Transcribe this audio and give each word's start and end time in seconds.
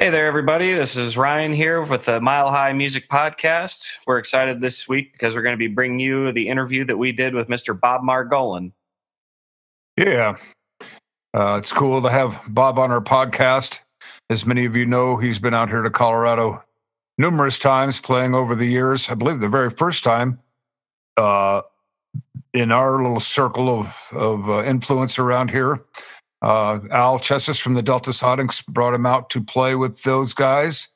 Hey 0.00 0.08
there, 0.08 0.24
everybody. 0.24 0.72
This 0.72 0.96
is 0.96 1.18
Ryan 1.18 1.52
here 1.52 1.82
with 1.82 2.06
the 2.06 2.22
Mile 2.22 2.50
High 2.50 2.72
Music 2.72 3.06
Podcast. 3.10 3.84
We're 4.06 4.16
excited 4.16 4.62
this 4.62 4.88
week 4.88 5.12
because 5.12 5.36
we're 5.36 5.42
going 5.42 5.52
to 5.52 5.58
be 5.58 5.66
bringing 5.66 6.00
you 6.00 6.32
the 6.32 6.48
interview 6.48 6.86
that 6.86 6.96
we 6.96 7.12
did 7.12 7.34
with 7.34 7.48
Mr. 7.48 7.78
Bob 7.78 8.00
Margolin. 8.00 8.72
Yeah. 9.98 10.38
Uh, 11.34 11.58
it's 11.62 11.70
cool 11.70 12.00
to 12.00 12.08
have 12.08 12.40
Bob 12.48 12.78
on 12.78 12.90
our 12.90 13.02
podcast. 13.02 13.80
As 14.30 14.46
many 14.46 14.64
of 14.64 14.74
you 14.74 14.86
know, 14.86 15.18
he's 15.18 15.38
been 15.38 15.52
out 15.52 15.68
here 15.68 15.82
to 15.82 15.90
Colorado 15.90 16.64
numerous 17.18 17.58
times 17.58 18.00
playing 18.00 18.34
over 18.34 18.54
the 18.54 18.64
years. 18.64 19.10
I 19.10 19.14
believe 19.14 19.40
the 19.40 19.50
very 19.50 19.68
first 19.68 20.02
time 20.02 20.40
uh, 21.18 21.60
in 22.54 22.72
our 22.72 23.02
little 23.02 23.20
circle 23.20 23.80
of, 23.80 23.94
of 24.12 24.48
uh, 24.48 24.64
influence 24.64 25.18
around 25.18 25.50
here 25.50 25.84
uh, 26.42 26.78
Al 26.90 27.18
Chessis 27.18 27.54
from 27.54 27.74
the 27.74 27.82
Delta 27.82 28.10
Sonics 28.10 28.66
brought 28.66 28.94
him 28.94 29.06
out 29.06 29.30
to 29.30 29.42
play 29.42 29.74
with 29.74 30.02
those 30.02 30.32
guys 30.32 30.88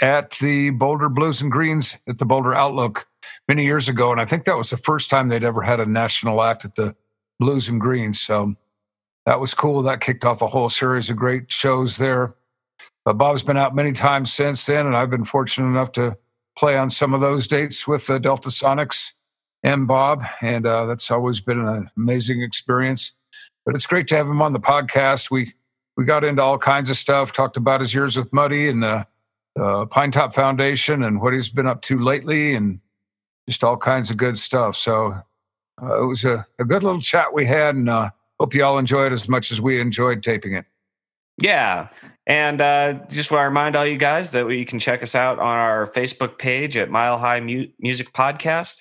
at 0.00 0.30
the 0.38 0.70
Boulder 0.70 1.08
Blues 1.08 1.40
and 1.40 1.50
Greens 1.50 1.96
at 2.08 2.18
the 2.18 2.24
Boulder 2.24 2.54
Outlook 2.54 3.06
many 3.46 3.64
years 3.64 3.88
ago. 3.88 4.12
And 4.12 4.20
I 4.20 4.24
think 4.24 4.44
that 4.44 4.56
was 4.56 4.70
the 4.70 4.76
first 4.76 5.10
time 5.10 5.28
they'd 5.28 5.44
ever 5.44 5.62
had 5.62 5.80
a 5.80 5.86
national 5.86 6.42
act 6.42 6.64
at 6.64 6.74
the 6.74 6.94
Blues 7.40 7.68
and 7.68 7.80
Greens. 7.80 8.20
So 8.20 8.54
that 9.26 9.40
was 9.40 9.54
cool. 9.54 9.82
That 9.82 10.00
kicked 10.00 10.24
off 10.24 10.42
a 10.42 10.48
whole 10.48 10.70
series 10.70 11.10
of 11.10 11.16
great 11.16 11.50
shows 11.50 11.96
there. 11.96 12.34
But 13.04 13.14
Bob's 13.14 13.42
been 13.42 13.56
out 13.56 13.74
many 13.74 13.92
times 13.92 14.32
since 14.32 14.66
then, 14.66 14.86
and 14.86 14.96
I've 14.96 15.10
been 15.10 15.24
fortunate 15.24 15.68
enough 15.68 15.92
to 15.92 16.18
play 16.56 16.76
on 16.76 16.90
some 16.90 17.14
of 17.14 17.20
those 17.20 17.46
dates 17.46 17.86
with 17.86 18.06
the 18.06 18.18
Delta 18.18 18.50
Sonics 18.50 19.12
and 19.62 19.86
Bob. 19.86 20.24
And 20.42 20.66
uh, 20.66 20.86
that's 20.86 21.10
always 21.10 21.40
been 21.40 21.58
an 21.58 21.90
amazing 21.96 22.42
experience 22.42 23.14
but 23.68 23.74
it's 23.74 23.84
great 23.84 24.06
to 24.06 24.16
have 24.16 24.26
him 24.26 24.40
on 24.40 24.54
the 24.54 24.58
podcast. 24.58 25.30
We 25.30 25.52
we 25.94 26.06
got 26.06 26.24
into 26.24 26.40
all 26.40 26.56
kinds 26.56 26.88
of 26.88 26.96
stuff, 26.96 27.32
talked 27.32 27.58
about 27.58 27.80
his 27.80 27.92
years 27.92 28.16
with 28.16 28.32
Muddy 28.32 28.66
and 28.66 28.82
the 28.82 29.06
uh, 29.60 29.84
Pinetop 29.84 30.32
Foundation 30.32 31.02
and 31.02 31.20
what 31.20 31.34
he's 31.34 31.50
been 31.50 31.66
up 31.66 31.82
to 31.82 31.98
lately, 31.98 32.54
and 32.54 32.80
just 33.46 33.62
all 33.62 33.76
kinds 33.76 34.10
of 34.10 34.16
good 34.16 34.38
stuff. 34.38 34.74
So 34.74 35.12
uh, 35.82 36.02
it 36.02 36.06
was 36.06 36.24
a, 36.24 36.46
a, 36.58 36.64
good 36.64 36.82
little 36.82 37.02
chat 37.02 37.34
we 37.34 37.44
had, 37.44 37.74
and 37.74 37.90
uh, 37.90 38.08
hope 38.40 38.54
you 38.54 38.64
all 38.64 38.78
enjoyed 38.78 39.12
as 39.12 39.28
much 39.28 39.52
as 39.52 39.60
we 39.60 39.82
enjoyed 39.82 40.22
taping 40.22 40.54
it. 40.54 40.64
Yeah. 41.36 41.88
And 42.26 42.62
uh, 42.62 42.94
just 43.10 43.30
want 43.30 43.42
to 43.42 43.48
remind 43.48 43.76
all 43.76 43.84
you 43.84 43.98
guys 43.98 44.30
that 44.30 44.48
you 44.48 44.64
can 44.64 44.78
check 44.78 45.02
us 45.02 45.14
out 45.14 45.38
on 45.38 45.58
our 45.58 45.88
Facebook 45.88 46.38
page 46.38 46.78
at 46.78 46.90
Mile 46.90 47.18
High 47.18 47.40
Mu- 47.40 47.68
Music 47.78 48.14
Podcast 48.14 48.80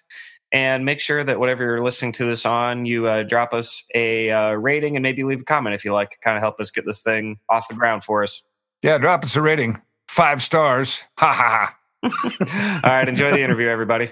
and 0.52 0.86
make 0.86 1.00
sure 1.00 1.24
that 1.24 1.40
whatever 1.40 1.64
you're 1.64 1.84
listening 1.84 2.12
to 2.14 2.26
this 2.26 2.46
on, 2.46 2.86
you 2.86 3.08
uh, 3.08 3.24
drop 3.24 3.54
us 3.54 3.84
a 3.94 4.32
uh, 4.32 4.52
rating 4.52 4.96
and 4.96 5.04
maybe 5.04 5.24
leave 5.24 5.42
a 5.42 5.46
comment 5.46 5.76
if 5.76 5.84
you 5.84 5.94
like, 5.94 6.18
kind 6.22 6.38
of 6.38 6.42
help 6.42 6.60
us 6.60 6.72
get 6.72 6.86
this 6.86 7.02
thing 7.02 7.40
off 7.50 7.68
the 7.68 7.76
ground 7.76 8.04
for 8.04 8.24
us. 8.24 8.44
Yeah, 8.84 8.98
drop 8.98 9.24
us 9.24 9.36
a 9.36 9.42
rating, 9.42 9.82
five 10.08 10.42
stars. 10.42 11.04
Ha 11.18 11.34
ha 11.34 11.68
ha. 11.68 11.74
All 12.84 12.92
right, 12.92 13.10
enjoy 13.10 13.32
the 13.32 13.42
interview, 13.42 13.68
everybody. 13.68 14.12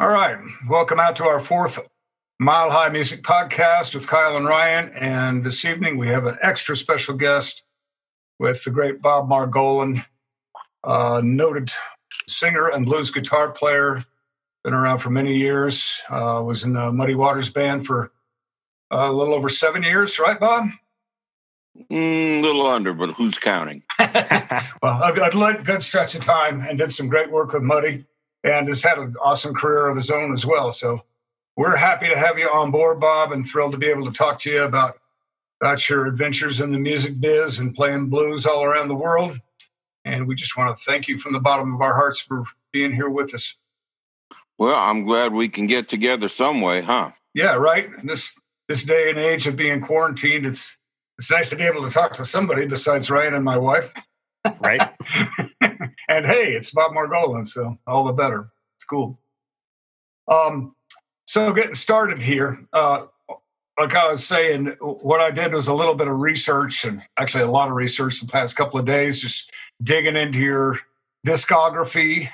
All 0.00 0.08
right, 0.08 0.38
welcome 0.68 1.00
out 1.00 1.16
to 1.16 1.24
our 1.24 1.40
fourth 1.40 1.78
Mile 2.38 2.70
High 2.70 2.90
Music 2.90 3.22
Podcast 3.22 3.94
with 3.94 4.06
Kyle 4.06 4.36
and 4.36 4.46
Ryan. 4.46 4.90
And 4.94 5.44
this 5.44 5.64
evening 5.64 5.98
we 5.98 6.08
have 6.08 6.26
an 6.26 6.38
extra 6.42 6.76
special 6.76 7.14
guest 7.14 7.64
with 8.38 8.62
the 8.64 8.70
great 8.70 9.00
Bob 9.00 9.28
Margolin, 9.28 10.04
uh, 10.84 11.20
noted 11.24 11.70
singer 12.28 12.68
and 12.68 12.84
blues 12.84 13.10
guitar 13.10 13.50
player 13.50 14.02
been 14.66 14.74
around 14.74 14.98
for 14.98 15.10
many 15.10 15.36
years. 15.36 16.02
Uh, 16.10 16.42
was 16.44 16.64
in 16.64 16.72
the 16.72 16.90
Muddy 16.90 17.14
Waters 17.14 17.50
band 17.50 17.86
for 17.86 18.10
uh, 18.92 19.08
a 19.08 19.12
little 19.12 19.32
over 19.32 19.48
seven 19.48 19.84
years, 19.84 20.18
right, 20.18 20.40
Bob? 20.40 20.70
Mm, 21.88 22.40
a 22.40 22.42
little 22.42 22.66
under, 22.66 22.92
but 22.92 23.10
who's 23.10 23.38
counting? 23.38 23.84
well, 24.82 25.00
a 25.04 25.12
good, 25.14 25.64
good 25.64 25.84
stretch 25.84 26.16
of 26.16 26.22
time 26.22 26.62
and 26.62 26.78
did 26.78 26.92
some 26.92 27.06
great 27.06 27.30
work 27.30 27.52
with 27.52 27.62
Muddy 27.62 28.06
and 28.42 28.66
has 28.66 28.82
had 28.82 28.98
an 28.98 29.14
awesome 29.22 29.54
career 29.54 29.86
of 29.86 29.94
his 29.94 30.10
own 30.10 30.32
as 30.32 30.44
well. 30.44 30.72
So 30.72 31.04
we're 31.56 31.76
happy 31.76 32.08
to 32.08 32.18
have 32.18 32.36
you 32.36 32.48
on 32.48 32.72
board, 32.72 32.98
Bob, 32.98 33.30
and 33.30 33.46
thrilled 33.46 33.70
to 33.70 33.78
be 33.78 33.86
able 33.86 34.06
to 34.06 34.12
talk 34.12 34.40
to 34.40 34.50
you 34.50 34.64
about, 34.64 34.98
about 35.62 35.88
your 35.88 36.08
adventures 36.08 36.60
in 36.60 36.72
the 36.72 36.78
music 36.80 37.20
biz 37.20 37.60
and 37.60 37.72
playing 37.72 38.10
blues 38.10 38.46
all 38.46 38.64
around 38.64 38.88
the 38.88 38.96
world. 38.96 39.38
And 40.04 40.26
we 40.26 40.34
just 40.34 40.56
want 40.56 40.76
to 40.76 40.84
thank 40.84 41.06
you 41.06 41.18
from 41.18 41.34
the 41.34 41.40
bottom 41.40 41.72
of 41.72 41.80
our 41.80 41.94
hearts 41.94 42.18
for 42.18 42.42
being 42.72 42.92
here 42.92 43.08
with 43.08 43.32
us. 43.32 43.54
Well, 44.58 44.74
I'm 44.74 45.04
glad 45.04 45.32
we 45.32 45.48
can 45.48 45.66
get 45.66 45.88
together 45.88 46.28
some 46.28 46.60
way, 46.60 46.80
huh? 46.80 47.10
Yeah, 47.34 47.54
right. 47.54 47.90
In 48.00 48.06
this 48.06 48.38
this 48.68 48.84
day 48.84 49.10
and 49.10 49.18
age 49.18 49.46
of 49.46 49.56
being 49.56 49.80
quarantined, 49.80 50.46
it's 50.46 50.78
it's 51.18 51.30
nice 51.30 51.50
to 51.50 51.56
be 51.56 51.64
able 51.64 51.82
to 51.82 51.90
talk 51.90 52.14
to 52.14 52.24
somebody 52.24 52.66
besides 52.66 53.10
Ryan 53.10 53.34
and 53.34 53.44
my 53.44 53.58
wife. 53.58 53.92
Right. 54.60 54.80
and 55.60 56.26
hey, 56.26 56.52
it's 56.52 56.70
Bob 56.70 56.92
Margolin, 56.92 57.46
so 57.46 57.78
all 57.86 58.04
the 58.04 58.12
better. 58.12 58.50
It's 58.76 58.84
cool. 58.84 59.18
Um, 60.28 60.74
so 61.26 61.52
getting 61.52 61.74
started 61.74 62.22
here, 62.22 62.66
uh, 62.72 63.06
like 63.78 63.94
I 63.94 64.10
was 64.10 64.24
saying, 64.24 64.76
what 64.80 65.20
I 65.20 65.30
did 65.30 65.52
was 65.52 65.68
a 65.68 65.74
little 65.74 65.94
bit 65.94 66.08
of 66.08 66.18
research 66.18 66.84
and 66.84 67.02
actually 67.18 67.44
a 67.44 67.50
lot 67.50 67.68
of 67.68 67.74
research 67.74 68.20
the 68.20 68.26
past 68.26 68.56
couple 68.56 68.78
of 68.78 68.86
days, 68.86 69.20
just 69.20 69.50
digging 69.82 70.16
into 70.16 70.38
your 70.38 70.80
discography 71.26 72.30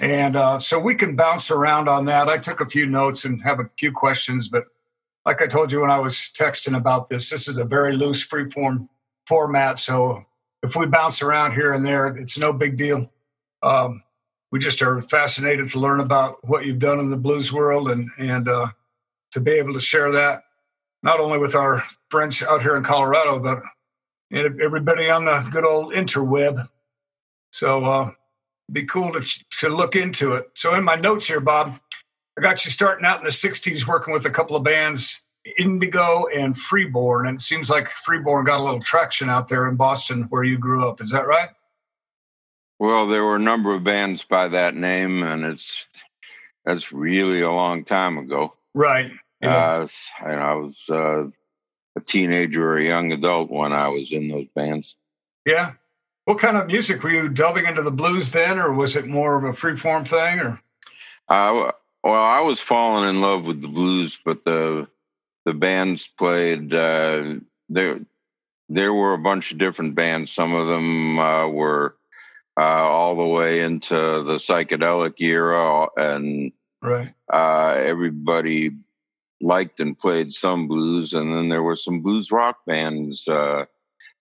and 0.00 0.36
uh, 0.36 0.58
so 0.58 0.78
we 0.78 0.94
can 0.94 1.16
bounce 1.16 1.50
around 1.50 1.88
on 1.88 2.06
that. 2.06 2.28
I 2.28 2.38
took 2.38 2.60
a 2.60 2.66
few 2.66 2.86
notes 2.86 3.24
and 3.24 3.42
have 3.42 3.60
a 3.60 3.70
few 3.78 3.92
questions, 3.92 4.48
but 4.48 4.64
like 5.26 5.42
I 5.42 5.46
told 5.46 5.72
you 5.72 5.80
when 5.80 5.90
I 5.90 5.98
was 5.98 6.16
texting 6.16 6.76
about 6.76 7.08
this, 7.08 7.30
this 7.30 7.48
is 7.48 7.58
a 7.58 7.64
very 7.64 7.96
loose 7.96 8.26
freeform 8.26 8.88
format. 9.26 9.78
So 9.78 10.24
if 10.62 10.76
we 10.76 10.86
bounce 10.86 11.22
around 11.22 11.52
here 11.52 11.72
and 11.72 11.84
there, 11.84 12.06
it's 12.06 12.38
no 12.38 12.52
big 12.52 12.76
deal. 12.76 13.10
Um, 13.62 14.02
we 14.50 14.58
just 14.58 14.82
are 14.82 15.02
fascinated 15.02 15.70
to 15.72 15.80
learn 15.80 16.00
about 16.00 16.46
what 16.48 16.64
you've 16.64 16.78
done 16.78 16.98
in 16.98 17.10
the 17.10 17.16
blues 17.16 17.52
world 17.52 17.90
and 17.90 18.10
and 18.18 18.48
uh, 18.48 18.68
to 19.32 19.40
be 19.40 19.52
able 19.52 19.74
to 19.74 19.80
share 19.80 20.12
that 20.12 20.42
not 21.02 21.20
only 21.20 21.38
with 21.38 21.54
our 21.54 21.84
friends 22.10 22.42
out 22.42 22.62
here 22.62 22.76
in 22.76 22.84
Colorado, 22.84 23.38
but 23.38 23.62
everybody 24.32 25.08
on 25.10 25.24
the 25.24 25.48
good 25.50 25.64
old 25.64 25.94
interweb. 25.94 26.66
So 27.52 27.84
uh, 27.84 28.10
be 28.72 28.84
cool 28.86 29.12
to, 29.12 29.44
to 29.60 29.68
look 29.68 29.96
into 29.96 30.34
it. 30.34 30.50
So 30.54 30.74
in 30.74 30.84
my 30.84 30.96
notes 30.96 31.26
here, 31.26 31.40
Bob, 31.40 31.78
I 32.38 32.42
got 32.42 32.64
you 32.64 32.70
starting 32.70 33.04
out 33.04 33.18
in 33.18 33.24
the 33.24 33.30
60s 33.30 33.86
working 33.86 34.12
with 34.12 34.26
a 34.26 34.30
couple 34.30 34.56
of 34.56 34.62
bands, 34.62 35.22
Indigo 35.58 36.26
and 36.26 36.56
Freeborn. 36.56 37.26
And 37.26 37.38
it 37.38 37.42
seems 37.42 37.68
like 37.68 37.90
Freeborn 37.90 38.44
got 38.44 38.60
a 38.60 38.64
little 38.64 38.80
traction 38.80 39.28
out 39.28 39.48
there 39.48 39.68
in 39.68 39.76
Boston 39.76 40.24
where 40.30 40.44
you 40.44 40.58
grew 40.58 40.88
up. 40.88 41.00
Is 41.00 41.10
that 41.10 41.26
right? 41.26 41.50
Well, 42.78 43.08
there 43.08 43.24
were 43.24 43.36
a 43.36 43.40
number 43.40 43.74
of 43.74 43.84
bands 43.84 44.24
by 44.24 44.48
that 44.48 44.74
name, 44.74 45.22
and 45.22 45.44
it's 45.44 45.86
that's 46.64 46.92
really 46.92 47.42
a 47.42 47.50
long 47.50 47.84
time 47.84 48.16
ago. 48.16 48.54
Right. 48.74 49.10
Yeah. 49.42 49.54
Uh, 49.54 49.88
and 50.24 50.40
I 50.40 50.54
was 50.54 50.86
uh, 50.88 51.24
a 51.96 52.00
teenager 52.06 52.72
or 52.72 52.78
a 52.78 52.84
young 52.84 53.12
adult 53.12 53.50
when 53.50 53.74
I 53.74 53.88
was 53.88 54.12
in 54.12 54.28
those 54.28 54.46
bands. 54.54 54.96
Yeah. 55.44 55.72
What 56.24 56.38
kind 56.38 56.56
of 56.56 56.66
music 56.66 57.02
were 57.02 57.10
you 57.10 57.28
delving 57.28 57.66
into 57.66 57.82
the 57.82 57.90
blues 57.90 58.30
then, 58.30 58.58
or 58.58 58.72
was 58.72 58.96
it 58.96 59.06
more 59.06 59.36
of 59.36 59.44
a 59.44 59.56
freeform 59.56 60.06
thing? 60.06 60.40
Or 60.40 60.60
uh, 61.28 61.72
well, 62.02 62.14
I 62.14 62.40
was 62.40 62.60
falling 62.60 63.08
in 63.08 63.20
love 63.20 63.44
with 63.44 63.62
the 63.62 63.68
blues, 63.68 64.20
but 64.24 64.44
the 64.44 64.88
the 65.44 65.54
bands 65.54 66.06
played. 66.06 66.72
Uh, 66.74 67.34
there 67.68 68.00
there 68.68 68.92
were 68.92 69.14
a 69.14 69.18
bunch 69.18 69.52
of 69.52 69.58
different 69.58 69.94
bands. 69.94 70.32
Some 70.32 70.54
of 70.54 70.68
them 70.68 71.18
uh, 71.18 71.48
were 71.48 71.96
uh, 72.56 72.62
all 72.62 73.16
the 73.16 73.26
way 73.26 73.60
into 73.60 73.94
the 73.94 74.36
psychedelic 74.36 75.20
era, 75.20 75.88
and 75.96 76.52
right. 76.82 77.14
Uh, 77.32 77.74
everybody 77.76 78.76
liked 79.40 79.80
and 79.80 79.98
played 79.98 80.32
some 80.32 80.68
blues, 80.68 81.14
and 81.14 81.32
then 81.32 81.48
there 81.48 81.62
were 81.62 81.76
some 81.76 82.00
blues 82.00 82.30
rock 82.30 82.58
bands 82.66 83.26
uh, 83.28 83.64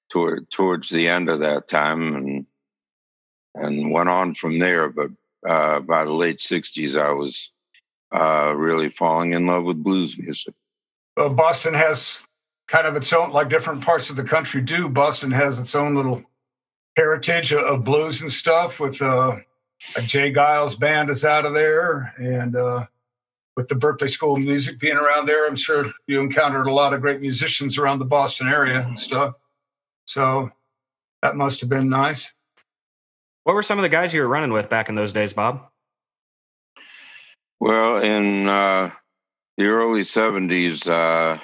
toward 0.09 0.50
towards 0.52 0.90
the 0.90 1.08
end 1.08 1.30
of 1.30 1.40
that 1.40 1.68
time 1.68 2.16
and 2.16 2.46
and 3.56 3.92
went 3.92 4.10
on 4.10 4.33
from 4.33 4.60
there. 4.60 4.89
But 4.89 5.12
uh, 5.48 5.80
by 5.81 6.06
the 6.06 6.13
late 6.13 6.39
'60s, 6.39 7.00
I 7.00 7.12
was 7.12 7.51
uh, 8.13 8.54
really 8.56 8.89
falling 8.89 9.33
in 9.33 9.45
love 9.45 9.63
with 9.63 9.83
blues 9.83 10.18
music. 10.18 10.54
Well, 11.16 11.30
Boston 11.30 11.74
has 11.74 12.22
kind 12.68 12.88
of 12.88 12.95
its 12.95 13.12
own, 13.12 13.31
like 13.31 13.50
different 13.50 13.83
parts 13.83 14.10
of 14.10 14.16
the 14.16 14.24
country 14.24 14.62
do. 14.62 14.88
Boston 14.88 15.31
has 15.31 15.60
its 15.60 15.75
own 15.75 15.95
little 15.95 16.24
heritage 16.95 17.54
of 17.54 17.83
blues 17.83 18.22
and 18.22 18.31
stuff. 18.31 18.80
With 18.80 19.01
uh, 19.01 19.38
J. 20.04 20.33
Geils 20.33 20.80
band 20.80 21.10
is 21.10 21.25
out 21.25 21.45
of 21.45 21.54
there, 21.54 22.13
and 22.18 22.56
uh, 22.56 22.86
with 23.56 23.68
the 23.68 23.75
Berklee 23.75 24.10
School 24.10 24.38
of 24.38 24.44
Music 24.44 24.80
being 24.80 24.98
around 24.98 25.25
there, 25.25 25.48
I'm 25.48 25.56
sure 25.56 25.92
you 26.07 26.19
encountered 26.19 26.68
a 26.68 26.74
lot 26.74 26.94
of 26.94 27.01
great 27.01 27.22
musicians 27.22 27.78
around 27.78 28.00
the 28.00 28.06
Boston 28.06 28.48
area 28.48 28.81
and 28.81 28.98
stuff. 28.98 29.36
So 30.09 30.50
that 31.21 31.35
must 31.35 31.59
have 31.61 31.69
been 31.69 31.88
nice. 31.88 32.33
What 33.44 33.53
were 33.53 33.61
some 33.61 33.77
of 33.77 33.83
the 33.83 33.89
guys 33.89 34.11
you 34.11 34.21
were 34.21 34.27
running 34.27 34.51
with 34.51 34.67
back 34.67 34.89
in 34.89 34.95
those 34.95 35.13
days, 35.13 35.33
Bob? 35.33 35.67
Well, 37.59 37.97
in 37.97 38.47
uh, 38.47 38.89
the 39.57 39.67
early 39.67 40.01
70s, 40.01 40.88
uh, 40.88 41.39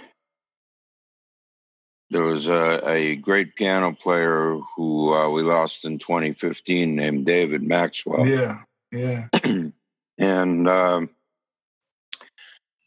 there 2.10 2.24
was 2.24 2.48
a, 2.48 2.82
a 2.90 3.16
great 3.18 3.56
piano 3.56 3.94
player 3.94 4.58
who 4.76 5.14
uh, 5.14 5.30
we 5.30 5.44
lost 5.44 5.86
in 5.86 6.00
2015 6.00 6.96
named 6.96 7.24
David 7.28 7.62
Maxwell. 7.62 8.26
Yeah, 8.26 8.62
yeah. 8.92 9.28
and 10.18 10.68
um, 10.68 11.12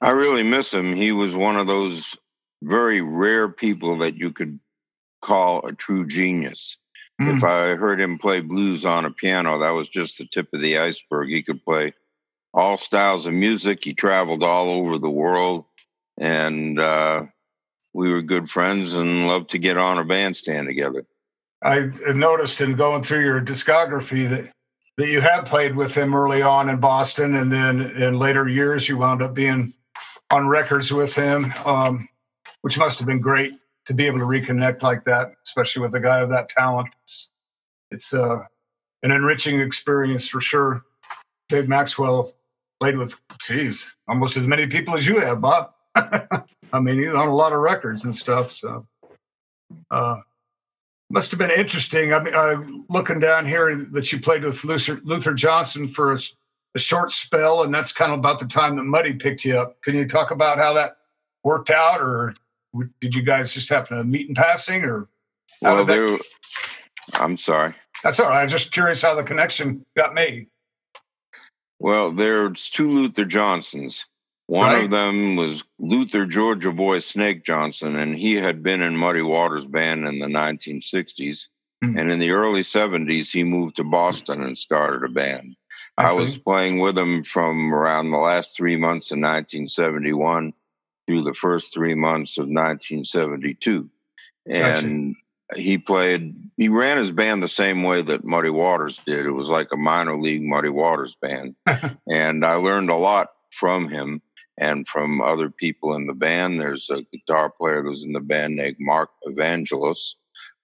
I 0.00 0.10
really 0.10 0.42
miss 0.42 0.74
him. 0.74 0.96
He 0.96 1.12
was 1.12 1.36
one 1.36 1.56
of 1.56 1.68
those 1.68 2.16
very 2.64 3.00
rare 3.00 3.48
people 3.48 3.98
that 3.98 4.16
you 4.16 4.32
could 4.32 4.58
call 5.20 5.66
a 5.66 5.72
true 5.72 6.06
genius. 6.06 6.78
Mm. 7.20 7.36
If 7.36 7.44
I 7.44 7.74
heard 7.74 8.00
him 8.00 8.16
play 8.16 8.40
blues 8.40 8.84
on 8.84 9.04
a 9.04 9.10
piano, 9.10 9.58
that 9.58 9.70
was 9.70 9.88
just 9.88 10.18
the 10.18 10.26
tip 10.26 10.48
of 10.52 10.60
the 10.60 10.78
iceberg. 10.78 11.28
He 11.28 11.42
could 11.42 11.64
play 11.64 11.94
all 12.54 12.76
styles 12.76 13.26
of 13.26 13.34
music. 13.34 13.84
He 13.84 13.94
traveled 13.94 14.42
all 14.42 14.70
over 14.70 14.98
the 14.98 15.10
world, 15.10 15.64
and 16.18 16.78
uh, 16.78 17.24
we 17.92 18.10
were 18.10 18.22
good 18.22 18.48
friends 18.48 18.94
and 18.94 19.26
loved 19.26 19.50
to 19.50 19.58
get 19.58 19.76
on 19.76 19.98
a 19.98 20.04
bandstand 20.04 20.68
together. 20.68 21.04
I 21.62 21.90
noticed 22.14 22.60
in 22.60 22.76
going 22.76 23.02
through 23.02 23.24
your 23.24 23.40
discography 23.40 24.30
that 24.30 24.52
that 24.96 25.08
you 25.08 25.20
had 25.20 25.46
played 25.46 25.76
with 25.76 25.94
him 25.94 26.12
early 26.12 26.42
on 26.42 26.68
in 26.68 26.80
Boston, 26.80 27.36
and 27.36 27.52
then 27.52 27.80
in 27.80 28.18
later 28.18 28.48
years 28.48 28.88
you 28.88 28.98
wound 28.98 29.22
up 29.22 29.32
being 29.32 29.72
on 30.32 30.48
records 30.48 30.92
with 30.92 31.14
him, 31.14 31.52
um, 31.64 32.08
which 32.62 32.76
must 32.76 32.98
have 32.98 33.06
been 33.06 33.20
great 33.20 33.52
to 33.88 33.94
be 33.94 34.06
able 34.06 34.18
to 34.18 34.26
reconnect 34.26 34.82
like 34.82 35.02
that, 35.04 35.32
especially 35.46 35.80
with 35.80 35.94
a 35.94 36.00
guy 36.00 36.20
of 36.20 36.28
that 36.28 36.50
talent. 36.50 36.88
It's, 37.02 37.30
it's 37.90 38.12
uh, 38.12 38.40
an 39.02 39.10
enriching 39.10 39.60
experience 39.60 40.28
for 40.28 40.42
sure. 40.42 40.82
Dave 41.48 41.68
Maxwell 41.68 42.34
played 42.80 42.98
with, 42.98 43.16
geez, 43.40 43.96
almost 44.06 44.36
as 44.36 44.46
many 44.46 44.66
people 44.66 44.94
as 44.94 45.06
you 45.06 45.20
have, 45.20 45.40
Bob. 45.40 45.72
I 45.94 46.80
mean, 46.80 46.98
he's 46.98 47.08
on 47.08 47.28
a 47.28 47.34
lot 47.34 47.54
of 47.54 47.60
records 47.60 48.04
and 48.04 48.14
stuff. 48.14 48.52
So, 48.52 48.86
uh, 49.90 50.18
must 51.08 51.30
have 51.30 51.38
been 51.38 51.50
interesting. 51.50 52.12
I 52.12 52.22
mean, 52.22 52.34
uh, 52.34 52.62
looking 52.90 53.20
down 53.20 53.46
here 53.46 53.74
that 53.92 54.12
you 54.12 54.20
played 54.20 54.44
with 54.44 54.62
Luther, 54.64 55.00
Luther 55.02 55.32
Johnson 55.32 55.88
for 55.88 56.12
a, 56.12 56.18
a, 56.74 56.78
short 56.78 57.12
spell, 57.12 57.62
and 57.62 57.72
that's 57.72 57.94
kind 57.94 58.12
of 58.12 58.18
about 58.18 58.38
the 58.38 58.46
time 58.46 58.76
that 58.76 58.84
Muddy 58.84 59.14
picked 59.14 59.46
you 59.46 59.56
up. 59.56 59.80
Can 59.80 59.94
you 59.94 60.06
talk 60.06 60.30
about 60.30 60.58
how 60.58 60.74
that 60.74 60.98
worked 61.42 61.70
out, 61.70 62.02
or 62.02 62.34
did 63.00 63.14
you 63.14 63.22
guys 63.22 63.52
just 63.52 63.68
happen 63.68 63.96
to 63.96 64.04
meet 64.04 64.28
in 64.28 64.34
passing, 64.34 64.84
or? 64.84 65.08
Well, 65.62 65.84
that... 65.84 66.20
I'm 67.14 67.36
sorry. 67.36 67.74
That's 68.04 68.20
all 68.20 68.28
right. 68.28 68.42
I'm 68.42 68.48
just 68.48 68.72
curious 68.72 69.02
how 69.02 69.14
the 69.14 69.22
connection 69.22 69.84
got 69.96 70.14
made. 70.14 70.46
Well, 71.78 72.12
there's 72.12 72.70
two 72.70 72.88
Luther 72.88 73.24
Johnsons. 73.24 74.06
One 74.46 74.72
Right. 74.72 74.84
of 74.84 74.90
them 74.90 75.36
was 75.36 75.62
Luther 75.78 76.24
Georgia 76.26 76.72
Boy 76.72 76.98
Snake 76.98 77.44
Johnson, 77.44 77.96
and 77.96 78.16
he 78.16 78.34
had 78.34 78.62
been 78.62 78.82
in 78.82 78.96
Muddy 78.96 79.20
Waters 79.20 79.66
band 79.66 80.06
in 80.06 80.18
the 80.18 80.26
1960s. 80.26 81.48
Mhm. 81.84 82.00
And 82.00 82.10
in 82.10 82.18
the 82.18 82.30
early 82.30 82.62
70s, 82.62 83.30
he 83.30 83.44
moved 83.44 83.76
to 83.76 83.84
Boston 83.84 84.42
and 84.42 84.56
started 84.56 85.04
a 85.04 85.12
band. 85.12 85.54
I 85.96 86.10
I, 86.10 86.12
was 86.12 86.38
playing 86.38 86.78
with 86.78 86.96
him 86.96 87.24
from 87.24 87.72
around 87.74 88.10
the 88.10 88.18
last 88.18 88.56
three 88.56 88.76
months 88.76 89.10
in 89.10 89.20
1971 89.20 90.52
through 91.08 91.22
the 91.22 91.32
first 91.32 91.72
three 91.72 91.94
months 91.94 92.36
of 92.36 92.42
1972. 92.42 93.88
Gotcha. 94.46 94.86
And 94.86 95.16
he 95.56 95.78
played, 95.78 96.36
he 96.58 96.68
ran 96.68 96.98
his 96.98 97.10
band 97.10 97.42
the 97.42 97.48
same 97.48 97.82
way 97.82 98.02
that 98.02 98.24
Muddy 98.24 98.50
Waters 98.50 98.98
did. 98.98 99.24
It 99.24 99.30
was 99.30 99.48
like 99.48 99.72
a 99.72 99.78
minor 99.78 100.20
league 100.20 100.42
Muddy 100.42 100.68
Waters 100.68 101.14
band. 101.14 101.54
and 102.06 102.44
I 102.44 102.54
learned 102.56 102.90
a 102.90 102.96
lot 102.96 103.30
from 103.50 103.88
him 103.88 104.20
and 104.58 104.86
from 104.86 105.22
other 105.22 105.48
people 105.48 105.94
in 105.94 106.06
the 106.06 106.12
band. 106.12 106.60
There's 106.60 106.90
a 106.90 107.06
guitar 107.10 107.48
player 107.48 107.82
that 107.82 107.88
was 107.88 108.04
in 108.04 108.12
the 108.12 108.20
band 108.20 108.56
named 108.56 108.76
Mark 108.78 109.08
Evangelos, 109.26 110.16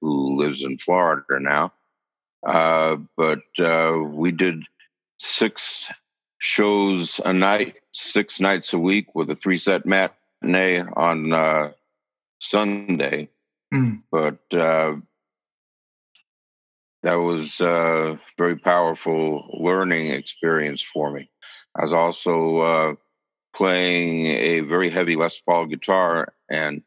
who 0.03 0.37
lives 0.37 0.63
in 0.63 0.77
Florida 0.77 1.41
now. 1.41 1.73
Uh, 2.47 2.97
but 3.17 3.41
uh, 3.59 3.97
we 3.99 4.31
did 4.31 4.63
six 5.17 5.91
shows 6.37 7.19
a 7.25 7.33
night, 7.33 7.77
six 7.93 8.41
nights 8.41 8.75
a 8.75 8.79
week 8.79 9.15
with 9.15 9.31
a 9.31 9.35
three 9.35 9.57
set 9.57 9.87
matinee 10.45 10.85
on 10.97 11.33
uh, 11.33 11.73
Sunday. 12.39 13.29
Hmm. 13.73 13.97
But 14.11 14.39
uh, 14.53 14.97
that 17.03 17.15
was 17.15 17.61
a 17.61 18.19
very 18.39 18.57
powerful 18.57 19.59
learning 19.61 20.11
experience 20.11 20.83
for 20.83 21.11
me. 21.11 21.31
I 21.77 21.83
was 21.83 21.93
also 21.93 22.59
uh, 22.59 22.95
playing 23.55 24.27
a 24.27 24.61
very 24.61 24.91
heavy 24.91 25.17
Les 25.17 25.41
Paul 25.41 25.67
guitar, 25.67 26.33
and 26.49 26.83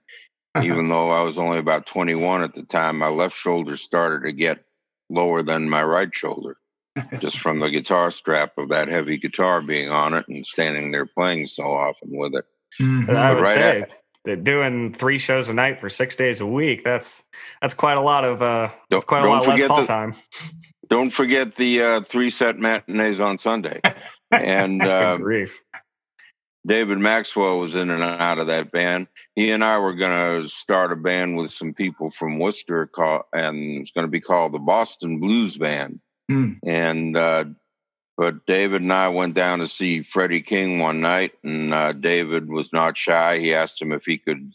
even 0.63 0.88
though 0.88 1.12
I 1.12 1.21
was 1.21 1.38
only 1.38 1.60
about 1.60 1.86
21 1.86 2.42
at 2.42 2.56
the 2.56 2.63
time, 2.63 2.98
my 2.98 3.10
left 3.10 3.36
shoulder 3.36 3.77
started 3.77 4.25
to 4.25 4.31
get 4.31 4.63
lower 5.10 5.44
than 5.44 5.69
my 5.69 5.83
right 5.83 6.13
shoulder, 6.13 6.57
just 7.19 7.38
from 7.39 7.60
the 7.60 7.69
guitar 7.69 8.10
strap 8.10 8.57
of 8.57 8.69
that 8.69 8.88
heavy 8.88 9.18
guitar 9.18 9.62
being 9.62 9.89
on 9.89 10.13
it 10.15 10.27
and 10.27 10.48
standing 10.48 10.92
there 10.92 11.06
playing 11.06 11.45
so 11.45 11.63
often 11.63 12.10
with 12.12 12.33
it. 12.33 12.45
Mhm. 12.79 13.09
I 13.09 13.33
would 13.33 13.41
Right 13.44 13.53
say 13.56 13.85
that 14.25 14.44
doing 14.44 14.94
three 14.94 15.18
shows 15.18 15.50
a 15.50 15.53
night 15.53 15.79
for 15.79 15.89
six 15.89 16.15
days 16.15 16.41
a 16.41 16.45
week, 16.45 16.83
that's 16.83 17.24
that's 17.62 17.74
quite 17.74 17.97
a 17.97 18.01
lot 18.01 18.24
of 18.25 18.41
uh 18.41 18.69
that's 18.89 19.06
Don't- 19.06 19.07
quite 19.07 19.24
a 19.25 19.29
lot 19.29 19.47
less 19.47 19.56
forget 19.56 19.68
call 19.68 19.81
the- 19.81 19.88
time. 19.88 20.15
Don't 20.89 21.09
forget 21.09 21.56
the 21.56 21.81
uh, 21.81 22.01
three 22.01 22.29
set 22.29 22.57
matinees 22.59 23.19
on 23.19 23.38
Sunday. 23.39 23.81
And 24.31 24.81
uh, 24.88 25.18
grief. 25.18 25.59
David 26.65 26.97
Maxwell 26.97 27.59
was 27.59 27.75
in 27.75 27.89
and 27.89 28.01
out 28.03 28.39
of 28.39 28.47
that 28.47 28.71
band. 28.71 29.07
He 29.35 29.51
and 29.51 29.63
I 29.65 29.77
were 29.79 29.94
going 29.94 30.41
to 30.44 30.50
start 30.50 30.91
a 30.94 30.95
band 30.97 31.38
with 31.38 31.51
some 31.51 31.74
people 31.74 32.09
from 32.09 32.39
Worcester, 32.39 32.88
called, 32.88 33.24
and 33.33 33.79
it's 33.81 33.91
going 33.91 34.06
to 34.07 34.12
be 34.12 34.19
called 34.21 34.53
the 34.53 34.59
Boston 34.59 35.19
Blues 35.19 35.57
Band. 35.57 36.00
Hmm. 36.29 36.53
And 36.65 37.15
uh, 37.18 37.45
but 38.18 38.46
David 38.48 38.81
and 38.81 38.92
I 38.92 39.10
went 39.10 39.36
down 39.36 39.60
to 39.60 39.68
see 39.68 40.02
Freddie 40.02 40.42
King 40.42 40.80
one 40.80 41.00
night, 41.02 41.34
and 41.44 41.74
uh, 41.74 41.94
David 41.94 42.50
was 42.50 42.74
not 42.74 42.98
shy. 42.98 43.40
He 43.40 43.54
asked 43.54 43.81
him 43.81 43.92
if 43.92 44.06
he 44.06 44.18
could 44.18 44.52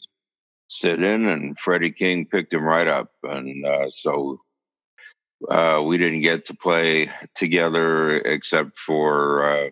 sit 0.69 1.03
in, 1.03 1.29
and 1.29 1.59
Freddie 1.59 1.93
King 1.93 2.26
picked 2.26 2.53
him 2.53 2.64
right 2.64 2.88
up, 2.88 3.12
and 3.23 3.64
uh, 3.64 3.91
so. 3.91 4.41
Uh, 5.50 5.82
we 5.85 5.99
didn't 5.99 6.20
get 6.20 6.44
to 6.44 6.55
play 6.55 7.11
together 7.35 8.17
except 8.17 8.79
for 8.79 9.44
uh, 9.44 9.70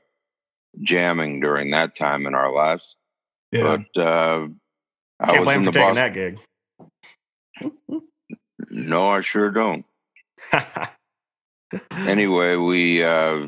jamming 0.83 1.39
during 1.41 1.71
that 1.71 1.95
time 1.95 2.27
in 2.27 2.35
our 2.35 2.53
lives. 2.53 2.97
Yeah. 3.53 3.77
But 3.95 4.03
uh, 4.03 4.49
I 5.21 5.27
Can't 5.27 5.41
was 5.41 5.45
blame 5.45 5.59
in 5.61 5.65
for 5.67 5.71
the 5.71 5.79
taking 5.79 5.95
Boston. 5.95 5.95
that 5.95 6.13
gig. 6.15 6.39
No, 8.71 9.11
I 9.11 9.21
sure 9.21 9.51
don't. 9.51 9.85
Anyway, 11.93 12.57
we 12.57 13.03
uh, 13.05 13.47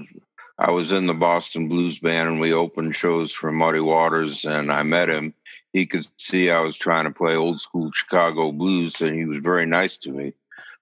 I 0.59 0.71
was 0.71 0.93
in 0.93 1.07
the 1.07 1.15
Boston 1.15 1.69
Blues 1.69 1.99
Band 1.99 2.29
and 2.29 2.41
we 2.41 2.53
opened 2.53 2.95
shows 2.95 3.33
for 3.33 3.51
Muddy 3.51 3.81
Waters, 3.81 4.45
and 4.45 4.71
I 4.73 4.83
met 4.83 5.09
him. 5.09 5.35
He 5.73 5.87
could 5.87 6.07
see 6.19 6.51
I 6.51 6.61
was 6.61 6.77
trying 6.77 7.05
to 7.05 7.11
play 7.11 7.35
old 7.35 7.61
school 7.61 7.91
Chicago 7.93 8.53
blues, 8.53 9.01
and 9.01 9.17
he 9.17 9.25
was 9.25 9.39
very 9.39 9.67
nice 9.67 9.97
to 9.99 10.11
me, 10.11 10.35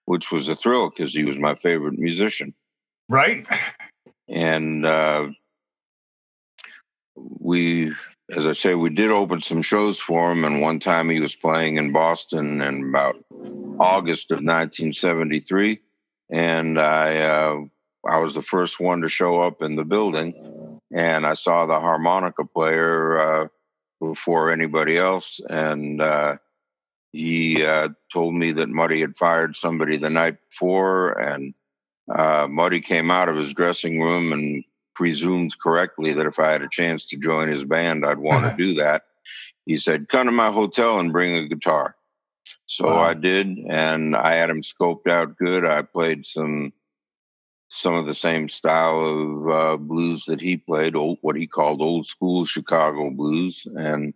which 0.04 0.32
was 0.32 0.48
a 0.48 0.56
thrill 0.56 0.90
because 0.90 1.14
he 1.14 1.24
was 1.24 1.38
my 1.38 1.54
favorite 1.54 1.98
musician. 1.98 2.54
right. 3.08 3.46
and 4.28 4.86
uh, 4.86 5.26
we 7.16 7.92
as 8.30 8.46
i 8.46 8.52
say 8.52 8.74
we 8.74 8.90
did 8.90 9.10
open 9.10 9.40
some 9.40 9.62
shows 9.62 9.98
for 9.98 10.30
him 10.30 10.44
and 10.44 10.60
one 10.60 10.80
time 10.80 11.10
he 11.10 11.20
was 11.20 11.34
playing 11.34 11.76
in 11.76 11.92
boston 11.92 12.62
in 12.62 12.88
about 12.88 13.16
august 13.78 14.30
of 14.30 14.36
1973 14.36 15.80
and 16.30 16.78
i 16.78 17.16
uh, 17.18 17.60
i 18.08 18.18
was 18.18 18.34
the 18.34 18.42
first 18.42 18.80
one 18.80 19.00
to 19.02 19.08
show 19.08 19.40
up 19.42 19.62
in 19.62 19.76
the 19.76 19.84
building 19.84 20.80
and 20.92 21.26
i 21.26 21.34
saw 21.34 21.66
the 21.66 21.78
harmonica 21.80 22.44
player 22.44 23.20
uh, 23.20 23.48
before 24.00 24.52
anybody 24.52 24.96
else 24.96 25.40
and 25.50 26.00
uh, 26.00 26.36
he 27.12 27.64
uh, 27.64 27.88
told 28.12 28.34
me 28.34 28.52
that 28.52 28.68
muddy 28.68 29.00
had 29.00 29.16
fired 29.16 29.56
somebody 29.56 29.96
the 29.96 30.10
night 30.10 30.36
before 30.48 31.18
and 31.18 31.54
uh, 32.14 32.46
Muddy 32.48 32.80
came 32.80 33.10
out 33.10 33.28
of 33.28 33.36
his 33.36 33.54
dressing 33.54 34.00
room 34.00 34.32
and 34.32 34.64
presumed 34.94 35.58
correctly 35.60 36.12
that 36.12 36.26
if 36.26 36.38
I 36.38 36.50
had 36.50 36.62
a 36.62 36.68
chance 36.68 37.06
to 37.08 37.16
join 37.16 37.48
his 37.48 37.64
band, 37.64 38.04
I'd 38.04 38.18
want 38.18 38.50
to 38.50 38.56
do 38.66 38.74
that. 38.74 39.02
He 39.66 39.76
said, 39.76 40.08
Come 40.08 40.26
to 40.26 40.32
my 40.32 40.50
hotel 40.50 40.98
and 40.98 41.12
bring 41.12 41.36
a 41.36 41.48
guitar. 41.48 41.94
So 42.66 42.86
Wow. 42.88 43.00
I 43.00 43.14
did, 43.14 43.58
and 43.68 44.16
I 44.16 44.34
had 44.34 44.50
him 44.50 44.62
scoped 44.62 45.08
out 45.08 45.36
good. 45.36 45.64
I 45.64 45.82
played 45.82 46.26
some 46.26 46.72
some 47.70 47.94
of 47.94 48.04
the 48.04 48.14
same 48.14 48.48
style 48.48 49.00
of 49.06 49.50
uh, 49.50 49.76
blues 49.76 50.24
that 50.24 50.40
he 50.40 50.56
played, 50.56 50.96
old, 50.96 51.18
what 51.22 51.36
he 51.36 51.46
called 51.46 51.80
old 51.80 52.04
school 52.04 52.44
Chicago 52.44 53.10
blues. 53.10 53.64
And 53.64 54.12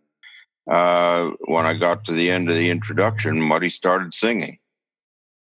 uh, 0.68 1.30
when 1.46 1.64
I 1.64 1.74
got 1.74 2.04
to 2.06 2.12
the 2.12 2.30
end 2.32 2.50
of 2.50 2.56
the 2.56 2.68
introduction, 2.68 3.40
Muddy 3.40 3.68
started 3.70 4.12
singing, 4.12 4.58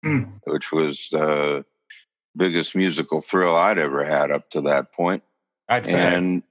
Hmm. 0.02 0.24
which 0.44 0.72
was 0.72 1.10
the 1.12 1.64
biggest 2.36 2.74
musical 2.74 3.20
thrill 3.20 3.54
I'd 3.54 3.78
ever 3.78 4.04
had 4.04 4.32
up 4.32 4.50
to 4.50 4.62
that 4.62 4.92
point. 4.92 5.22
I'd 5.68 5.86
say. 5.86 6.00
And 6.00 6.42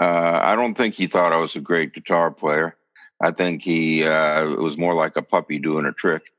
uh, 0.00 0.40
I 0.42 0.56
don't 0.56 0.74
think 0.74 0.94
he 0.94 1.06
thought 1.06 1.32
I 1.32 1.36
was 1.36 1.54
a 1.54 1.60
great 1.60 1.94
guitar 1.94 2.32
player. 2.32 2.76
I 3.20 3.30
think 3.30 3.62
he 3.62 4.04
uh, 4.04 4.44
it 4.44 4.58
was 4.58 4.76
more 4.76 4.94
like 4.94 5.16
a 5.16 5.22
puppy 5.22 5.60
doing 5.60 5.86
a 5.86 5.92
trick. 5.92 6.32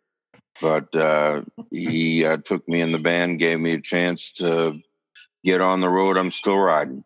But 0.60 0.96
uh, 0.96 1.42
he 1.70 2.26
uh, 2.26 2.38
took 2.38 2.68
me 2.68 2.82
in 2.82 2.92
the 2.92 3.00
band, 3.00 3.40
gave 3.40 3.60
me 3.60 3.74
a 3.74 3.82
chance 3.82 4.32
to 4.34 4.80
get 5.44 5.62
on 5.62 5.82
the 5.82 5.90
road. 5.90 6.18
I'm 6.18 6.32
still 6.32 6.58
riding. 6.58 7.04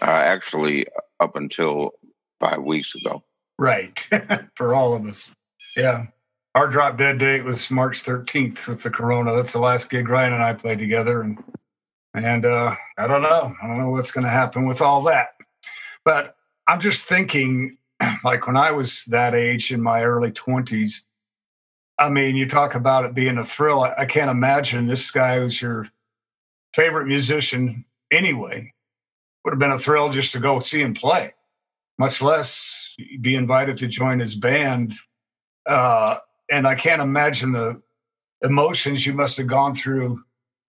Uh, 0.00 0.06
actually, 0.06 0.86
up 1.20 1.36
until 1.36 1.92
five 2.40 2.62
weeks 2.62 2.94
ago. 2.94 3.22
Right. 3.58 4.08
For 4.54 4.74
all 4.74 4.94
of 4.94 5.06
us. 5.06 5.32
Yeah. 5.76 6.06
Our 6.54 6.68
drop 6.68 6.96
dead 6.96 7.18
date 7.18 7.44
was 7.44 7.70
March 7.70 8.04
13th 8.04 8.66
with 8.66 8.82
the 8.82 8.90
Corona. 8.90 9.34
That's 9.34 9.52
the 9.52 9.60
last 9.60 9.90
gig 9.90 10.08
Ryan 10.08 10.32
and 10.32 10.42
I 10.42 10.54
played 10.54 10.78
together. 10.78 11.22
And 11.22 11.38
and 12.14 12.44
uh, 12.44 12.74
I 12.96 13.06
don't 13.06 13.22
know. 13.22 13.54
I 13.62 13.66
don't 13.66 13.78
know 13.78 13.90
what's 13.90 14.10
going 14.10 14.24
to 14.24 14.30
happen 14.30 14.66
with 14.66 14.80
all 14.80 15.02
that. 15.04 15.34
But 16.04 16.36
I'm 16.66 16.80
just 16.80 17.06
thinking, 17.06 17.76
like 18.24 18.46
when 18.46 18.56
I 18.56 18.70
was 18.70 19.04
that 19.04 19.34
age 19.34 19.72
in 19.72 19.82
my 19.82 20.02
early 20.02 20.30
20s, 20.30 21.02
I 21.98 22.08
mean, 22.08 22.36
you 22.36 22.48
talk 22.48 22.74
about 22.74 23.04
it 23.04 23.14
being 23.14 23.38
a 23.38 23.44
thrill. 23.44 23.82
I, 23.82 23.94
I 23.98 24.06
can't 24.06 24.30
imagine 24.30 24.86
this 24.86 25.10
guy 25.10 25.38
who's 25.38 25.60
your 25.60 25.88
favorite 26.72 27.06
musician 27.06 27.84
anyway 28.10 28.72
would 29.44 29.52
have 29.52 29.58
been 29.58 29.70
a 29.70 29.78
thrill 29.78 30.10
just 30.10 30.32
to 30.32 30.40
go 30.40 30.60
see 30.60 30.82
him 30.82 30.94
play, 30.94 31.34
much 31.98 32.22
less 32.22 32.94
be 33.20 33.34
invited 33.34 33.78
to 33.78 33.86
join 33.88 34.18
his 34.18 34.34
band. 34.34 34.94
Uh, 35.66 36.18
and 36.50 36.66
I 36.66 36.74
can't 36.74 37.02
imagine 37.02 37.52
the 37.52 37.80
emotions 38.42 39.06
you 39.06 39.12
must 39.12 39.36
have 39.38 39.46
gone 39.46 39.74
through, 39.74 40.22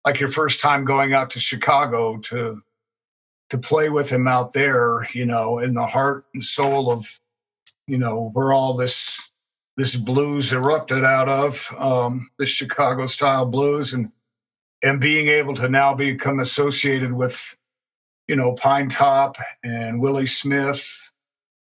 like 0.05 0.19
your 0.19 0.31
first 0.31 0.59
time 0.59 0.85
going 0.85 1.13
out 1.13 1.31
to 1.31 1.39
Chicago 1.39 2.17
to 2.17 2.61
to 3.49 3.57
play 3.57 3.89
with 3.89 4.09
him 4.09 4.27
out 4.27 4.53
there, 4.53 5.07
you 5.13 5.25
know, 5.25 5.57
in 5.57 5.73
the 5.73 5.87
heart 5.87 6.25
and 6.33 6.45
soul 6.45 6.91
of, 6.91 7.19
you 7.87 7.97
know, 7.97 8.29
where 8.33 8.53
all 8.53 8.75
this 8.75 9.28
this 9.79 9.95
blues 9.95 10.51
erupted 10.51 11.05
out 11.05 11.29
of, 11.29 11.73
um, 11.77 12.29
the 12.37 12.45
Chicago 12.45 13.07
style 13.07 13.45
blues, 13.45 13.93
and 13.93 14.11
and 14.83 14.99
being 14.99 15.29
able 15.29 15.55
to 15.55 15.69
now 15.69 15.93
become 15.93 16.39
associated 16.41 17.13
with, 17.13 17.57
you 18.27 18.35
know, 18.35 18.55
Pinetop 18.55 19.35
and 19.63 20.01
Willie 20.01 20.27
Smith 20.27 21.11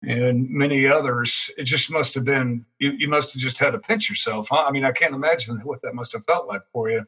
and 0.02 0.48
many 0.48 0.86
others, 0.86 1.50
it 1.58 1.64
just 1.64 1.90
must 1.90 2.14
have 2.14 2.24
been 2.24 2.64
you, 2.78 2.92
you 2.92 3.08
must 3.08 3.32
have 3.32 3.42
just 3.42 3.58
had 3.58 3.72
to 3.72 3.78
pinch 3.80 4.08
yourself. 4.08 4.48
Huh? 4.50 4.64
I 4.68 4.70
mean, 4.70 4.84
I 4.84 4.92
can't 4.92 5.14
imagine 5.14 5.58
what 5.64 5.82
that 5.82 5.94
must 5.96 6.12
have 6.12 6.24
felt 6.26 6.46
like 6.46 6.62
for 6.72 6.88
you. 6.88 7.04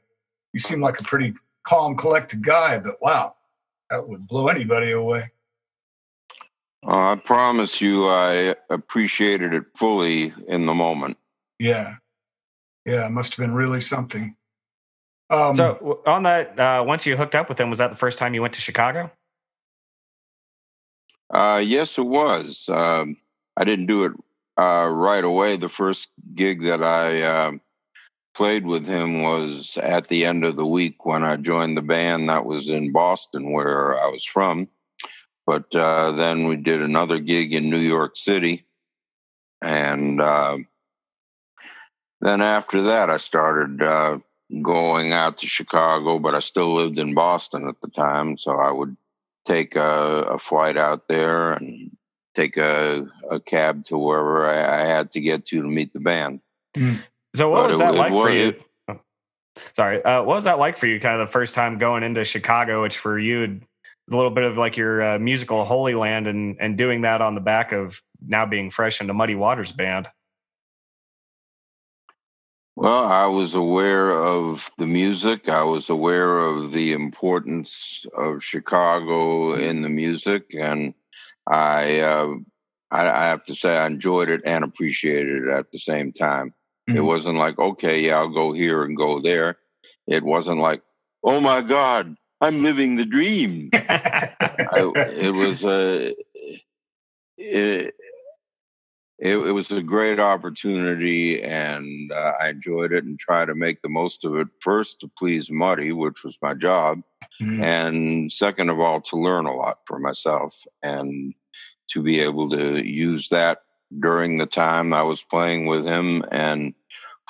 You 0.52 0.58
seem 0.58 0.80
like 0.80 0.98
a 0.98 1.04
pretty 1.04 1.34
calm, 1.62 1.96
collected 1.96 2.42
guy, 2.42 2.80
but 2.80 3.00
wow, 3.00 3.36
that 3.88 4.08
would 4.08 4.26
blow 4.26 4.48
anybody 4.48 4.90
away. 4.90 5.30
Uh, 6.86 7.12
I 7.12 7.16
promise 7.16 7.80
you, 7.80 8.06
I 8.06 8.54
appreciated 8.70 9.52
it 9.52 9.64
fully 9.76 10.32
in 10.46 10.66
the 10.66 10.74
moment. 10.74 11.16
Yeah, 11.58 11.96
yeah, 12.84 13.06
it 13.06 13.10
must 13.10 13.34
have 13.34 13.44
been 13.44 13.54
really 13.54 13.80
something. 13.80 14.36
Um, 15.30 15.54
so, 15.54 16.00
on 16.06 16.22
that, 16.22 16.58
uh, 16.58 16.84
once 16.86 17.04
you 17.04 17.16
hooked 17.16 17.34
up 17.34 17.48
with 17.48 17.60
him, 17.60 17.68
was 17.68 17.78
that 17.78 17.90
the 17.90 17.96
first 17.96 18.18
time 18.18 18.32
you 18.32 18.40
went 18.40 18.54
to 18.54 18.60
Chicago? 18.60 19.10
Uh, 21.32 21.60
yes, 21.62 21.98
it 21.98 22.06
was. 22.06 22.68
Um, 22.68 23.16
I 23.56 23.64
didn't 23.64 23.86
do 23.86 24.04
it 24.04 24.12
uh, 24.56 24.88
right 24.90 25.24
away. 25.24 25.56
The 25.56 25.68
first 25.68 26.08
gig 26.34 26.62
that 26.62 26.82
I 26.82 27.22
um, 27.22 27.60
played 28.34 28.64
with 28.64 28.86
him 28.86 29.22
was 29.22 29.76
at 29.76 30.08
the 30.08 30.24
end 30.24 30.44
of 30.44 30.56
the 30.56 30.66
week 30.66 31.04
when 31.04 31.24
I 31.24 31.36
joined 31.36 31.76
the 31.76 31.82
band. 31.82 32.28
That 32.28 32.46
was 32.46 32.68
in 32.68 32.92
Boston, 32.92 33.52
where 33.52 34.00
I 34.00 34.08
was 34.08 34.24
from. 34.24 34.68
But 35.48 35.74
uh, 35.74 36.12
then 36.12 36.46
we 36.46 36.56
did 36.56 36.82
another 36.82 37.20
gig 37.20 37.54
in 37.54 37.70
New 37.70 37.78
York 37.78 38.18
City. 38.18 38.66
And 39.62 40.20
uh, 40.20 40.58
then 42.20 42.42
after 42.42 42.82
that, 42.82 43.08
I 43.08 43.16
started 43.16 43.82
uh, 43.82 44.18
going 44.60 45.14
out 45.14 45.38
to 45.38 45.46
Chicago, 45.46 46.18
but 46.18 46.34
I 46.34 46.40
still 46.40 46.74
lived 46.74 46.98
in 46.98 47.14
Boston 47.14 47.66
at 47.66 47.80
the 47.80 47.88
time. 47.88 48.36
So 48.36 48.58
I 48.58 48.70
would 48.70 48.94
take 49.46 49.74
a, 49.74 50.26
a 50.28 50.38
flight 50.38 50.76
out 50.76 51.08
there 51.08 51.52
and 51.52 51.96
take 52.34 52.58
a, 52.58 53.08
a 53.30 53.40
cab 53.40 53.84
to 53.86 53.96
wherever 53.96 54.44
I, 54.44 54.82
I, 54.82 54.84
had 54.84 55.12
to 55.12 55.20
get 55.22 55.46
to 55.46 55.62
to 55.62 55.66
meet 55.66 55.94
the 55.94 56.00
band. 56.00 56.40
Mm. 56.76 57.02
So, 57.34 57.48
what 57.48 57.62
but 57.62 57.66
was 57.68 57.76
it, 57.76 57.78
that 57.78 57.94
like 57.94 58.12
was, 58.12 58.22
for 58.22 58.30
you? 58.30 58.54
Sorry, 59.72 60.04
uh, 60.04 60.24
what 60.24 60.34
was 60.34 60.44
that 60.44 60.58
like 60.58 60.76
for 60.76 60.86
you? 60.86 61.00
Kind 61.00 61.18
of 61.18 61.26
the 61.26 61.32
first 61.32 61.54
time 61.54 61.78
going 61.78 62.02
into 62.02 62.22
Chicago, 62.26 62.82
which 62.82 62.98
for 62.98 63.18
you 63.18 63.62
a 64.12 64.16
little 64.16 64.30
bit 64.30 64.44
of 64.44 64.56
like 64.56 64.76
your 64.76 65.02
uh, 65.02 65.18
musical 65.18 65.64
holy 65.64 65.94
land 65.94 66.26
and 66.26 66.56
and 66.60 66.76
doing 66.76 67.02
that 67.02 67.20
on 67.20 67.34
the 67.34 67.40
back 67.40 67.72
of 67.72 68.00
now 68.26 68.46
being 68.46 68.70
fresh 68.70 69.00
into 69.00 69.14
Muddy 69.14 69.34
Waters 69.34 69.72
band. 69.72 70.08
Well, 72.78 73.06
I 73.06 73.26
was 73.26 73.54
aware 73.56 74.12
of 74.12 74.70
the 74.78 74.86
music. 74.86 75.48
I 75.48 75.64
was 75.64 75.90
aware 75.90 76.38
of 76.38 76.70
the 76.70 76.92
importance 76.92 78.06
of 78.16 78.44
Chicago 78.44 79.54
in 79.54 79.82
the 79.82 79.88
music, 79.88 80.54
and 80.56 80.94
I, 81.44 81.98
uh, 81.98 82.34
I, 82.92 83.08
I 83.08 83.24
have 83.24 83.42
to 83.44 83.56
say, 83.56 83.76
I 83.76 83.88
enjoyed 83.88 84.30
it 84.30 84.42
and 84.44 84.62
appreciated 84.62 85.42
it 85.42 85.48
at 85.48 85.72
the 85.72 85.78
same 85.80 86.12
time. 86.12 86.54
Mm-hmm. 86.88 86.98
It 86.98 87.00
wasn't 87.00 87.38
like, 87.38 87.58
okay, 87.58 87.98
yeah, 87.98 88.18
I'll 88.18 88.28
go 88.28 88.52
here 88.52 88.84
and 88.84 88.96
go 88.96 89.20
there. 89.20 89.58
It 90.06 90.22
wasn't 90.22 90.60
like, 90.60 90.82
oh 91.24 91.40
my 91.40 91.62
God, 91.62 92.16
I'm 92.40 92.62
living 92.62 92.96
the 92.96 93.04
dream. 93.04 93.70
I, 93.74 94.92
it 94.96 95.34
was 95.34 95.64
a 95.64 96.14
it, 97.36 97.94
it, 99.18 99.36
it, 99.36 99.52
was 99.52 99.72
a 99.72 99.82
great 99.82 100.20
opportunity, 100.20 101.42
and 101.42 102.12
uh, 102.12 102.32
I 102.40 102.50
enjoyed 102.50 102.92
it 102.92 103.04
and 103.04 103.18
tried 103.18 103.46
to 103.46 103.54
make 103.54 103.82
the 103.82 103.88
most 103.88 104.24
of 104.24 104.36
it. 104.36 104.46
First, 104.60 105.00
to 105.00 105.10
please 105.18 105.50
Muddy, 105.50 105.92
which 105.92 106.22
was 106.22 106.38
my 106.40 106.54
job, 106.54 107.02
mm-hmm. 107.40 107.62
and 107.62 108.32
second 108.32 108.70
of 108.70 108.78
all, 108.78 109.00
to 109.02 109.16
learn 109.16 109.46
a 109.46 109.54
lot 109.54 109.78
for 109.86 109.98
myself 109.98 110.54
and 110.82 111.34
to 111.90 112.02
be 112.02 112.20
able 112.20 112.50
to 112.50 112.84
use 112.86 113.28
that 113.30 113.62
during 113.98 114.36
the 114.36 114.46
time 114.46 114.92
I 114.92 115.02
was 115.02 115.22
playing 115.22 115.66
with 115.66 115.84
him 115.84 116.22
and 116.30 116.74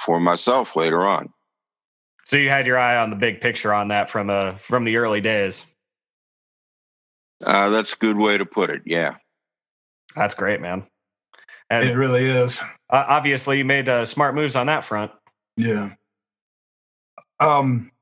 for 0.05 0.21
myself 0.21 0.77
later 0.77 1.07
on. 1.07 1.33
So 2.29 2.37
you 2.37 2.51
had 2.51 2.67
your 2.67 2.77
eye 2.77 2.99
on 2.99 3.09
the 3.09 3.17
big 3.17 3.41
picture 3.41 3.73
on 3.73 3.89
that 3.89 4.11
from 4.11 4.29
uh 4.29 4.57
from 4.57 4.85
the 4.85 4.99
early 4.99 5.23
days. 5.23 5.65
Uh, 7.43 7.71
that's 7.71 7.95
a 7.95 7.97
good 7.97 8.19
way 8.19 8.37
to 8.37 8.45
put 8.45 8.69
it. 8.69 8.83
Yeah, 8.85 9.17
that's 10.15 10.35
great, 10.35 10.61
man. 10.61 10.85
And 11.71 11.89
it 11.89 11.95
really 11.95 12.29
is. 12.29 12.61
Uh, 12.91 13.05
obviously, 13.09 13.57
you 13.57 13.65
made 13.65 13.89
uh, 13.89 14.05
smart 14.05 14.35
moves 14.35 14.57
on 14.57 14.67
that 14.67 14.85
front. 14.85 15.11
Yeah. 15.57 15.95
Um, 17.41 17.93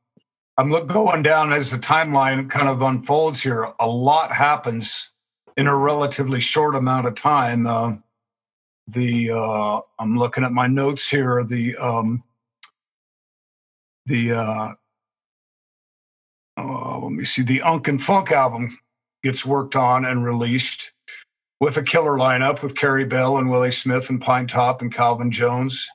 I'm 0.58 0.70
going 0.88 1.22
down 1.22 1.52
as 1.52 1.70
the 1.70 1.78
timeline 1.78 2.50
kind 2.50 2.68
of 2.68 2.82
unfolds 2.82 3.40
here. 3.40 3.72
A 3.78 3.86
lot 3.86 4.32
happens 4.32 5.12
in 5.56 5.68
a 5.68 5.76
relatively 5.76 6.40
short 6.40 6.74
amount 6.74 7.06
of 7.06 7.14
time. 7.14 7.68
Uh, 7.68 7.92
the 8.88 9.30
uh, 9.30 9.80
I'm 10.00 10.18
looking 10.18 10.42
at 10.42 10.50
my 10.50 10.66
notes 10.66 11.08
here. 11.08 11.44
The 11.44 11.76
um, 11.76 12.24
the 14.06 14.32
uh, 14.32 14.72
uh, 16.56 16.98
let 16.98 17.12
me 17.12 17.24
see 17.24 17.42
the 17.42 17.62
Unk 17.62 17.88
and 17.88 18.02
Funk 18.02 18.32
album 18.32 18.78
gets 19.22 19.44
worked 19.44 19.76
on 19.76 20.04
and 20.04 20.24
released 20.24 20.92
with 21.60 21.76
a 21.76 21.82
killer 21.82 22.16
lineup 22.16 22.62
with 22.62 22.76
Carey 22.76 23.04
Bell 23.04 23.38
and 23.38 23.50
Willie 23.50 23.72
Smith 23.72 24.08
and 24.08 24.20
Pinetop 24.20 24.80
and 24.80 24.92
Calvin 24.92 25.30
Jones. 25.30 25.86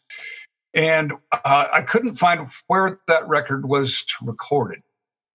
And 0.74 1.14
uh, 1.32 1.66
I 1.74 1.82
couldn't 1.82 2.16
find 2.16 2.50
where 2.68 3.00
that 3.08 3.28
record 3.28 3.68
was 3.68 4.06
recorded. 4.22 4.82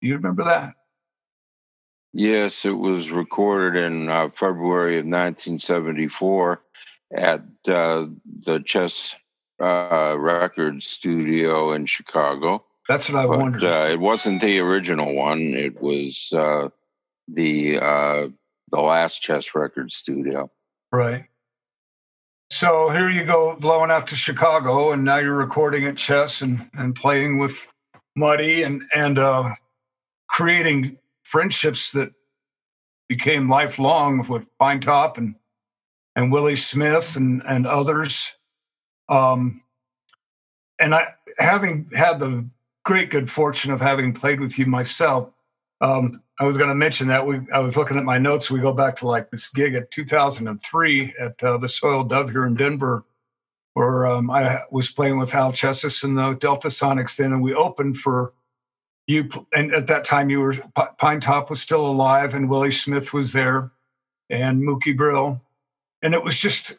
Do 0.01 0.09
you 0.09 0.15
remember 0.15 0.45
that? 0.45 0.75
Yes, 2.13 2.65
it 2.65 2.77
was 2.77 3.11
recorded 3.11 3.83
in 3.83 4.09
uh, 4.09 4.31
February 4.31 4.99
of 4.99 5.05
1974 5.05 6.63
at 7.13 7.43
uh, 7.69 8.07
the 8.41 8.61
Chess 8.65 9.15
uh, 9.61 10.15
record 10.19 10.83
studio 10.83 11.73
in 11.73 11.87
Chicago. 11.87 12.66
That's 12.89 13.09
what 13.09 13.19
I 13.19 13.27
but, 13.27 13.39
wondered. 13.39 13.65
Uh, 13.65 13.89
it 13.91 14.01
wasn't 14.01 14.41
the 14.41 14.61
original 14.61 15.15
one. 15.15 15.55
It 15.55 15.81
was 15.81 16.33
uh, 16.33 16.69
the 17.29 17.79
uh, 17.79 18.29
the 18.71 18.81
last 18.81 19.23
Chess 19.23 19.55
record 19.55 19.91
studio. 19.93 20.51
Right. 20.93 21.25
So 22.51 22.91
here 22.91 23.11
you 23.11 23.25
go, 23.25 23.57
blowing 23.57 23.91
out 23.91 24.07
to 24.09 24.17
Chicago, 24.17 24.93
and 24.93 25.05
now 25.05 25.17
you're 25.17 25.35
recording 25.35 25.85
at 25.87 25.97
Chess 25.97 26.43
and 26.43 26.71
and 26.75 26.95
playing 26.95 27.39
with 27.39 27.73
Muddy 28.15 28.63
and 28.63 28.83
and 28.95 29.19
uh, 29.19 29.55
creating 30.29 30.99
friendships 31.25 31.91
that 31.91 32.13
became 33.09 33.49
lifelong 33.49 34.27
with 34.29 34.47
Pinetop 34.61 35.19
and 35.19 35.35
and 36.15 36.31
Willie 36.31 36.57
Smith 36.57 37.17
and 37.17 37.43
and 37.45 37.67
others. 37.67 38.33
Um, 39.09 39.63
and 40.79 40.95
I, 40.95 41.15
having 41.39 41.91
had 41.95 42.21
the 42.21 42.49
great 42.87 43.11
good 43.11 43.29
fortune 43.29 43.73
of 43.73 43.81
having 43.81 44.15
played 44.15 44.41
with 44.41 44.59
you 44.59 44.65
myself, 44.65 45.31
Um, 45.83 46.23
I 46.41 46.45
was 46.45 46.57
going 46.57 46.71
to 46.71 46.75
mention 46.75 47.09
that 47.09 47.27
we. 47.27 47.41
I 47.53 47.59
was 47.59 47.77
looking 47.77 47.99
at 47.99 48.05
my 48.05 48.17
notes. 48.17 48.51
We 48.51 48.61
go 48.61 48.73
back 48.73 48.97
to 48.97 49.07
like 49.07 49.31
this 49.31 49.49
gig 49.51 49.75
at 49.75 49.91
2003 49.91 51.15
at 51.21 51.43
uh, 51.43 51.59
the 51.59 51.69
Soiled 51.69 52.09
Dove 52.09 52.31
here 52.31 52.47
in 52.47 52.55
Denver, 52.55 53.05
where 53.75 54.07
um, 54.07 54.31
I 54.31 54.63
was 54.71 54.91
playing 54.91 55.19
with 55.19 55.33
Hal 55.33 55.53
Chessis 55.53 56.07
and 56.07 56.17
the 56.17 56.35
Delta 56.35 56.69
Sonics 56.69 57.17
then, 57.17 57.33
and 57.33 57.43
we 57.43 57.53
opened 57.53 57.99
for 57.99 58.33
you. 59.07 59.29
And 59.55 59.75
at 59.75 59.87
that 59.89 60.05
time, 60.05 60.31
you 60.31 60.41
were 60.41 60.55
Pinetop 60.55 61.51
was 61.51 61.61
still 61.61 61.85
alive, 61.87 62.33
and 62.35 62.49
Willie 62.49 62.73
Smith 62.73 63.13
was 63.13 63.33
there, 63.33 63.73
and 64.31 64.63
Mookie 64.63 64.97
Brill, 64.97 65.43
and 66.03 66.15
it 66.15 66.23
was 66.25 66.39
just, 66.39 66.79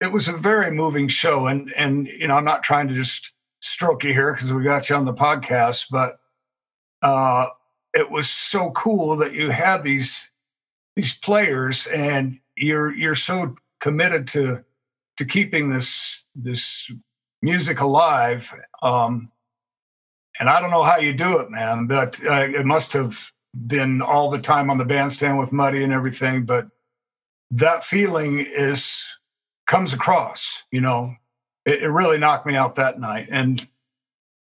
it 0.00 0.12
was 0.12 0.26
a 0.26 0.32
very 0.32 0.70
moving 0.72 1.08
show. 1.08 1.46
And 1.46 1.72
and 1.76 2.06
you 2.06 2.26
know, 2.26 2.34
I'm 2.34 2.44
not 2.44 2.64
trying 2.64 2.88
to 2.88 2.94
just 2.94 3.32
stroke 3.78 4.02
you 4.02 4.12
here 4.12 4.32
because 4.32 4.52
we 4.52 4.64
got 4.64 4.90
you 4.90 4.96
on 4.96 5.04
the 5.04 5.14
podcast, 5.14 5.86
but 5.88 6.18
uh, 7.00 7.46
it 7.94 8.10
was 8.10 8.28
so 8.28 8.72
cool 8.72 9.16
that 9.18 9.34
you 9.34 9.50
had 9.50 9.84
these 9.84 10.32
these 10.96 11.14
players, 11.14 11.86
and 11.86 12.40
you're 12.56 12.92
you're 12.92 13.14
so 13.14 13.54
committed 13.80 14.26
to 14.26 14.64
to 15.16 15.24
keeping 15.24 15.70
this 15.70 16.24
this 16.34 16.90
music 17.40 17.78
alive. 17.78 18.52
Um, 18.82 19.30
and 20.40 20.50
I 20.50 20.60
don't 20.60 20.72
know 20.72 20.82
how 20.82 20.96
you 20.98 21.12
do 21.12 21.38
it, 21.38 21.48
man, 21.48 21.86
but 21.86 22.20
uh, 22.24 22.48
it 22.48 22.66
must 22.66 22.94
have 22.94 23.30
been 23.54 24.02
all 24.02 24.28
the 24.28 24.40
time 24.40 24.70
on 24.70 24.78
the 24.78 24.84
bandstand 24.84 25.38
with 25.38 25.52
Muddy 25.52 25.84
and 25.84 25.92
everything. 25.92 26.46
But 26.46 26.66
that 27.52 27.84
feeling 27.84 28.40
is 28.40 29.04
comes 29.68 29.92
across, 29.92 30.64
you 30.72 30.80
know. 30.80 31.14
It, 31.68 31.82
it 31.82 31.88
really 31.88 32.18
knocked 32.18 32.46
me 32.46 32.56
out 32.56 32.76
that 32.76 32.98
night, 32.98 33.28
and 33.30 33.64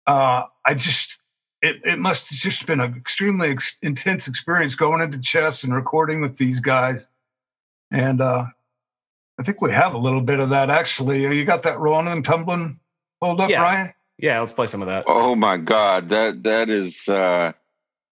uh, 0.07 0.45
I 0.65 0.73
just 0.73 1.19
it, 1.61 1.81
it 1.85 1.99
must 1.99 2.29
have 2.31 2.39
just 2.39 2.65
been 2.65 2.79
an 2.79 2.95
extremely 2.95 3.51
ex- 3.51 3.77
intense 3.81 4.27
experience 4.27 4.75
going 4.75 5.01
into 5.01 5.19
chess 5.19 5.63
and 5.63 5.73
recording 5.75 6.21
with 6.21 6.37
these 6.37 6.59
guys. 6.59 7.07
And 7.91 8.19
uh, 8.19 8.45
I 9.39 9.43
think 9.43 9.61
we 9.61 9.71
have 9.71 9.93
a 9.93 9.97
little 9.99 10.21
bit 10.21 10.39
of 10.39 10.49
that 10.49 10.69
actually. 10.69 11.21
You 11.21 11.45
got 11.45 11.63
that 11.63 11.79
rolling 11.79 12.07
and 12.07 12.25
tumbling 12.25 12.79
hold 13.21 13.39
up, 13.39 13.49
Yeah. 13.49 13.59
Brian? 13.59 13.93
Yeah, 14.17 14.39
let's 14.39 14.53
play 14.53 14.67
some 14.67 14.81
of 14.81 14.87
that. 14.87 15.05
Oh 15.07 15.35
my 15.35 15.57
God, 15.57 16.09
that 16.09 16.43
that 16.43 16.69
is 16.69 17.07
uh, 17.07 17.53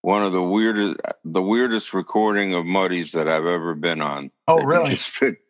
one 0.01 0.23
of 0.23 0.33
the 0.33 0.41
weirdest 0.41 0.97
the 1.23 1.41
weirdest 1.41 1.93
recording 1.93 2.53
of 2.53 2.65
Muddies 2.65 3.11
that 3.11 3.27
I've 3.27 3.45
ever 3.45 3.73
been 3.75 4.01
on. 4.01 4.31
Oh, 4.47 4.61
really? 4.61 4.91
Just 4.91 5.15
picked, 5.19 5.43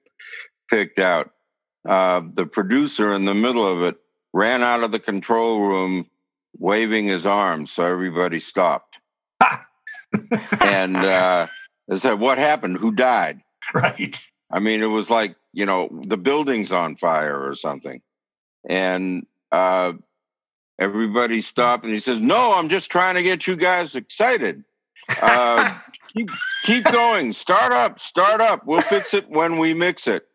picked 0.69 0.99
out. 0.99 1.31
Uh, 1.87 2.21
the 2.33 2.45
producer 2.45 3.13
in 3.13 3.25
the 3.25 3.35
middle 3.35 3.65
of 3.65 3.83
it 3.83 3.95
ran 4.33 4.63
out 4.63 4.83
of 4.83 4.91
the 4.91 4.99
control 4.99 5.61
room, 5.61 6.05
waving 6.57 7.07
his 7.07 7.25
arms, 7.25 7.71
so 7.71 7.85
everybody 7.85 8.39
stopped. 8.39 8.99
and 10.61 10.97
uh, 10.97 11.47
I 11.89 11.97
said, 11.97 12.19
"What 12.19 12.37
happened? 12.37 12.77
Who 12.77 12.91
died?" 12.91 13.41
right. 13.73 14.27
I 14.51 14.59
mean, 14.59 14.81
it 14.81 14.87
was 14.87 15.09
like, 15.09 15.35
you 15.53 15.65
know, 15.65 15.89
the 16.05 16.17
building's 16.17 16.71
on 16.71 16.95
fire 16.95 17.39
or 17.39 17.55
something. 17.55 18.01
And 18.67 19.25
uh, 19.51 19.93
everybody 20.79 21.41
stopped 21.41 21.83
and 21.83 21.93
he 21.93 21.99
says, 21.99 22.19
No, 22.19 22.53
I'm 22.53 22.69
just 22.69 22.91
trying 22.91 23.15
to 23.15 23.23
get 23.23 23.47
you 23.47 23.55
guys 23.55 23.95
excited. 23.95 24.63
Uh, 25.21 25.77
keep, 26.13 26.29
keep 26.63 26.83
going. 26.85 27.33
Start 27.33 27.71
up. 27.71 27.99
Start 27.99 28.41
up. 28.41 28.65
We'll 28.65 28.81
fix 28.81 29.13
it 29.13 29.29
when 29.29 29.57
we 29.59 29.73
mix 29.73 30.07
it. 30.07 30.27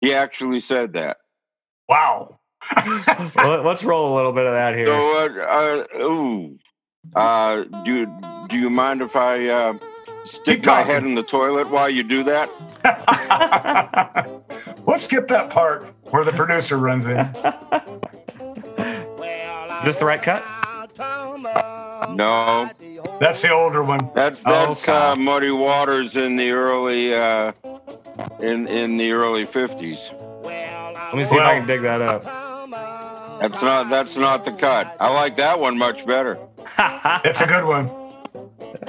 He 0.00 0.14
actually 0.14 0.60
said 0.60 0.92
that. 0.94 1.18
Wow. 1.88 2.38
let's 3.36 3.84
roll 3.84 4.12
a 4.12 4.14
little 4.16 4.32
bit 4.32 4.46
of 4.46 4.52
that 4.52 4.74
here. 4.76 4.86
So, 4.86 5.40
uh, 5.40 5.84
uh, 5.96 6.02
ooh. 6.02 6.58
Uh, 7.14 7.64
do, 7.84 8.06
do 8.48 8.58
you 8.58 8.68
mind 8.70 9.00
if 9.00 9.16
I 9.16 9.46
uh, 9.48 9.78
stick 10.24 10.66
my 10.66 10.82
head 10.82 11.04
in 11.04 11.14
the 11.14 11.22
toilet 11.22 11.70
while 11.70 11.88
you 11.88 12.02
do 12.02 12.22
that? 12.24 12.50
Let's 14.86 15.04
skip 15.04 15.28
that 15.28 15.50
part 15.50 15.86
where 16.10 16.24
the 16.24 16.32
producer 16.32 16.76
runs 16.78 17.06
in. 17.06 17.18
Is 19.78 19.84
this 19.84 19.96
the 19.96 20.04
right 20.04 20.22
cut? 20.22 20.42
No. 22.14 22.70
That's 23.20 23.40
the 23.42 23.52
older 23.52 23.82
one. 23.82 24.10
That's 24.14 24.42
Oh, 24.44 24.50
that's 24.50 24.86
God. 24.86 25.18
uh, 25.18 25.20
Muddy 25.20 25.50
Waters 25.50 26.16
in 26.16 26.36
the 26.36 26.50
early 26.50 27.14
uh, 27.14 27.52
in 28.40 28.66
in 28.68 28.96
the 28.96 29.12
early 29.12 29.46
fifties. 29.46 30.12
Let 30.42 31.14
me 31.14 31.24
see 31.24 31.36
if 31.36 31.42
I 31.42 31.58
can 31.58 31.66
dig 31.66 31.82
that 31.82 32.02
up. 32.02 32.24
That's 33.40 33.62
not 33.62 33.90
that's 33.90 34.16
not 34.16 34.44
the 34.44 34.52
cut. 34.52 34.96
I 35.00 35.12
like 35.12 35.36
that 35.36 35.60
one 35.60 35.78
much 35.78 36.06
better. 36.06 36.38
It's 37.24 37.40
a 37.40 37.46
good 37.46 37.64
one. 37.64 37.90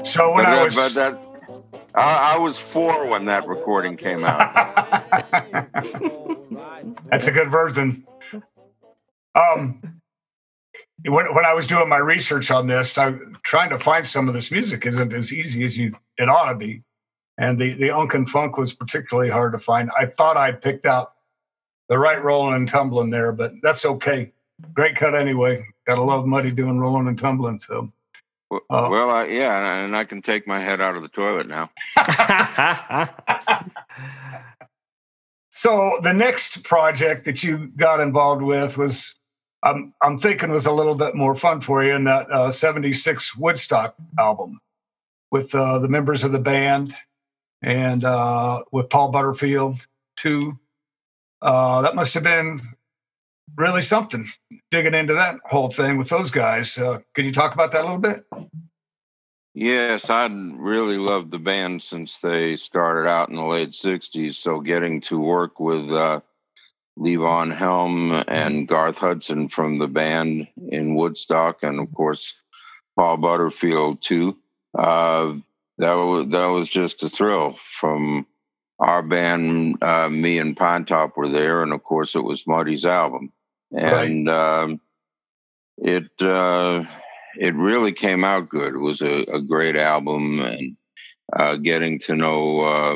So 0.03 0.33
when 0.33 0.43
but, 0.43 0.51
I 0.51 0.55
that, 0.55 0.65
was 0.65 0.75
but 0.75 0.93
that 0.93 1.19
I, 1.95 2.35
I 2.35 2.37
was 2.37 2.59
four 2.59 3.07
when 3.07 3.25
that 3.25 3.47
recording 3.47 3.97
came 3.97 4.23
out. 4.23 4.39
That's 7.09 7.27
a 7.27 7.31
good 7.31 7.49
version. 7.49 8.05
Um, 9.35 10.01
when, 11.05 11.33
when 11.33 11.45
I 11.45 11.53
was 11.53 11.67
doing 11.67 11.89
my 11.89 11.97
research 11.97 12.51
on 12.51 12.67
this, 12.67 12.97
I 12.97 13.13
trying 13.43 13.69
to 13.71 13.79
find 13.79 14.05
some 14.05 14.27
of 14.27 14.33
this 14.33 14.51
music 14.51 14.85
isn't 14.85 15.13
as 15.13 15.33
easy 15.33 15.63
as 15.63 15.77
you 15.77 15.95
it 16.17 16.29
ought 16.29 16.51
to 16.51 16.57
be, 16.57 16.83
and 17.39 17.57
the 17.59 17.73
the 17.73 17.89
Unk 17.89 18.13
in 18.13 18.27
Funk 18.27 18.57
was 18.57 18.73
particularly 18.73 19.31
hard 19.31 19.53
to 19.53 19.59
find. 19.59 19.89
I 19.97 20.05
thought 20.05 20.37
I'd 20.37 20.61
picked 20.61 20.85
out 20.85 21.13
the 21.87 21.97
right 21.97 22.21
rolling 22.23 22.53
and 22.55 22.67
tumbling 22.67 23.09
there, 23.09 23.31
but 23.31 23.53
that's 23.63 23.83
okay. 23.85 24.31
Great 24.73 24.95
cut 24.95 25.15
anyway. 25.15 25.65
Gotta 25.87 26.01
love 26.03 26.27
Muddy 26.27 26.51
doing 26.51 26.77
rolling 26.79 27.07
and 27.07 27.17
tumbling. 27.17 27.59
So 27.59 27.91
W- 28.51 28.65
Oh. 28.71 28.89
well, 28.89 29.09
I, 29.11 29.25
yeah, 29.27 29.83
and 29.85 29.95
I 29.95 30.03
can 30.05 30.21
take 30.23 30.47
my 30.47 30.59
head 30.59 30.81
out 30.81 30.95
of 30.95 31.01
the 31.03 31.07
toilet 31.07 31.47
now. 31.47 31.69
So 35.51 35.99
the 36.03 36.13
next 36.13 36.63
project 36.63 37.25
that 37.25 37.43
you 37.43 37.67
got 37.75 37.99
involved 37.99 38.41
with 38.43 38.77
was, 38.77 39.15
I'm 39.63 39.93
I'm 40.01 40.17
thinking 40.19 40.51
was 40.51 40.65
a 40.67 40.71
little 40.71 40.95
bit 40.95 41.15
more 41.15 41.35
fun 41.35 41.61
for 41.61 41.83
you 41.83 41.93
in 41.93 42.03
that 42.05 42.31
uh, 42.31 42.51
'76 42.51 43.35
Woodstock 43.35 43.95
album 44.17 44.59
with 45.31 45.53
uh, 45.55 45.79
the 45.79 45.87
members 45.87 46.23
of 46.23 46.31
the 46.31 46.39
band 46.39 46.93
and 47.61 48.03
uh, 48.03 48.63
with 48.71 48.89
Paul 48.89 49.11
Butterfield 49.11 49.87
too. 50.15 50.59
Uh, 51.41 51.81
that 51.81 51.95
must 51.95 52.13
have 52.13 52.23
been 52.23 52.61
really 53.55 53.81
something 53.81 54.27
digging 54.71 54.93
into 54.93 55.13
that 55.13 55.37
whole 55.45 55.69
thing 55.69 55.97
with 55.97 56.09
those 56.09 56.31
guys. 56.31 56.77
Uh, 56.77 56.99
could 57.13 57.25
you 57.25 57.31
talk 57.31 57.53
about 57.53 57.71
that 57.71 57.81
a 57.81 57.83
little 57.83 57.97
bit? 57.97 58.25
Yes, 59.53 60.09
I'd 60.09 60.31
really 60.31 60.97
loved 60.97 61.31
the 61.31 61.39
band 61.39 61.81
since 61.81 62.19
they 62.19 62.55
started 62.55 63.09
out 63.09 63.29
in 63.29 63.35
the 63.35 63.43
late 63.43 63.71
'60s. 63.71 64.35
So 64.35 64.59
getting 64.59 65.01
to 65.01 65.19
work 65.19 65.59
with 65.59 65.91
uh, 65.91 66.21
Levon 66.97 67.53
Helm 67.53 68.23
and 68.27 68.67
Garth 68.67 68.99
Hudson 68.99 69.47
from 69.47 69.79
the 69.79 69.87
band 69.87 70.47
in 70.69 70.95
Woodstock, 70.95 71.63
and 71.63 71.79
of 71.79 71.91
course 71.93 72.41
Paul 72.95 73.17
Butterfield 73.17 74.01
too. 74.01 74.37
Uh, 74.77 75.35
that 75.79 75.95
was 75.95 76.27
that 76.29 76.45
was 76.47 76.69
just 76.69 77.03
a 77.03 77.09
thrill. 77.09 77.57
From 77.79 78.25
our 78.79 79.01
band, 79.01 79.81
uh, 79.83 80.09
me 80.09 80.37
and 80.37 80.55
Pinetop 80.55 81.17
were 81.17 81.29
there, 81.29 81.63
and 81.63 81.73
of 81.73 81.83
course 81.83 82.15
it 82.15 82.23
was 82.23 82.47
Muddy's 82.47 82.85
album, 82.85 83.31
and 83.71 84.29
um, 84.29 84.81
it. 85.77 86.09
Uh, 86.21 86.83
it 87.37 87.53
really 87.55 87.91
came 87.93 88.23
out 88.23 88.49
good. 88.49 88.73
It 88.73 88.79
was 88.79 89.01
a, 89.01 89.21
a 89.31 89.39
great 89.39 89.75
album, 89.75 90.39
and 90.39 90.75
uh, 91.31 91.55
getting 91.57 91.99
to 91.99 92.15
know 92.15 92.61
uh, 92.61 92.95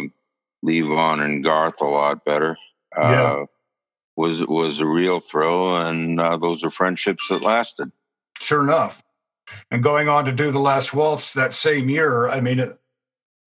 Levon 0.66 1.24
and 1.24 1.44
Garth 1.44 1.82
a 1.82 1.86
lot 1.86 2.26
better 2.26 2.58
uh, 2.98 3.10
Yeah. 3.12 3.46
was 4.16 4.46
was 4.46 4.80
a 4.80 4.88
real 4.88 5.20
thrill, 5.20 5.78
and 5.78 6.20
uh, 6.20 6.38
those 6.38 6.64
are 6.64 6.72
friendships 6.72 7.28
that 7.30 7.44
lasted. 7.44 7.92
Sure 8.42 8.64
enough. 8.64 9.03
And 9.70 9.84
going 9.84 10.08
on 10.10 10.26
to 10.26 10.32
do 10.32 10.52
the 10.52 10.60
last 10.60 10.94
waltz 10.94 11.34
that 11.34 11.54
same 11.54 11.90
year, 11.90 12.30
I 12.30 12.42
mean, 12.42 12.60
it, 12.60 12.80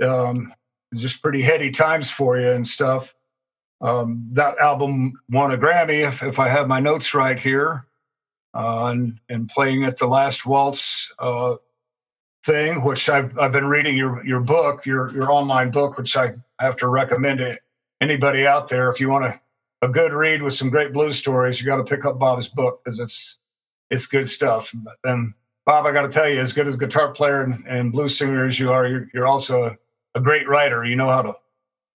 um, 0.06 0.52
just 0.94 1.22
pretty 1.22 1.42
heady 1.42 1.70
times 1.70 2.10
for 2.10 2.38
you 2.38 2.50
and 2.50 2.66
stuff. 2.66 3.14
Um, 3.80 4.28
that 4.32 4.58
album 4.58 5.20
won 5.30 5.52
a 5.52 5.58
Grammy, 5.58 6.06
if, 6.06 6.22
if 6.22 6.38
I 6.38 6.48
have 6.48 6.68
my 6.68 6.80
notes 6.80 7.14
right 7.14 7.38
here, 7.38 7.86
uh, 8.54 8.86
and, 8.86 9.20
and 9.28 9.48
playing 9.48 9.84
at 9.84 9.98
the 9.98 10.06
last 10.06 10.46
waltz 10.46 11.12
uh, 11.18 11.56
thing, 12.44 12.82
which 12.82 13.08
I've, 13.08 13.38
I've 13.38 13.52
been 13.52 13.66
reading 13.66 13.96
your, 13.96 14.24
your 14.24 14.40
book, 14.40 14.86
your, 14.86 15.10
your 15.12 15.30
online 15.30 15.70
book, 15.70 15.98
which 15.98 16.16
I 16.16 16.34
have 16.58 16.76
to 16.76 16.88
recommend 16.88 17.38
to 17.40 17.58
anybody 18.00 18.46
out 18.46 18.68
there. 18.68 18.90
If 18.90 19.00
you 19.00 19.10
want 19.10 19.26
a, 19.26 19.40
a 19.82 19.88
good 19.88 20.12
read 20.12 20.42
with 20.42 20.54
some 20.54 20.70
great 20.70 20.92
blues 20.92 21.18
stories, 21.18 21.60
you 21.60 21.66
got 21.66 21.76
to 21.76 21.84
pick 21.84 22.04
up 22.04 22.18
Bob's 22.18 22.48
book 22.48 22.82
because 22.82 22.98
it's 22.98 23.38
it's 23.90 24.06
good 24.06 24.28
stuff. 24.28 24.74
And 25.04 25.34
Bob, 25.66 25.84
I 25.84 25.92
got 25.92 26.02
to 26.02 26.08
tell 26.08 26.28
you, 26.28 26.40
as 26.40 26.52
good 26.52 26.68
as 26.68 26.76
guitar 26.76 27.12
player 27.12 27.42
and, 27.42 27.66
and 27.66 27.92
blues 27.92 28.16
singer 28.16 28.46
as 28.46 28.58
you 28.58 28.70
are, 28.70 28.86
you're, 28.86 29.08
you're 29.12 29.26
also 29.26 29.64
a, 29.64 29.76
a 30.18 30.20
great 30.20 30.48
writer. 30.48 30.84
You 30.84 30.94
know 30.94 31.10
how 31.10 31.22
to 31.22 31.34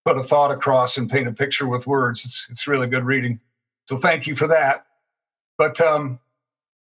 put 0.03 0.17
a 0.17 0.23
thought 0.23 0.51
across 0.51 0.97
and 0.97 1.10
paint 1.10 1.29
a 1.29 1.31
picture 1.31 1.67
with 1.67 1.88
words. 1.88 2.25
It's 2.25 2.47
it's 2.49 2.67
really 2.67 2.88
good 2.88 3.05
reading. 3.05 3.39
So 3.86 3.97
thank 3.97 4.27
you 4.27 4.36
for 4.36 4.47
that. 4.47 4.86
But 5.57 5.79
um, 5.79 6.19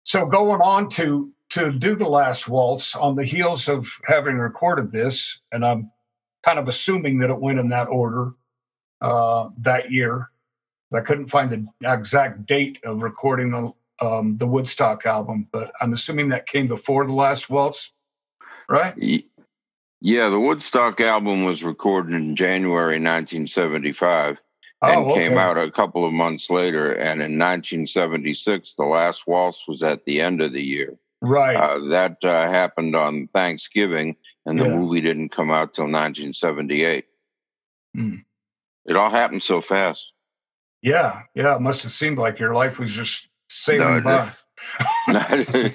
so 0.03 0.25
going 0.25 0.61
on 0.61 0.89
to 0.91 1.31
to 1.51 1.71
do 1.71 1.95
the 1.95 2.07
last 2.07 2.47
waltz 2.47 2.95
on 2.95 3.15
the 3.15 3.25
heels 3.25 3.67
of 3.69 3.99
having 4.05 4.37
recorded 4.37 4.91
this, 4.91 5.39
and 5.51 5.63
I'm 5.63 5.91
kind 6.43 6.57
of 6.57 6.67
assuming 6.67 7.19
that 7.19 7.29
it 7.29 7.39
went 7.39 7.59
in 7.59 7.69
that 7.69 7.89
order 7.89 8.31
uh, 9.01 9.49
that 9.59 9.91
year. 9.91 10.31
I 10.93 11.01
couldn't 11.01 11.27
find 11.27 11.51
the 11.51 11.89
exact 11.89 12.45
date 12.45 12.79
of 12.83 13.01
recording 13.01 13.51
the 13.51 13.71
um, 14.01 14.37
the 14.37 14.47
Woodstock 14.47 15.05
album, 15.05 15.47
but 15.51 15.71
I'm 15.79 15.93
assuming 15.93 16.29
that 16.29 16.47
came 16.47 16.67
before 16.67 17.05
the 17.05 17.13
last 17.13 17.49
waltz, 17.49 17.91
right? 18.67 19.23
Yeah, 20.01 20.29
the 20.29 20.39
Woodstock 20.39 20.99
album 20.99 21.43
was 21.43 21.63
recorded 21.63 22.15
in 22.15 22.35
January 22.35 22.99
1975 22.99 24.41
and 24.81 25.05
oh, 25.05 25.11
okay. 25.11 25.27
came 25.27 25.37
out 25.37 25.57
a 25.57 25.69
couple 25.69 26.05
of 26.05 26.11
months 26.11 26.49
later. 26.49 26.93
And 26.93 27.21
in 27.21 27.37
1976, 27.37 28.75
the 28.75 28.85
last 28.85 29.27
waltz 29.27 29.67
was 29.67 29.83
at 29.83 30.03
the 30.05 30.19
end 30.21 30.41
of 30.41 30.53
the 30.53 30.63
year. 30.63 30.97
Right. 31.21 31.55
Uh, 31.55 31.89
that 31.89 32.17
uh, 32.23 32.47
happened 32.47 32.95
on 32.95 33.27
Thanksgiving, 33.27 34.15
and 34.47 34.59
the 34.59 34.65
yeah. 34.65 34.75
movie 34.75 35.01
didn't 35.01 35.29
come 35.29 35.51
out 35.51 35.73
till 35.73 35.83
1978. 35.83 37.05
Mm. 37.95 38.23
It 38.85 38.95
all 38.95 39.11
happened 39.11 39.43
so 39.43 39.61
fast. 39.61 40.13
Yeah, 40.81 41.21
yeah. 41.35 41.55
It 41.55 41.61
must 41.61 41.83
have 41.83 41.91
seemed 41.91 42.17
like 42.17 42.39
your 42.39 42.55
life 42.55 42.79
was 42.79 42.95
just 42.95 43.29
sailing 43.51 44.03
no, 44.03 44.29
by. 45.07 45.73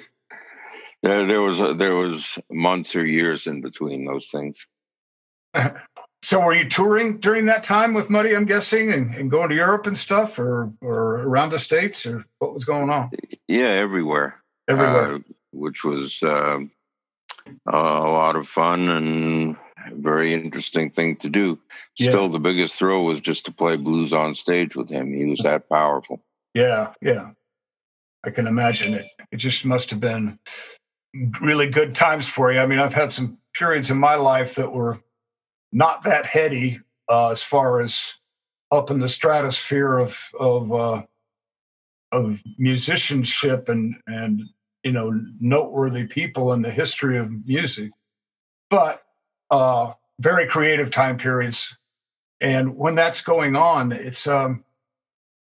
there, 1.03 1.25
there 1.25 1.41
was 1.41 1.61
a, 1.61 1.73
there 1.73 1.95
was 1.95 2.39
months 2.51 2.95
or 2.95 3.05
years 3.05 3.47
in 3.47 3.61
between 3.61 4.05
those 4.05 4.29
things. 4.29 4.67
So 6.23 6.41
were 6.41 6.55
you 6.55 6.67
touring 6.67 7.19
during 7.19 7.45
that 7.45 7.63
time 7.63 7.93
with 7.93 8.09
Muddy, 8.09 8.35
I'm 8.35 8.45
guessing, 8.45 8.91
and, 8.91 9.13
and, 9.13 9.31
going 9.31 9.49
to 9.49 9.55
Europe 9.55 9.87
and 9.87 9.97
stuff 9.97 10.39
or 10.39 10.73
or 10.81 11.21
around 11.21 11.51
the 11.51 11.59
States 11.59 12.05
or 12.05 12.25
what 12.39 12.53
was 12.53 12.65
going 12.65 12.89
on? 12.89 13.11
Yeah, 13.47 13.69
everywhere. 13.69 14.41
Everywhere. 14.67 15.15
Uh, 15.15 15.19
which 15.53 15.83
was 15.83 16.21
uh, 16.23 16.59
a 17.67 17.77
lot 17.77 18.35
of 18.35 18.47
fun 18.47 18.89
and 18.89 19.57
very 19.93 20.33
interesting 20.33 20.89
thing 20.89 21.15
to 21.17 21.29
do. 21.29 21.59
Still 21.95 22.25
yeah. 22.25 22.31
the 22.31 22.39
biggest 22.39 22.75
thrill 22.75 23.05
was 23.05 23.21
just 23.21 23.45
to 23.45 23.51
play 23.51 23.77
blues 23.77 24.11
on 24.13 24.35
stage 24.35 24.75
with 24.75 24.89
him. 24.89 25.13
He 25.13 25.25
was 25.25 25.39
that 25.43 25.69
powerful. 25.69 26.21
Yeah, 26.53 26.93
yeah. 27.01 27.29
I 28.27 28.31
can 28.31 28.45
imagine 28.45 28.93
it. 28.93 29.05
It 29.31 29.37
just 29.37 29.65
must 29.65 29.89
have 29.91 30.01
been 30.01 30.37
really 31.41 31.69
good 31.69 31.95
times 31.95 32.27
for 32.27 32.51
you. 32.51 32.59
I 32.59 32.65
mean, 32.65 32.79
I've 32.79 32.93
had 32.93 33.11
some 33.11 33.37
periods 33.55 33.89
in 33.89 33.97
my 33.97 34.15
life 34.15 34.55
that 34.55 34.73
were 34.73 34.99
not 35.71 36.03
that 36.03 36.25
heady 36.25 36.81
uh, 37.09 37.29
as 37.29 37.41
far 37.41 37.79
as 37.79 38.15
up 38.69 38.91
in 38.91 38.99
the 38.99 39.07
stratosphere 39.07 39.97
of 39.97 40.19
of 40.37 40.73
uh, 40.73 41.03
of 42.11 42.41
musicianship 42.57 43.69
and 43.69 43.95
and 44.07 44.41
you 44.83 44.91
know 44.91 45.17
noteworthy 45.39 46.05
people 46.05 46.51
in 46.51 46.61
the 46.61 46.71
history 46.71 47.17
of 47.17 47.47
music, 47.47 47.91
but 48.69 49.03
uh, 49.49 49.93
very 50.19 50.47
creative 50.47 50.91
time 50.91 51.17
periods. 51.17 51.77
And 52.41 52.75
when 52.75 52.95
that's 52.95 53.21
going 53.21 53.55
on, 53.55 53.93
it's 53.93 54.27
um, 54.27 54.65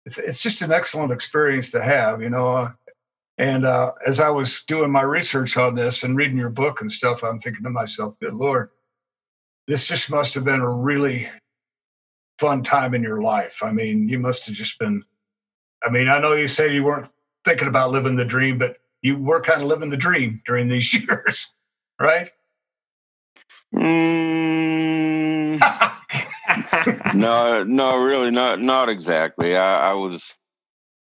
it's 0.07 0.19
it's 0.19 0.43
just 0.43 0.63
an 0.63 0.73
excellent 0.73 1.13
experience 1.13 1.71
to 1.73 1.83
have, 1.83 2.23
you 2.23 2.31
know. 2.31 2.57
Uh, 2.57 2.73
and 3.39 3.67
uh, 3.67 3.93
as 4.07 4.19
I 4.21 4.31
was 4.31 4.63
doing 4.67 4.91
my 4.91 5.03
research 5.03 5.59
on 5.59 5.75
this 5.75 6.03
and 6.03 6.17
reading 6.17 6.39
your 6.39 6.49
book 6.49 6.81
and 6.81 6.91
stuff, 6.91 7.23
I'm 7.23 7.41
thinking 7.41 7.65
to 7.65 7.71
myself, 7.71 8.15
"Good 8.21 8.33
Lord, 8.35 8.71
this 9.67 9.87
just 9.87 10.11
must 10.11 10.35
have 10.35 10.45
been 10.45 10.61
a 10.61 10.71
really 10.71 11.29
fun 12.39 12.63
time 12.63 12.95
in 12.95 13.03
your 13.03 13.21
life. 13.21 13.63
I 13.63 13.73
mean, 13.73 14.09
you 14.09 14.19
must 14.19 14.47
have 14.47 14.55
just 14.55 14.79
been. 14.79 15.03
I 15.85 15.91
mean, 15.91 16.09
I 16.09 16.19
know 16.21 16.33
you 16.35 16.49
said 16.49 16.73
you 16.73 16.85
weren't 16.85 17.11
thinking 17.45 17.69
about 17.69 17.91
living 17.91 18.17
the 18.17 18.25
dream, 18.25 18.59
but 18.59 18.79
you 19.03 19.19
were 19.19 19.41
kind 19.41 19.61
of 19.61 19.69
living 19.69 19.91
the 19.91 19.97
dream 19.97 20.41
during 20.47 20.69
these 20.69 20.95
years, 21.09 21.53
right? 22.01 22.31
Mm, 23.75 25.61
no, 27.15 27.65
no, 27.65 28.03
really, 28.03 28.31
not 28.31 28.61
not 28.61 28.89
exactly. 28.89 29.57
I, 29.57 29.91
I 29.91 29.95
was 29.95 30.35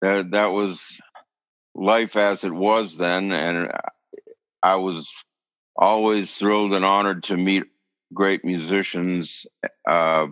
that 0.01 0.31
that 0.31 0.47
was 0.47 0.99
life 1.73 2.15
as 2.15 2.43
it 2.43 2.53
was 2.53 2.97
then, 2.97 3.31
and 3.31 3.71
I 4.63 4.75
was 4.75 5.23
always 5.75 6.36
thrilled 6.36 6.73
and 6.73 6.86
honored 6.86 7.23
to 7.23 7.38
meet 7.38 7.63
great 8.13 8.45
musicians. 8.45 9.45
Uh, 9.88 10.27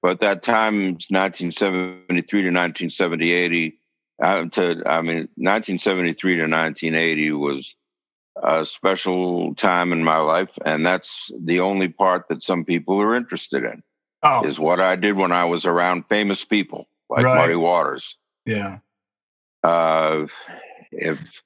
but 0.00 0.20
that 0.20 0.42
time, 0.42 0.96
1973 1.08 2.42
to 2.42 2.48
1978, 2.48 3.74
uh, 4.22 4.46
to, 4.46 4.82
I 4.86 5.02
mean, 5.02 5.28
1973 5.36 6.36
to 6.36 6.42
1980 6.42 7.32
was 7.32 7.76
a 8.40 8.64
special 8.64 9.54
time 9.54 9.92
in 9.92 10.04
my 10.04 10.18
life. 10.18 10.56
And 10.64 10.86
that's 10.86 11.30
the 11.38 11.60
only 11.60 11.88
part 11.88 12.28
that 12.28 12.42
some 12.42 12.64
people 12.64 13.00
are 13.00 13.16
interested 13.16 13.64
in 13.64 13.82
oh. 14.22 14.44
is 14.44 14.58
what 14.58 14.80
I 14.80 14.96
did 14.96 15.16
when 15.16 15.32
I 15.32 15.46
was 15.46 15.66
around 15.66 16.08
famous 16.08 16.44
people 16.44 16.88
like 17.08 17.24
right. 17.24 17.36
Muddy 17.36 17.56
Waters. 17.56 18.16
Yeah. 18.44 18.78
Uh, 19.62 20.26
if 20.92 21.42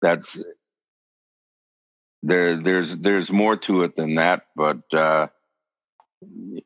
that's 0.00 0.38
there 2.22 2.56
there's 2.56 2.96
there's 2.96 3.32
more 3.32 3.56
to 3.56 3.82
it 3.82 3.96
than 3.96 4.14
that 4.14 4.46
but 4.54 4.82
uh 4.94 5.26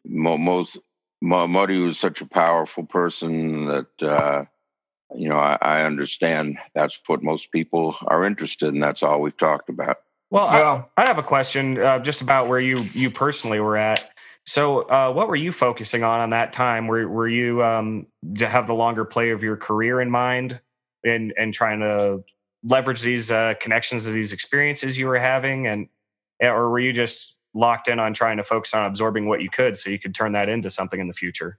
most 0.05 0.79
Muddy 1.23 1.79
was 1.79 1.99
such 1.99 2.21
a 2.21 2.27
powerful 2.27 2.85
person 2.85 3.67
that 3.67 4.03
uh 4.03 4.45
you 5.15 5.29
know 5.29 5.39
I, 5.39 5.57
I, 5.61 5.85
understand 5.85 6.59
that's 6.75 7.01
what 7.07 7.23
most 7.23 7.53
people 7.53 7.97
are 8.07 8.25
interested 8.25 8.75
in 8.75 8.81
that's 8.81 9.03
all 9.03 9.21
we've 9.21 9.37
talked 9.37 9.71
about 9.71 9.99
well 10.31 10.47
I, 10.47 11.03
I, 11.03 11.07
have 11.07 11.19
a 11.19 11.23
question 11.23 11.79
uh, 11.79 12.01
just 12.01 12.21
about 12.21 12.49
where 12.49 12.61
you 12.61 12.79
you 12.93 13.11
personally 13.11 13.61
were 13.61 13.77
at 13.77 14.11
so 14.47 14.83
uh, 14.83 15.13
what 15.13 15.29
were 15.29 15.37
you 15.37 15.51
focusing 15.51 16.05
on 16.05 16.21
on 16.21 16.31
that 16.31 16.53
time? 16.53 16.87
Were, 16.87 17.09
were 17.09 17.29
you 17.29 17.65
um, 17.65 18.07
to 18.37 18.49
have 18.49 18.67
the 18.69 18.75
longer 18.75 19.05
play 19.05 19.31
of 19.31 19.43
your 19.43 19.57
career 19.57 20.01
in 20.01 20.11
mind 20.11 20.61
and 21.05 21.35
and 21.37 21.53
trying 21.53 21.81
to 21.81 22.23
leverage 22.63 23.03
these 23.03 23.31
uh, 23.31 23.55
connections 23.61 24.05
to 24.05 24.11
these 24.11 24.33
experiences 24.33 24.99
you 24.99 25.07
were 25.07 25.19
having 25.19 25.67
and 25.67 25.89
eh, 26.41 26.49
or 26.49 26.71
were 26.71 26.79
you 26.79 26.93
just 26.93 27.37
locked 27.55 27.89
in 27.89 27.99
on 27.99 28.13
trying 28.13 28.37
to 28.37 28.45
focus 28.45 28.75
on 28.75 28.85
absorbing 28.85 29.27
what 29.27 29.41
you 29.41 29.49
could 29.49 29.77
so 29.77 29.89
you 29.89 29.99
could 29.99 30.15
turn 30.15 30.33
that 30.33 30.49
into 30.49 30.69
something 30.69 31.01
in 31.01 31.09
the 31.09 31.15
future 31.15 31.59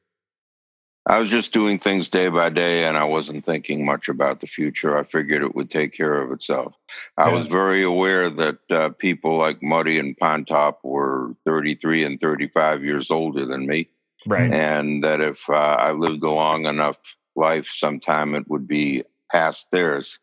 i 1.07 1.17
was 1.17 1.29
just 1.29 1.53
doing 1.53 1.79
things 1.79 2.09
day 2.09 2.29
by 2.29 2.49
day 2.49 2.85
and 2.85 2.97
i 2.97 3.03
wasn't 3.03 3.45
thinking 3.45 3.85
much 3.85 4.07
about 4.09 4.39
the 4.39 4.47
future 4.47 4.97
i 4.97 5.03
figured 5.03 5.41
it 5.41 5.55
would 5.55 5.69
take 5.69 5.93
care 5.93 6.21
of 6.21 6.31
itself 6.31 6.73
i 7.17 7.29
yeah. 7.29 7.37
was 7.37 7.47
very 7.47 7.83
aware 7.83 8.29
that 8.29 8.59
uh, 8.71 8.89
people 8.89 9.37
like 9.37 9.61
muddy 9.63 9.97
and 9.99 10.17
Pinetop 10.17 10.77
were 10.83 11.35
33 11.45 12.03
and 12.03 12.21
35 12.21 12.83
years 12.83 13.11
older 13.11 13.45
than 13.45 13.65
me 13.65 13.89
right 14.25 14.51
and 14.51 15.03
that 15.03 15.21
if 15.21 15.49
uh, 15.49 15.53
i 15.53 15.91
lived 15.91 16.23
a 16.23 16.29
long 16.29 16.65
enough 16.65 16.97
life 17.35 17.67
sometime 17.67 18.35
it 18.35 18.47
would 18.49 18.67
be 18.67 19.03
past 19.31 19.71
theirs 19.71 20.19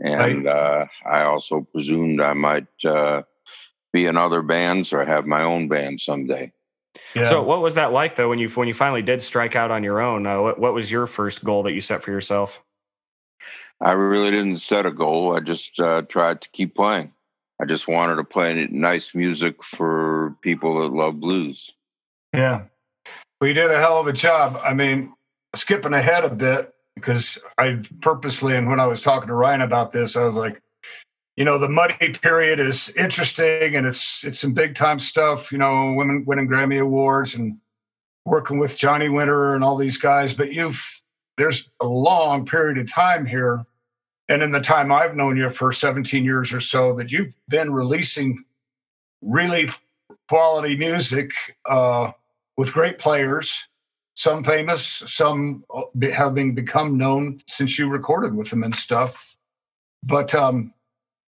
and 0.00 0.44
right. 0.44 0.46
uh, 0.46 0.86
I 1.06 1.22
also 1.22 1.60
presumed 1.60 2.20
I 2.20 2.34
might 2.34 2.66
uh, 2.84 3.22
be 3.92 4.06
in 4.06 4.16
other 4.16 4.42
bands 4.42 4.92
or 4.92 5.04
have 5.04 5.26
my 5.26 5.42
own 5.42 5.68
band 5.68 6.00
someday. 6.00 6.52
Yeah. 7.14 7.24
So, 7.24 7.42
what 7.42 7.60
was 7.60 7.74
that 7.74 7.92
like 7.92 8.16
though 8.16 8.28
when 8.28 8.38
you 8.38 8.48
when 8.50 8.68
you 8.68 8.74
finally 8.74 9.02
did 9.02 9.22
strike 9.22 9.56
out 9.56 9.70
on 9.70 9.82
your 9.82 10.00
own? 10.00 10.26
Uh, 10.26 10.40
what, 10.40 10.58
what 10.58 10.74
was 10.74 10.90
your 10.90 11.06
first 11.06 11.44
goal 11.44 11.62
that 11.64 11.72
you 11.72 11.80
set 11.80 12.02
for 12.02 12.10
yourself? 12.10 12.62
I 13.80 13.92
really 13.92 14.30
didn't 14.30 14.58
set 14.58 14.86
a 14.86 14.90
goal. 14.90 15.36
I 15.36 15.40
just 15.40 15.80
uh, 15.80 16.02
tried 16.02 16.40
to 16.42 16.48
keep 16.50 16.74
playing. 16.74 17.12
I 17.60 17.66
just 17.66 17.86
wanted 17.88 18.16
to 18.16 18.24
play 18.24 18.66
nice 18.70 19.14
music 19.14 19.62
for 19.62 20.36
people 20.42 20.80
that 20.82 20.96
love 20.96 21.20
blues. 21.20 21.70
Yeah, 22.32 22.62
we 23.40 23.52
did 23.52 23.70
a 23.70 23.78
hell 23.78 23.98
of 23.98 24.06
a 24.06 24.12
job. 24.12 24.58
I 24.64 24.74
mean, 24.74 25.14
skipping 25.54 25.94
ahead 25.94 26.24
a 26.24 26.30
bit, 26.30 26.72
because 26.94 27.38
I 27.58 27.82
purposely, 28.00 28.56
and 28.56 28.68
when 28.68 28.80
I 28.80 28.86
was 28.86 29.02
talking 29.02 29.28
to 29.28 29.34
Ryan 29.34 29.62
about 29.62 29.92
this, 29.92 30.16
I 30.16 30.24
was 30.24 30.36
like, 30.36 30.60
you 31.36 31.44
know, 31.44 31.58
the 31.58 31.68
muddy 31.68 32.12
period 32.12 32.60
is 32.60 32.90
interesting 32.90 33.76
and 33.76 33.86
it's 33.86 34.24
it's 34.24 34.40
some 34.40 34.52
big 34.52 34.74
time 34.74 34.98
stuff. 34.98 35.50
You 35.50 35.58
know, 35.58 35.92
women 35.92 36.24
winning 36.26 36.48
Grammy 36.48 36.80
awards 36.80 37.34
and 37.34 37.58
working 38.24 38.58
with 38.58 38.76
Johnny 38.76 39.08
Winter 39.08 39.54
and 39.54 39.64
all 39.64 39.76
these 39.76 39.98
guys. 39.98 40.32
But 40.32 40.52
you've 40.52 41.02
there's 41.36 41.70
a 41.80 41.86
long 41.86 42.46
period 42.46 42.78
of 42.78 42.92
time 42.92 43.26
here, 43.26 43.66
and 44.28 44.42
in 44.42 44.52
the 44.52 44.60
time 44.60 44.92
I've 44.92 45.16
known 45.16 45.36
you 45.36 45.50
for 45.50 45.72
17 45.72 46.24
years 46.24 46.52
or 46.52 46.60
so, 46.60 46.94
that 46.94 47.10
you've 47.10 47.34
been 47.48 47.72
releasing 47.72 48.44
really 49.20 49.70
quality 50.28 50.76
music 50.76 51.32
uh, 51.68 52.12
with 52.56 52.72
great 52.72 52.98
players 52.98 53.66
some 54.14 54.44
famous, 54.44 54.84
some 55.06 55.64
uh, 55.74 55.82
having 56.12 56.54
become 56.54 56.96
known 56.96 57.42
since 57.46 57.78
you 57.78 57.88
recorded 57.88 58.34
with 58.34 58.50
them 58.50 58.62
and 58.62 58.74
stuff. 58.74 59.36
But 60.04 60.34
um, 60.34 60.72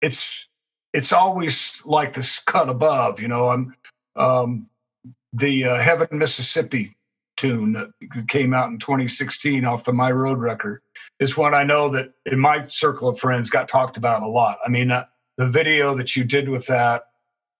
it's 0.02 0.46
it's 0.92 1.12
always 1.12 1.80
like 1.86 2.12
this 2.12 2.38
cut 2.40 2.68
above, 2.68 3.20
you 3.20 3.28
know. 3.28 3.48
I'm 3.48 3.74
um, 4.16 4.68
the 5.32 5.64
uh, 5.64 5.80
Heaven, 5.80 6.08
Mississippi 6.12 6.96
tune 7.38 7.72
that 7.72 7.88
came 8.28 8.52
out 8.52 8.68
in 8.68 8.78
2016 8.78 9.64
off 9.64 9.84
the 9.84 9.92
My 9.92 10.10
Road 10.10 10.38
record 10.38 10.82
is 11.18 11.36
one 11.36 11.54
I 11.54 11.64
know 11.64 11.88
that 11.90 12.10
in 12.26 12.38
my 12.38 12.66
circle 12.68 13.08
of 13.08 13.18
friends 13.18 13.48
got 13.48 13.68
talked 13.68 13.96
about 13.96 14.22
a 14.22 14.28
lot. 14.28 14.58
I 14.64 14.68
mean, 14.68 14.90
uh, 14.90 15.06
the 15.38 15.48
video 15.48 15.96
that 15.96 16.14
you 16.14 16.24
did 16.24 16.48
with 16.48 16.66
that 16.66 17.04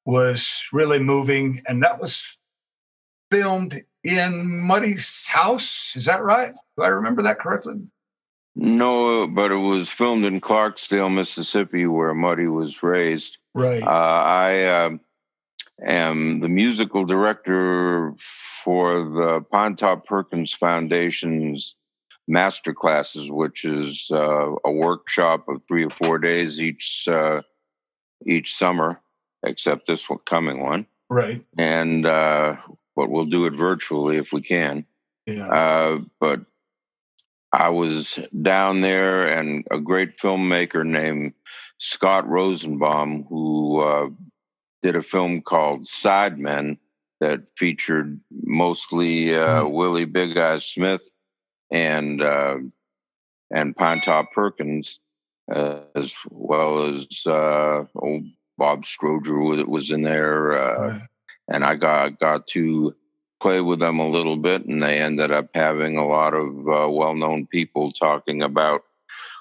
was 0.05 0.61
really 0.73 0.99
moving, 0.99 1.63
and 1.67 1.83
that 1.83 2.01
was 2.01 2.39
filmed 3.31 3.83
in 4.05 4.61
Muddy's 4.61 5.27
house. 5.27 5.95
Is 5.97 6.05
that 6.05 6.23
right? 6.23 6.53
Do 6.77 6.83
I 6.83 6.89
remember 6.89 7.23
that 7.23 7.39
correctly? 7.39 7.77
No, 8.55 9.27
but 9.27 9.51
it 9.51 9.57
was 9.57 9.89
filmed 9.89 10.25
in 10.25 10.41
Clarksdale, 10.41 11.13
Mississippi, 11.13 11.87
where 11.87 12.15
Muddy 12.15 12.47
was 12.47 12.83
raised. 12.83 13.39
Right. 13.55 13.83
Uh, 13.83 13.87
I 13.87 14.63
uh, 14.65 14.91
am 15.83 16.41
the 16.41 16.49
musical 16.49 17.05
director 17.05 18.15
for 18.19 19.05
the 19.05 19.41
Pinetop 19.53 20.05
Perkins 20.05 20.53
Foundation's 20.53 21.75
master 22.29 22.75
classes, 22.75 23.31
which 23.31 23.65
is 23.65 24.11
uh, 24.13 24.55
a 24.65 24.71
workshop 24.71 25.49
of 25.49 25.63
three 25.67 25.85
or 25.85 25.91
four 25.91 26.19
days 26.19 26.61
each 26.63 27.09
uh, 27.09 27.41
each 28.27 28.55
summer, 28.55 29.01
except 29.43 29.87
this 29.87 30.09
one 30.09 30.21
coming 30.27 30.61
one. 30.61 30.87
Right. 31.09 31.45
And 31.57 32.05
uh, 32.07 32.57
but 32.95 33.11
we'll 33.11 33.25
do 33.25 33.47
it 33.47 33.55
virtually 33.55 34.19
if 34.19 34.33
we 34.33 34.43
can. 34.43 34.85
Yeah. 35.27 35.49
Uh, 35.49 36.01
but 36.21 36.41
I 37.53 37.69
was 37.69 38.19
down 38.41 38.81
there, 38.81 39.27
and 39.27 39.65
a 39.71 39.79
great 39.79 40.19
filmmaker 40.19 40.87
named 40.87 41.35
Scott 41.79 42.27
Rosenbaum, 42.29 43.25
who 43.29 43.81
uh, 43.81 44.09
did 44.83 44.97
a 44.97 45.03
film 45.03 45.43
called 45.43 45.83
Sidemen 45.85 46.79
that 47.21 47.43
featured 47.57 48.21
mostly 48.31 49.35
uh, 49.35 49.63
Mhm. 49.65 49.73
Willie 49.73 50.05
Big 50.07 50.37
Eyes 50.37 50.65
Smith 50.65 51.03
and 51.71 52.23
uh, 52.23 52.59
and 53.51 53.77
Pinetop 53.77 54.33
Perkins, 54.33 55.01
as 55.49 56.15
well 56.31 56.95
as 56.95 57.07
uh, 57.27 57.85
old 57.97 58.25
Bob 58.57 58.85
Stroger 58.85 59.57
that 59.57 59.69
was 59.69 59.91
in 59.91 60.03
there, 60.03 60.53
uh, 60.57 60.89
Right. 60.89 61.03
and 61.49 61.65
I 61.65 61.75
got 61.77 62.19
got 62.19 62.47
to 62.49 62.95
play 63.43 63.61
with 63.61 63.81
them 63.81 63.99
a 63.99 64.09
little 64.09 64.37
bit, 64.37 64.65
and 64.67 64.81
they 64.81 65.01
ended 65.01 65.33
up 65.33 65.49
having 65.53 65.97
a 65.97 66.07
lot 66.07 66.33
of 66.33 66.49
uh, 66.69 66.89
well 66.89 67.15
known 67.15 67.47
people 67.47 67.91
talking 67.91 68.41
about 68.41 68.85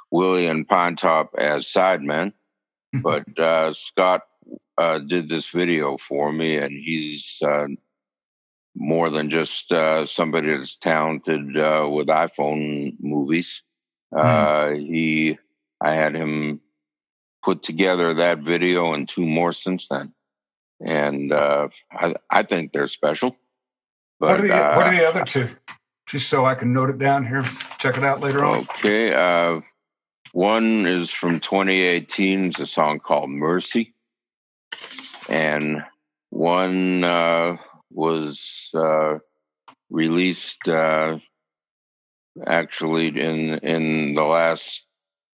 Willie 0.10 0.48
and 0.48 0.68
Pinetop 0.68 1.30
as 1.38 1.68
sidemen. 1.68 2.34
But 2.92 3.40
uh, 3.40 3.74
Scott 3.74 4.24
uh, 4.78 5.00
did 5.00 5.30
this 5.30 5.50
video 5.50 5.98
for 5.98 6.32
me, 6.32 6.58
and 6.58 6.72
he's 6.72 7.42
uh, 7.46 7.68
more 8.76 9.10
than 9.10 9.30
just 9.30 9.72
uh, 9.72 10.06
somebody 10.06 10.50
that's 10.50 10.78
talented 10.78 11.56
uh, 11.56 11.88
with 11.90 12.08
iPhone 12.08 12.96
movies. 13.00 13.62
Uh, 14.14 14.72
he, 14.72 15.38
I 15.80 15.96
had 15.96 16.16
him 16.16 16.60
put 17.44 17.62
together 17.64 18.16
that 18.16 18.40
video 18.40 18.94
and 18.94 19.08
two 19.08 19.26
more 19.26 19.54
since 19.54 19.88
then, 19.88 20.12
and 20.84 21.32
uh, 21.32 21.70
I, 21.92 22.16
I 22.30 22.44
think 22.44 22.74
they're 22.74 22.88
special. 22.88 23.38
What, 24.28 24.40
are 24.40 24.44
the, 24.44 24.50
what 24.50 24.60
uh, 24.60 24.90
are 24.90 24.96
the 24.96 25.08
other 25.08 25.26
two? 25.26 25.50
Just 26.08 26.30
so 26.30 26.46
I 26.46 26.56
can 26.56 26.74
note 26.74 26.90
it 26.90 26.98
down 27.00 27.26
here. 27.26 27.44
Check 27.80 27.98
it 27.98 28.04
out 28.04 28.20
later 28.20 28.44
on. 28.44 28.60
Okay. 28.60 29.14
Uh, 29.14 29.62
one 30.34 30.86
is 30.86 31.12
from 31.12 31.40
2018. 31.40 32.46
It's 32.46 32.60
a 32.60 32.66
song 32.66 33.00
called 33.00 33.30
Mercy. 33.30 33.94
And 35.30 35.84
one 36.30 37.04
uh, 37.04 37.58
was 37.90 38.70
uh, 38.74 39.20
released 39.90 40.68
uh, 40.68 41.20
actually 42.46 43.08
in 43.08 43.60
in 43.60 44.14
the 44.14 44.24
last 44.24 44.86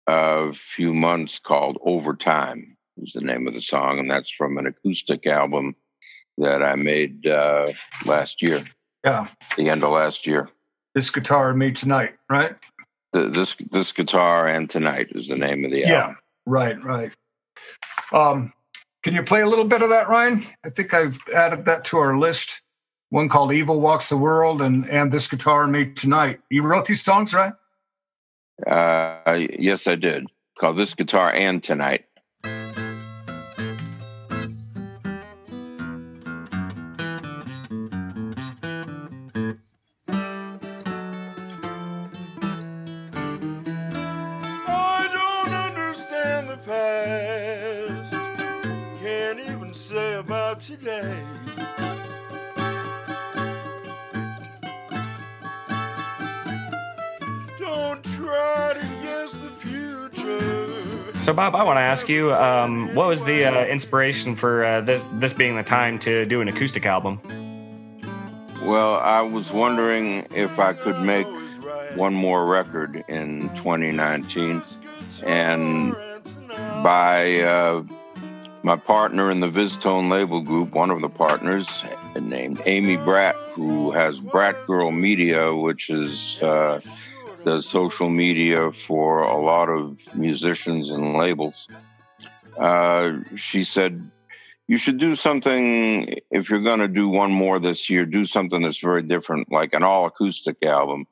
uh, 0.08 0.52
few 0.54 0.93
months 0.93 1.39
called 1.39 1.78
Overtime 1.82 2.78
is 2.98 3.13
the 3.13 3.21
name 3.21 3.48
of 3.48 3.54
the 3.54 3.62
song. 3.62 4.00
And 4.00 4.10
that's 4.10 4.32
from 4.32 4.58
an 4.58 4.67
acoustic 4.67 5.26
album 5.28 5.76
that 6.38 6.62
I 6.63 6.76
made 6.76 7.26
uh, 7.28 7.67
last 8.06 8.41
year, 8.41 8.63
Yeah. 9.04 9.26
the 9.58 9.69
end 9.69 9.84
of 9.84 9.91
last 9.91 10.26
year. 10.28 10.50
This 10.93 11.10
guitar 11.10 11.50
and 11.50 11.60
me 11.60 11.71
tonight, 11.71 12.15
right? 12.30 12.56
the, 13.15 13.30
this 13.30 13.56
this 13.71 13.91
guitar 13.93 14.48
and 14.48 14.69
tonight 14.69 15.08
is 15.15 15.28
the 15.30 15.38
name 15.38 15.63
of 15.65 15.71
the 15.71 15.86
album. 15.86 16.17
Yeah, 16.17 16.52
right, 16.52 16.84
right. 16.84 17.13
Um, 18.12 18.52
can 19.04 19.13
you 19.15 19.24
play 19.24 19.41
a 19.41 19.48
little 19.48 19.65
bit 19.65 19.82
of 19.82 19.89
that, 19.89 20.10
Ryan? 20.10 20.45
I 20.65 20.69
think 20.69 20.93
I've 20.93 21.19
added 21.34 21.65
that 21.65 21.86
to 21.86 21.98
our 21.98 22.17
list. 22.17 22.62
One 23.10 23.30
called 23.30 23.54
Evil 23.54 23.80
Walks 23.80 24.10
the 24.10 24.17
World 24.17 24.62
and 24.62 24.89
and 24.89 25.12
This 25.12 25.28
Guitar 25.28 25.63
and 25.63 25.71
Me 25.71 25.86
Tonight. 25.93 26.39
You 26.50 26.63
wrote 26.63 26.86
these 26.86 27.04
songs, 27.04 27.34
right? 27.34 27.54
Uh, 28.65 29.48
yes, 29.60 29.88
I 29.88 29.95
did. 29.95 30.28
Called 30.60 30.78
this 30.78 30.93
guitar 30.93 31.32
and 31.34 31.62
tonight. 31.62 32.06
So, 61.25 61.33
Bob, 61.33 61.55
I 61.55 61.63
want 61.63 61.77
to 61.77 61.81
ask 61.81 62.07
you, 62.07 62.31
um, 62.35 62.93
what 62.93 63.07
was 63.07 63.25
the 63.25 63.45
uh, 63.45 63.65
inspiration 63.65 64.35
for 64.35 64.63
uh, 64.63 64.81
this 64.81 65.03
this 65.13 65.33
being 65.33 65.55
the 65.55 65.63
time 65.63 65.97
to 66.05 66.23
do 66.23 66.39
an 66.39 66.47
acoustic 66.47 66.85
album? 66.85 67.19
Well, 68.61 68.97
I 68.97 69.21
was 69.21 69.51
wondering 69.51 70.27
if 70.35 70.59
I 70.59 70.73
could 70.73 71.01
make 71.01 71.25
one 71.95 72.13
more 72.13 72.45
record 72.45 73.03
in 73.07 73.49
2019, 73.55 74.61
and 75.25 75.95
by 76.83 77.39
uh, 77.39 77.83
my 78.61 78.75
partner 78.75 79.31
in 79.31 79.39
the 79.39 79.49
VizzTone 79.49 80.11
label 80.11 80.41
group, 80.41 80.73
one 80.73 80.91
of 80.91 81.01
the 81.01 81.09
partners 81.09 81.83
named 82.21 82.61
Amy 82.67 82.97
Brat, 82.97 83.33
who 83.53 83.89
has 83.89 84.21
Bratt 84.21 84.67
Girl 84.67 84.91
Media, 84.91 85.55
which 85.55 85.89
is 85.89 86.39
does 87.45 87.67
social 87.67 88.10
media 88.10 88.71
for 88.71 89.21
a 89.21 89.38
lot 89.38 89.69
of 89.69 89.99
musicians 90.15 90.91
and 90.91 91.13
labels. 91.13 91.67
Uh, 92.58 93.19
she 93.36 93.63
said, 93.63 94.10
"You 94.67 94.77
should 94.77 94.97
do 94.97 95.15
something 95.15 96.19
if 96.31 96.49
you're 96.49 96.63
going 96.63 96.79
to 96.79 96.88
do 96.88 97.08
one 97.08 97.31
more 97.31 97.60
this 97.60 97.89
year. 97.89 98.05
Do 98.05 98.25
something 98.25 98.62
that's 98.62 98.79
very 98.79 99.03
different, 99.03 99.51
like 99.51 99.73
an 99.73 99.84
all 99.84 100.05
acoustic 100.05 100.58
album." 100.63 101.05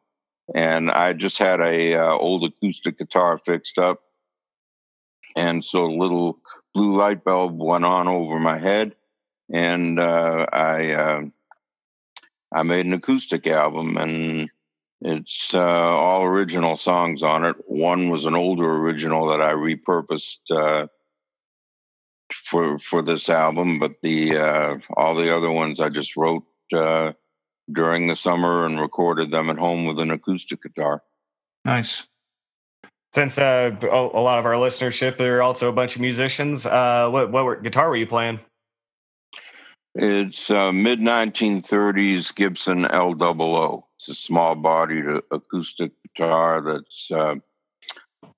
And 0.53 0.91
I 0.91 1.13
just 1.13 1.37
had 1.37 1.61
a 1.61 1.95
uh, 1.95 2.17
old 2.17 2.43
acoustic 2.43 2.97
guitar 2.97 3.37
fixed 3.37 3.77
up, 3.77 4.01
and 5.35 5.63
so 5.63 5.85
a 5.85 5.99
little 6.03 6.39
blue 6.73 6.97
light 6.97 7.23
bulb 7.23 7.57
went 7.61 7.85
on 7.85 8.07
over 8.07 8.39
my 8.39 8.57
head, 8.57 8.95
and 9.51 9.99
uh, 9.99 10.45
I 10.51 10.91
uh, 10.91 11.21
I 12.51 12.63
made 12.63 12.85
an 12.85 12.93
acoustic 12.93 13.47
album, 13.47 13.97
and 13.97 14.49
it's 15.05 15.53
uh, 15.53 15.59
all 15.59 16.23
original 16.23 16.77
songs 16.77 17.23
on 17.23 17.45
it. 17.45 17.55
One 17.67 18.09
was 18.09 18.25
an 18.25 18.35
older 18.35 18.77
original 18.77 19.27
that 19.27 19.41
I 19.41 19.51
repurposed 19.51 20.49
uh, 20.49 20.87
for 22.33 22.79
for 22.79 23.01
this 23.01 23.29
album, 23.29 23.79
but 23.79 23.95
the 24.01 24.37
uh, 24.37 24.77
all 24.95 25.15
the 25.15 25.35
other 25.35 25.51
ones 25.51 25.79
I 25.79 25.89
just 25.89 26.15
wrote 26.15 26.43
uh, 26.73 27.13
during 27.71 28.07
the 28.07 28.15
summer 28.15 28.65
and 28.65 28.79
recorded 28.79 29.31
them 29.31 29.49
at 29.49 29.57
home 29.57 29.85
with 29.85 29.99
an 29.99 30.11
acoustic 30.11 30.63
guitar. 30.63 31.03
Nice. 31.65 32.07
Since 33.13 33.37
uh, 33.37 33.75
a, 33.81 33.85
a 33.85 34.21
lot 34.21 34.39
of 34.39 34.45
our 34.45 34.53
listenership 34.53 35.19
are 35.19 35.41
also 35.41 35.69
a 35.69 35.73
bunch 35.73 35.95
of 35.95 36.01
musicians, 36.01 36.65
uh, 36.65 37.09
what 37.11 37.31
what 37.31 37.45
were, 37.45 37.55
guitar 37.57 37.89
were 37.89 37.97
you 37.97 38.07
playing? 38.07 38.39
It's 39.95 40.49
uh, 40.49 40.71
mid 40.71 40.99
1930s 40.99 42.33
Gibson 42.33 42.85
L 42.85 43.13
double 43.13 43.55
O. 43.55 43.87
It's 43.95 44.09
a 44.09 44.15
small 44.15 44.55
bodied 44.55 45.05
acoustic 45.31 45.91
guitar 46.15 46.61
that's 46.61 47.11
uh, 47.11 47.35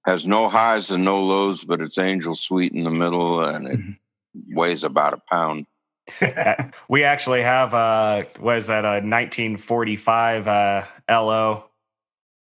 has 0.06 0.28
no 0.28 0.50
highs 0.50 0.92
and 0.92 1.06
no 1.06 1.24
lows, 1.24 1.64
but 1.64 1.80
it's 1.82 1.98
angel 1.98 2.36
sweet 2.36 2.74
in 2.74 2.84
the 2.84 2.90
middle, 2.92 3.42
and 3.44 3.68
it 3.68 3.80
Mhm. 3.80 3.98
weighs 4.50 4.84
about 4.84 5.14
a 5.14 5.22
pound. 5.32 5.66
we 6.90 7.04
actually 7.04 7.42
have 7.42 7.74
a 7.74 8.28
was 8.40 8.68
that 8.68 8.84
a 8.86 9.00
1945 9.02 10.48
uh, 10.48 10.86
LO? 11.10 11.70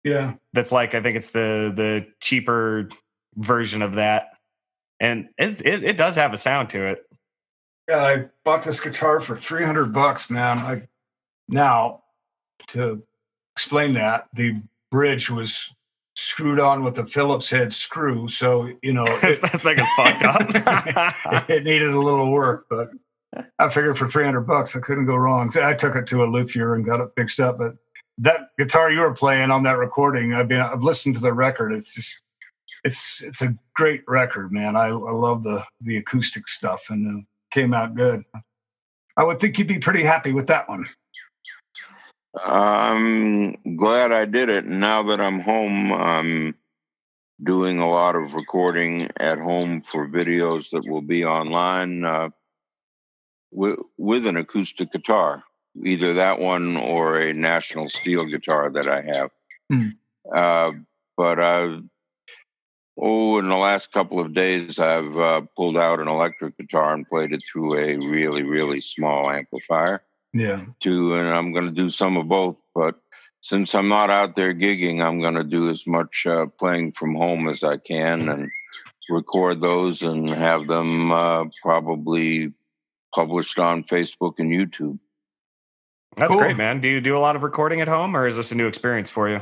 Yeah. 0.05 0.35
That's 0.53 0.71
like 0.71 0.95
I 0.95 1.01
think 1.01 1.17
it's 1.17 1.31
the 1.31 1.73
the 1.75 2.07
cheaper 2.21 2.91
version 3.37 3.81
of 3.83 3.95
that, 3.95 4.33
and 5.01 5.29
it's, 5.39 5.61
it 5.63 5.83
it 5.83 5.97
does 5.97 6.17
have 6.17 6.35
a 6.35 6.39
sound 6.39 6.69
to 6.71 6.85
it. 6.89 7.08
Yeah, 7.89 8.05
I 8.05 8.25
bought 8.45 8.65
this 8.65 8.81
guitar 8.81 9.19
for 9.21 9.35
300 9.35 9.93
bucks, 9.93 10.29
man. 10.29 10.59
I 10.59 10.89
now 11.49 12.03
to 12.69 13.03
explain 13.57 13.95
that, 13.95 14.29
the 14.35 14.61
bridge 14.91 15.31
was 15.31 15.75
screwed 16.15 16.61
on 16.61 16.85
with 16.85 16.99
a 16.99 17.07
Phillips 17.07 17.49
head 17.49 17.73
screw. 17.73 18.29
So, 18.29 18.71
you 18.83 18.93
know, 18.93 19.05
That's- 19.23 19.39
that 19.39 19.61
thing 19.61 19.79
is 19.79 19.89
fucked 19.97 20.23
up. 20.25 21.49
it 21.51 21.65
needed 21.65 21.89
a 21.91 21.99
little 22.01 22.31
work, 22.31 22.67
but 22.69 22.91
I 23.59 23.69
figured 23.69 23.97
for 23.97 24.09
300 24.09 24.43
bucks, 24.43 24.77
I 24.77 24.81
couldn't 24.81 25.07
go 25.07 25.17
wrong. 25.17 25.53
I 25.59 25.75
took 25.75 25.97
it 25.97 26.07
to 26.09 26.25
a 26.25 26.27
luthier 26.27 26.75
and 26.75 26.85
got 26.85 27.01
it 27.01 27.11
fixed 27.17 27.41
up. 27.41 27.59
But 27.59 27.75
that 28.19 28.49
guitar 28.59 28.91
you 28.91 29.01
were 29.01 29.15
playing 29.15 29.51
on 29.51 29.63
that 29.63 29.79
recording, 29.79 30.35
I've 30.35 30.49
been, 30.49 30.61
I've 30.61 30.83
listened 30.83 31.15
to 31.17 31.21
the 31.21 31.33
record. 31.33 31.73
It's 31.73 31.95
just, 31.95 32.23
it's, 32.85 33.23
it's 33.23 33.43
a 33.43 33.57
great 33.75 34.03
record, 34.09 34.53
man. 34.53 34.77
I, 34.77 34.89
I 34.89 35.13
love 35.13 35.43
the, 35.43 35.65
the 35.81 35.99
acoustic 35.99 36.49
stuff 36.49 36.87
and 36.91 37.21
uh, 37.21 37.27
came 37.51 37.75
out 37.75 37.95
good. 37.95 38.25
I 39.17 39.25
would 39.25 39.41
think 39.41 39.59
you'd 39.59 39.69
be 39.69 39.79
pretty 39.79 40.05
happy 40.05 40.33
with 40.33 40.47
that 40.47 40.69
one. 40.69 40.89
I'm 42.45 43.77
glad 43.77 44.13
I 44.13 44.25
did 44.25 44.49
it. 44.49 44.67
Now 44.67 45.03
that 45.05 45.21
I'm 45.21 45.41
home, 45.41 45.93
I'm 45.93 46.55
doing 47.43 47.79
a 47.79 47.89
lot 47.89 48.17
of 48.17 48.35
recording 48.35 49.09
at 49.19 49.39
home 49.39 49.83
for 49.83 50.09
videos 50.09 50.71
that 50.71 50.89
will 50.89 51.03
be 51.03 51.25
online 51.25 52.05
uh, 52.05 52.29
with, 53.51 53.79
with 53.97 54.27
an 54.27 54.37
acoustic 54.37 54.93
guitar, 54.93 55.43
either 55.85 56.15
that 56.15 56.39
one 56.39 56.77
or 56.77 57.19
a 57.19 57.33
National 57.33 57.89
Steel 57.89 58.27
guitar 58.27 58.71
that 58.71 58.89
I 58.89 59.03
have. 59.03 59.31
Hmm. 59.71 59.89
Uh, 60.33 60.73
but 61.17 61.41
I've 61.41 61.83
Oh, 63.01 63.39
in 63.39 63.49
the 63.49 63.57
last 63.57 63.93
couple 63.93 64.19
of 64.19 64.35
days, 64.35 64.79
I've 64.81 65.17
uh, 65.19 65.43
pulled 65.57 65.77
out 65.77 66.01
an 66.01 66.09
electric 66.09 66.57
guitar 66.59 66.95
and 66.95 67.09
played 67.09 67.33
it 67.33 67.43
through 67.51 67.75
a 67.79 67.97
really, 67.97 68.43
really 68.43 68.81
small 68.81 69.31
amplifier 69.31 70.03
Yeah. 70.33 70.65
too, 70.81 71.15
and 71.15 71.29
I'm 71.29 71.53
going 71.53 71.67
to 71.67 71.71
do 71.71 71.91
some 71.91 72.17
of 72.17 72.27
both. 72.27 72.57
But 72.75 72.97
since 73.41 73.75
I'm 73.77 73.89
not 73.89 74.11
out 74.11 74.35
there 74.35 74.53
gigging, 74.53 75.01
I'm 75.01 75.21
going 75.21 75.35
to 75.37 75.45
do 75.45 75.69
as 75.71 75.87
much 75.87 76.27
uh, 76.27 76.47
playing 76.59 76.93
from 76.93 77.15
home 77.15 77.49
as 77.49 77.63
I 77.63 77.77
can 77.77 78.29
and 78.29 78.51
record 79.09 79.61
those 79.61 80.03
and 80.03 80.29
have 80.29 80.67
them 80.67 81.13
uh, 81.13 81.45
probably 81.63 82.53
published 83.15 83.61
on 83.61 83.85
Facebook 83.85 84.35
and 84.39 84.51
YouTube. 84.51 84.99
That's 86.17 86.33
Cool. 86.33 86.41
great, 86.41 86.57
man. 86.57 86.81
Do 86.81 86.89
you 86.89 87.01
do 87.01 87.17
a 87.17 87.21
lot 87.21 87.37
of 87.37 87.45
recording 87.45 87.81
at 87.81 87.87
home, 87.87 88.17
or 88.17 88.27
is 88.27 88.35
this 88.37 88.51
a 88.51 88.57
new 88.57 88.67
experience 88.67 89.09
for 89.09 89.29
you? 89.29 89.41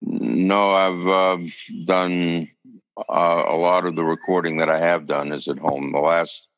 No, 0.00 0.70
I've 0.72 1.06
uh, 1.08 1.38
done 1.86 2.48
uh, 3.08 3.44
a 3.46 3.56
lot 3.56 3.86
of 3.86 3.96
the 3.96 4.04
recording 4.04 4.58
that 4.58 4.68
I 4.68 4.78
have 4.78 5.06
done 5.06 5.32
is 5.32 5.48
at 5.48 5.58
home. 5.58 5.92
The 5.92 5.98
last 5.98 6.48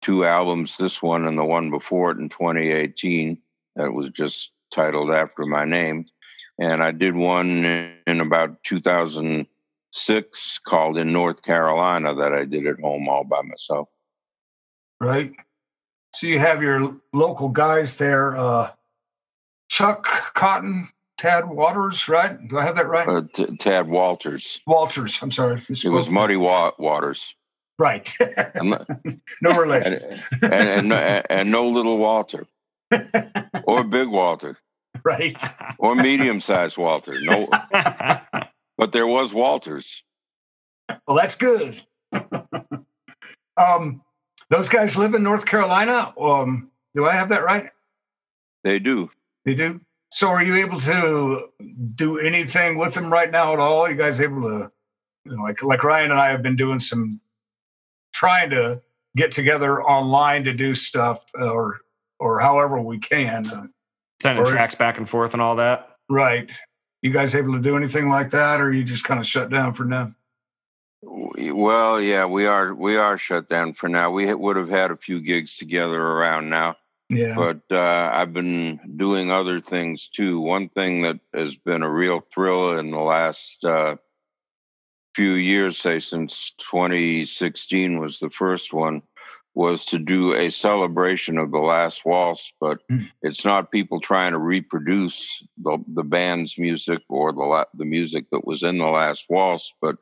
two 0.00 0.24
albums, 0.24 0.76
this 0.76 1.02
one 1.02 1.26
and 1.26 1.38
the 1.38 1.44
one 1.44 1.70
before 1.70 2.10
it 2.10 2.18
in 2.18 2.28
2018, 2.28 3.38
that 3.76 3.92
was 3.92 4.10
just 4.10 4.52
titled 4.70 5.10
after 5.10 5.44
my 5.46 5.64
name. 5.64 6.06
And 6.58 6.82
I 6.82 6.92
did 6.92 7.14
one 7.14 7.64
in 8.06 8.20
about 8.20 8.62
2006 8.64 10.58
called 10.58 10.98
In 10.98 11.12
North 11.12 11.42
Carolina 11.42 12.14
that 12.14 12.32
I 12.32 12.44
did 12.44 12.66
at 12.66 12.80
home 12.80 13.08
all 13.08 13.24
by 13.24 13.42
myself. 13.42 13.88
Right. 15.00 15.32
So 16.14 16.26
you 16.26 16.38
have 16.38 16.62
your 16.62 17.00
local 17.12 17.48
guys 17.48 17.96
there, 17.96 18.36
uh, 18.36 18.72
Chuck 19.68 20.04
Cotton, 20.34 20.88
Tad 21.22 21.48
Waters, 21.48 22.08
right? 22.08 22.36
Do 22.48 22.58
I 22.58 22.64
have 22.64 22.74
that 22.74 22.88
right? 22.88 23.06
Uh, 23.08 23.22
T- 23.32 23.56
Tad 23.58 23.86
Walters. 23.86 24.60
Walters. 24.66 25.20
I'm 25.22 25.30
sorry. 25.30 25.62
It 25.68 25.88
was 25.88 26.10
Muddy 26.10 26.34
Wa- 26.36 26.72
Waters. 26.80 27.36
Right. 27.78 28.12
Not- 28.60 28.88
no 29.40 29.50
and, 29.50 29.58
relation. 29.58 30.18
and, 30.42 30.52
and, 30.52 30.88
no- 30.88 31.22
and 31.30 31.50
no 31.52 31.68
little 31.68 31.96
Walter 31.96 32.44
or 33.64 33.84
big 33.84 34.08
Walter. 34.08 34.58
right. 35.04 35.40
or 35.78 35.94
medium 35.94 36.40
sized 36.40 36.76
Walter. 36.76 37.12
No, 37.20 37.48
but 38.76 38.90
there 38.90 39.06
was 39.06 39.32
Walters. 39.32 40.02
Well, 41.06 41.16
that's 41.16 41.36
good. 41.36 41.80
um, 43.56 44.02
those 44.50 44.68
guys 44.68 44.96
live 44.96 45.14
in 45.14 45.22
North 45.22 45.46
Carolina. 45.46 46.12
Um, 46.20 46.70
do 46.96 47.06
I 47.06 47.12
have 47.12 47.28
that 47.28 47.44
right? 47.44 47.70
They 48.64 48.80
do. 48.80 49.08
They 49.44 49.54
do. 49.54 49.80
So, 50.14 50.28
are 50.28 50.42
you 50.42 50.56
able 50.56 50.78
to 50.80 51.48
do 51.94 52.18
anything 52.18 52.76
with 52.76 52.92
them 52.94 53.10
right 53.10 53.30
now 53.30 53.54
at 53.54 53.58
all? 53.60 53.88
you 53.88 53.96
guys 53.96 54.20
able 54.20 54.42
to, 54.42 54.70
you 55.24 55.36
know, 55.36 55.42
like 55.42 55.62
like 55.62 55.82
Ryan 55.82 56.10
and 56.10 56.20
I 56.20 56.30
have 56.30 56.42
been 56.42 56.56
doing 56.56 56.78
some 56.78 57.20
trying 58.12 58.50
to 58.50 58.82
get 59.16 59.32
together 59.32 59.82
online 59.82 60.44
to 60.44 60.52
do 60.52 60.74
stuff, 60.74 61.24
or 61.34 61.78
or 62.20 62.40
however 62.40 62.78
we 62.80 62.98
can. 62.98 63.46
Uh, 63.48 63.66
Sending 64.20 64.42
Or 64.42 64.44
is- 64.44 64.50
tracks 64.50 64.74
back 64.74 64.98
and 64.98 65.08
forth 65.08 65.32
and 65.32 65.42
all 65.42 65.56
that. 65.56 65.96
right. 66.08 66.52
You 67.00 67.10
guys 67.10 67.34
able 67.34 67.54
to 67.54 67.58
do 67.60 67.76
anything 67.76 68.08
like 68.08 68.30
that, 68.30 68.60
or 68.60 68.72
you 68.72 68.84
just 68.84 69.02
kind 69.02 69.18
of 69.18 69.26
shut 69.26 69.50
down 69.50 69.74
for 69.74 69.84
now? 69.84 70.14
Well, 71.02 72.00
yeah, 72.00 72.26
we 72.26 72.46
are 72.46 72.72
we 72.74 72.96
are 72.96 73.18
shut 73.18 73.48
down 73.48 73.72
for 73.72 73.88
now. 73.88 74.10
We 74.12 74.32
would 74.32 74.54
have 74.56 74.68
had 74.68 74.90
a 74.92 74.96
few 74.96 75.20
gigs 75.20 75.56
together 75.56 76.00
around 76.00 76.48
now, 76.48 76.76
Yeah. 77.16 77.34
but 77.36 77.60
uh, 77.76 78.10
I've 78.12 78.32
been 78.32 78.80
doing 78.96 79.30
other 79.30 79.60
things 79.60 80.08
too. 80.08 80.40
One 80.40 80.68
thing 80.68 81.02
that 81.02 81.20
has 81.34 81.56
been 81.56 81.82
a 81.82 81.90
real 81.90 82.20
thrill 82.20 82.78
in 82.78 82.90
the 82.90 82.98
last 83.00 83.64
uh, 83.64 83.96
few 85.14 85.32
years, 85.34 85.78
say 85.78 85.98
since 85.98 86.52
2016 86.58 87.98
was 87.98 88.18
the 88.18 88.30
first 88.30 88.72
one, 88.72 89.02
was 89.54 89.84
to 89.84 89.98
do 89.98 90.32
a 90.34 90.48
celebration 90.50 91.36
of 91.36 91.50
the 91.50 91.58
last 91.58 92.06
waltz. 92.06 92.52
But 92.58 92.78
Mm. 92.90 93.10
it's 93.20 93.44
not 93.44 93.70
people 93.70 94.00
trying 94.00 94.32
to 94.32 94.38
reproduce 94.38 95.46
the 95.58 95.76
the 95.86 96.02
band's 96.04 96.58
music 96.58 97.00
or 97.10 97.32
the 97.32 97.42
la- 97.42 97.64
the 97.74 97.84
music 97.84 98.24
that 98.32 98.46
was 98.46 98.62
in 98.62 98.78
the 98.78 98.86
last 98.86 99.26
waltz, 99.28 99.74
but 99.82 99.96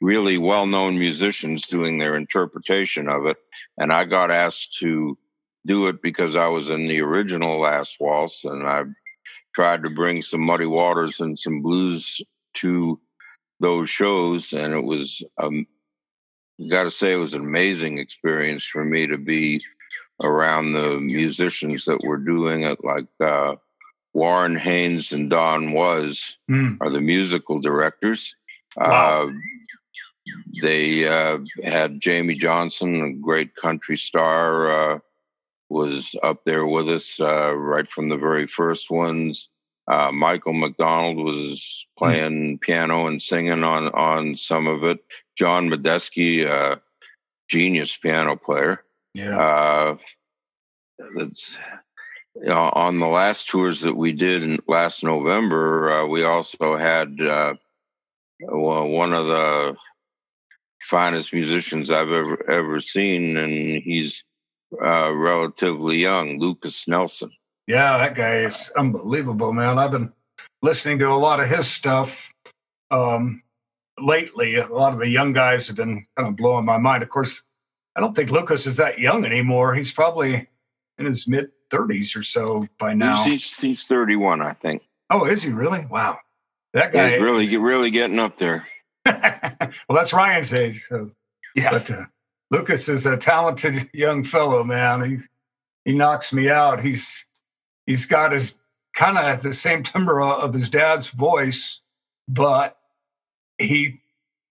really 0.00 0.38
well 0.38 0.66
known 0.66 0.98
musicians 0.98 1.66
doing 1.66 1.98
their 1.98 2.16
interpretation 2.16 3.08
of 3.10 3.26
it. 3.26 3.36
And 3.76 3.92
I 3.92 4.04
got 4.04 4.30
asked 4.30 4.78
to 4.78 5.18
do 5.66 5.86
it 5.88 6.02
because 6.02 6.36
I 6.36 6.48
was 6.48 6.70
in 6.70 6.86
the 6.86 7.00
original 7.00 7.60
Last 7.60 7.96
Waltz 8.00 8.44
and 8.44 8.66
I 8.66 8.84
tried 9.54 9.82
to 9.84 9.90
bring 9.90 10.22
some 10.22 10.40
Muddy 10.42 10.66
Waters 10.66 11.20
and 11.20 11.38
some 11.38 11.62
blues 11.62 12.20
to 12.54 13.00
those 13.60 13.88
shows. 13.88 14.52
And 14.52 14.74
it 14.74 14.84
was, 14.84 15.22
um, 15.38 15.66
got 16.68 16.84
to 16.84 16.90
say, 16.90 17.12
it 17.12 17.16
was 17.16 17.34
an 17.34 17.42
amazing 17.42 17.98
experience 17.98 18.64
for 18.64 18.84
me 18.84 19.06
to 19.06 19.16
be 19.18 19.62
around 20.22 20.72
the 20.72 20.98
musicians 21.00 21.84
that 21.86 22.04
were 22.04 22.18
doing 22.18 22.62
it, 22.62 22.78
like 22.84 23.06
uh, 23.20 23.54
Warren 24.12 24.56
Haynes 24.56 25.12
and 25.12 25.30
Don 25.30 25.72
Was 25.72 26.36
Mm. 26.50 26.78
are 26.80 26.90
the 26.90 27.00
musical 27.00 27.60
directors. 27.60 28.36
Wow. 28.76 29.28
Uh, 29.28 29.32
they 30.62 31.06
uh, 31.06 31.38
had 31.62 32.00
Jamey 32.00 32.38
Johnson, 32.38 33.00
a 33.02 33.12
great 33.12 33.54
country 33.56 33.96
star, 33.96 34.70
uh, 34.70 34.98
was 35.68 36.14
up 36.22 36.44
there 36.44 36.66
with 36.66 36.88
us 36.88 37.20
uh, 37.20 37.54
right 37.54 37.90
from 37.90 38.08
the 38.08 38.16
very 38.16 38.46
first 38.46 38.90
ones. 38.90 39.48
Uh, 39.86 40.10
Michael 40.12 40.54
McDonald 40.54 41.18
was 41.18 41.86
playing 41.98 42.58
piano 42.58 43.06
and 43.06 43.20
singing 43.20 43.64
on 43.64 43.88
on 43.88 44.36
some 44.36 44.66
of 44.66 44.82
it. 44.84 44.98
John 45.36 45.68
Medeski, 45.68 46.46
uh, 46.46 46.76
genius 47.48 47.94
piano 47.96 48.36
player. 48.36 48.82
Yeah. 49.12 49.38
Uh, 49.38 49.96
that's 51.16 51.56
you 52.36 52.48
know, 52.48 52.70
on 52.74 52.98
the 52.98 53.06
last 53.06 53.48
tours 53.48 53.82
that 53.82 53.94
we 53.94 54.12
did 54.12 54.42
in 54.42 54.58
last 54.66 55.04
November. 55.04 56.00
Uh, 56.02 56.06
we 56.06 56.24
also 56.24 56.76
had 56.76 57.20
uh, 57.20 57.54
one 58.40 59.12
of 59.12 59.26
the 59.26 59.76
finest 60.82 61.32
musicians 61.32 61.90
I've 61.90 62.08
ever 62.08 62.50
ever 62.50 62.80
seen, 62.80 63.36
and 63.36 63.82
he's 63.82 64.24
uh, 64.82 65.12
relatively 65.12 65.98
young, 65.98 66.38
Lucas 66.38 66.86
Nelson. 66.88 67.30
Yeah, 67.66 67.98
that 67.98 68.14
guy 68.14 68.40
is 68.40 68.70
unbelievable, 68.76 69.52
man. 69.52 69.78
I've 69.78 69.90
been 69.90 70.12
listening 70.62 70.98
to 71.00 71.08
a 71.08 71.14
lot 71.16 71.40
of 71.40 71.48
his 71.48 71.66
stuff 71.70 72.32
um, 72.90 73.42
lately. 73.98 74.56
A 74.56 74.66
lot 74.68 74.92
of 74.92 74.98
the 74.98 75.08
young 75.08 75.32
guys 75.32 75.66
have 75.68 75.76
been 75.76 76.06
kind 76.16 76.28
of 76.28 76.36
blowing 76.36 76.64
my 76.64 76.78
mind. 76.78 77.02
Of 77.02 77.08
course, 77.08 77.42
I 77.96 78.00
don't 78.00 78.14
think 78.14 78.30
Lucas 78.30 78.66
is 78.66 78.76
that 78.76 78.98
young 78.98 79.24
anymore. 79.24 79.74
He's 79.74 79.92
probably 79.92 80.48
in 80.98 81.06
his 81.06 81.26
mid 81.26 81.50
30s 81.70 82.16
or 82.16 82.22
so 82.22 82.66
by 82.78 82.92
now. 82.94 83.22
He's, 83.24 83.56
he's 83.56 83.60
he's 83.60 83.86
31, 83.86 84.42
I 84.42 84.52
think. 84.54 84.82
oh, 85.10 85.24
is 85.24 85.42
he 85.42 85.50
really? 85.50 85.86
Wow. 85.86 86.18
That 86.74 86.92
guy 86.92 87.10
He's 87.10 87.20
really 87.20 87.44
is- 87.44 87.56
really 87.56 87.90
getting 87.90 88.18
up 88.18 88.36
there. 88.36 88.66
well, 89.06 89.70
that's 89.90 90.12
Ryan's 90.12 90.52
age. 90.52 90.84
so- 90.88 91.12
Yeah. 91.54 91.70
But 91.70 91.90
uh, 91.90 92.04
Lucas 92.50 92.88
is 92.88 93.06
a 93.06 93.16
talented 93.16 93.88
young 93.92 94.24
fellow, 94.24 94.64
man. 94.64 95.04
He 95.04 95.18
he 95.84 95.94
knocks 95.94 96.32
me 96.32 96.48
out. 96.48 96.82
He's 96.82 97.26
he's 97.86 98.06
got 98.06 98.32
his 98.32 98.58
kind 98.94 99.18
of 99.18 99.42
the 99.42 99.52
same 99.52 99.82
timbre 99.82 100.22
of 100.22 100.54
his 100.54 100.70
dad's 100.70 101.08
voice, 101.08 101.80
but 102.28 102.76
he 103.58 104.00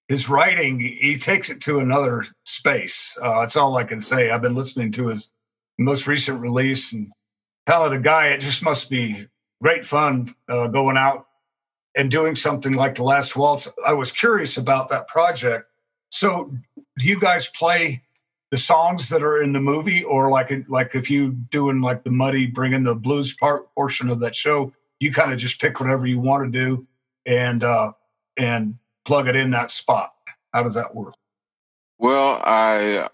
his 0.08 0.30
writing 0.30 0.80
he 0.80 1.18
takes 1.18 1.50
it 1.50 1.62
to 1.62 1.80
another 1.80 2.26
space. 2.44 3.18
Uh, 3.22 3.42
that's 3.42 3.56
all 3.56 3.78
I 3.78 3.84
can 3.84 4.02
say. 4.02 4.30
I've 4.30 4.42
been 4.42 4.56
listening 4.56 4.92
to 4.94 5.08
his 5.08 5.32
most 5.78 6.08
recent 6.08 6.40
release 6.40 6.94
and 6.94 7.12
talented 7.66 8.04
guy. 8.04 8.28
It 8.28 8.42
just 8.42 8.64
must 8.64 8.90
be 8.90 9.28
great 9.62 9.86
fun 9.86 10.36
uh, 10.50 10.68
going 10.68 10.98
out 10.98 11.26
and 11.96 12.12
doing 12.12 12.36
something 12.36 12.74
like 12.74 12.96
the 12.96 13.04
last 13.04 13.36
waltz. 13.36 13.68
I 13.86 13.94
was 13.94 14.12
curious 14.12 14.58
about 14.58 14.90
that 14.90 15.08
project. 15.08 15.66
So, 16.10 16.52
do 16.98 17.08
you 17.08 17.20
guys 17.20 17.48
play 17.48 18.04
the 18.52 18.58
songs 18.58 19.10
that 19.10 19.24
are 19.24 19.42
in 19.42 19.52
the 19.52 19.60
movie, 19.60 20.04
or 20.04 20.30
like 20.30 20.52
like 20.70 20.94
if 20.94 21.10
you 21.10 21.32
doing 21.32 21.82
like 21.82 22.04
the 22.04 22.12
muddy, 22.12 22.46
bringing 22.46 22.84
the 22.84 22.94
blues 22.94 23.34
part 23.34 23.74
portion 23.74 24.10
of 24.10 24.20
that 24.20 24.36
show, 24.36 24.72
you 25.00 25.12
kind 25.12 25.34
of 25.34 25.40
just 25.40 25.60
pick 25.60 25.80
whatever 25.80 26.06
you 26.06 26.20
want 26.20 26.46
to 26.46 26.60
do 26.60 26.88
and 27.26 27.64
uh, 27.64 27.92
and 28.38 28.76
plug 29.06 29.28
it 29.28 29.36
in 29.36 29.52
that 29.52 29.72
spot. 29.72 30.14
How 30.54 30.62
does 30.62 30.76
that 30.76 30.94
work? 30.94 31.16
Well, 31.98 32.42
I 32.44 33.10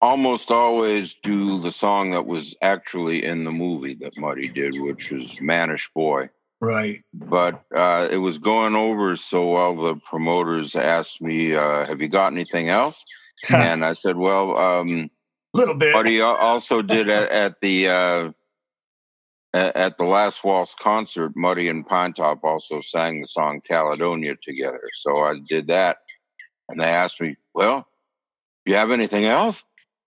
almost 0.00 0.50
always 0.50 1.14
do 1.14 1.60
the 1.60 1.72
song 1.72 2.10
that 2.12 2.26
was 2.26 2.54
actually 2.62 3.24
in 3.24 3.44
the 3.44 3.50
movie 3.50 3.94
that 3.94 4.16
Muddy 4.16 4.48
did, 4.48 4.80
which 4.80 5.10
was 5.10 5.40
Mannish 5.40 5.90
Boy. 5.94 6.28
Right. 6.60 7.02
But 7.12 7.64
uh, 7.74 8.08
it 8.10 8.16
was 8.16 8.38
going 8.38 8.74
over 8.74 9.14
so 9.16 9.50
well, 9.50 9.76
the 9.76 9.96
promoters 9.96 10.74
asked 10.74 11.20
me, 11.20 11.54
uh, 11.54 11.86
Have 11.86 12.00
you 12.00 12.08
got 12.08 12.32
anything 12.32 12.68
else? 12.68 13.04
and 13.50 13.84
I 13.84 13.92
said, 13.92 14.16
"Well, 14.16 14.56
um, 14.56 15.10
little 15.52 15.74
bit." 15.74 15.92
But 15.92 16.06
he 16.06 16.20
also 16.20 16.82
did 16.82 17.08
at, 17.08 17.30
at 17.30 17.60
the 17.60 17.88
uh, 17.88 18.30
at 19.52 19.98
the 19.98 20.04
last 20.04 20.42
waltz 20.44 20.74
concert. 20.74 21.32
Muddy 21.36 21.68
and 21.68 21.86
Pinetop 21.86 22.40
also 22.42 22.80
sang 22.80 23.20
the 23.20 23.26
song 23.26 23.60
"Caledonia" 23.66 24.36
together. 24.42 24.88
So 24.94 25.18
I 25.18 25.38
did 25.48 25.68
that, 25.68 25.98
and 26.68 26.80
they 26.80 26.86
asked 26.86 27.20
me, 27.20 27.36
"Well, 27.54 27.86
do 28.64 28.72
you 28.72 28.78
have 28.78 28.90
anything 28.90 29.26
else?" 29.26 29.62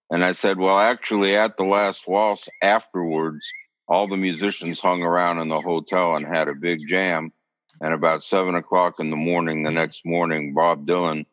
And 0.10 0.26
I 0.26 0.32
said, 0.32 0.58
"Well, 0.58 0.80
actually, 0.80 1.36
at 1.36 1.58
the 1.58 1.66
last 1.66 2.08
waltz 2.08 2.50
afterwards." 2.62 3.45
All 3.90 4.08
the 4.08 4.18
musicians 4.18 4.80
hung 4.80 5.02
around 5.02 5.40
in 5.40 5.50
the 5.50 5.60
hotel 5.60 6.16
and 6.16 6.26
had 6.26 6.48
a 6.48 6.54
big 6.54 6.88
jam. 6.88 7.34
And 7.82 7.94
about 7.94 8.24
seven 8.24 8.54
o'clock 8.54 9.00
in 9.00 9.10
the 9.10 9.16
morning, 9.16 9.64
the 9.64 9.72
next 9.72 10.06
morning, 10.06 10.54
Bob 10.54 10.86
Dylan 10.86 11.26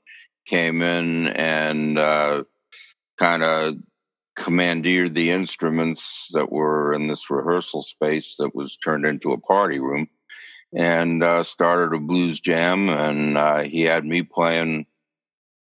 came 0.46 0.80
in 0.80 1.26
and 1.26 1.98
uh, 1.98 2.44
kind 3.18 3.42
of 3.42 3.74
commandeered 4.36 5.14
the 5.14 5.30
instruments 5.30 6.28
that 6.32 6.50
were 6.50 6.94
in 6.94 7.08
this 7.08 7.30
rehearsal 7.30 7.82
space 7.82 8.36
that 8.38 8.54
was 8.54 8.76
turned 8.78 9.04
into 9.04 9.32
a 9.32 9.40
party 9.40 9.78
room 9.78 10.08
and 10.74 11.22
uh, 11.22 11.42
started 11.42 11.94
a 11.94 12.00
blues 12.00 12.40
jam. 12.40 12.88
And 12.88 13.36
uh, 13.36 13.62
he 13.62 13.82
had 13.82 14.04
me 14.04 14.22
playing 14.22 14.86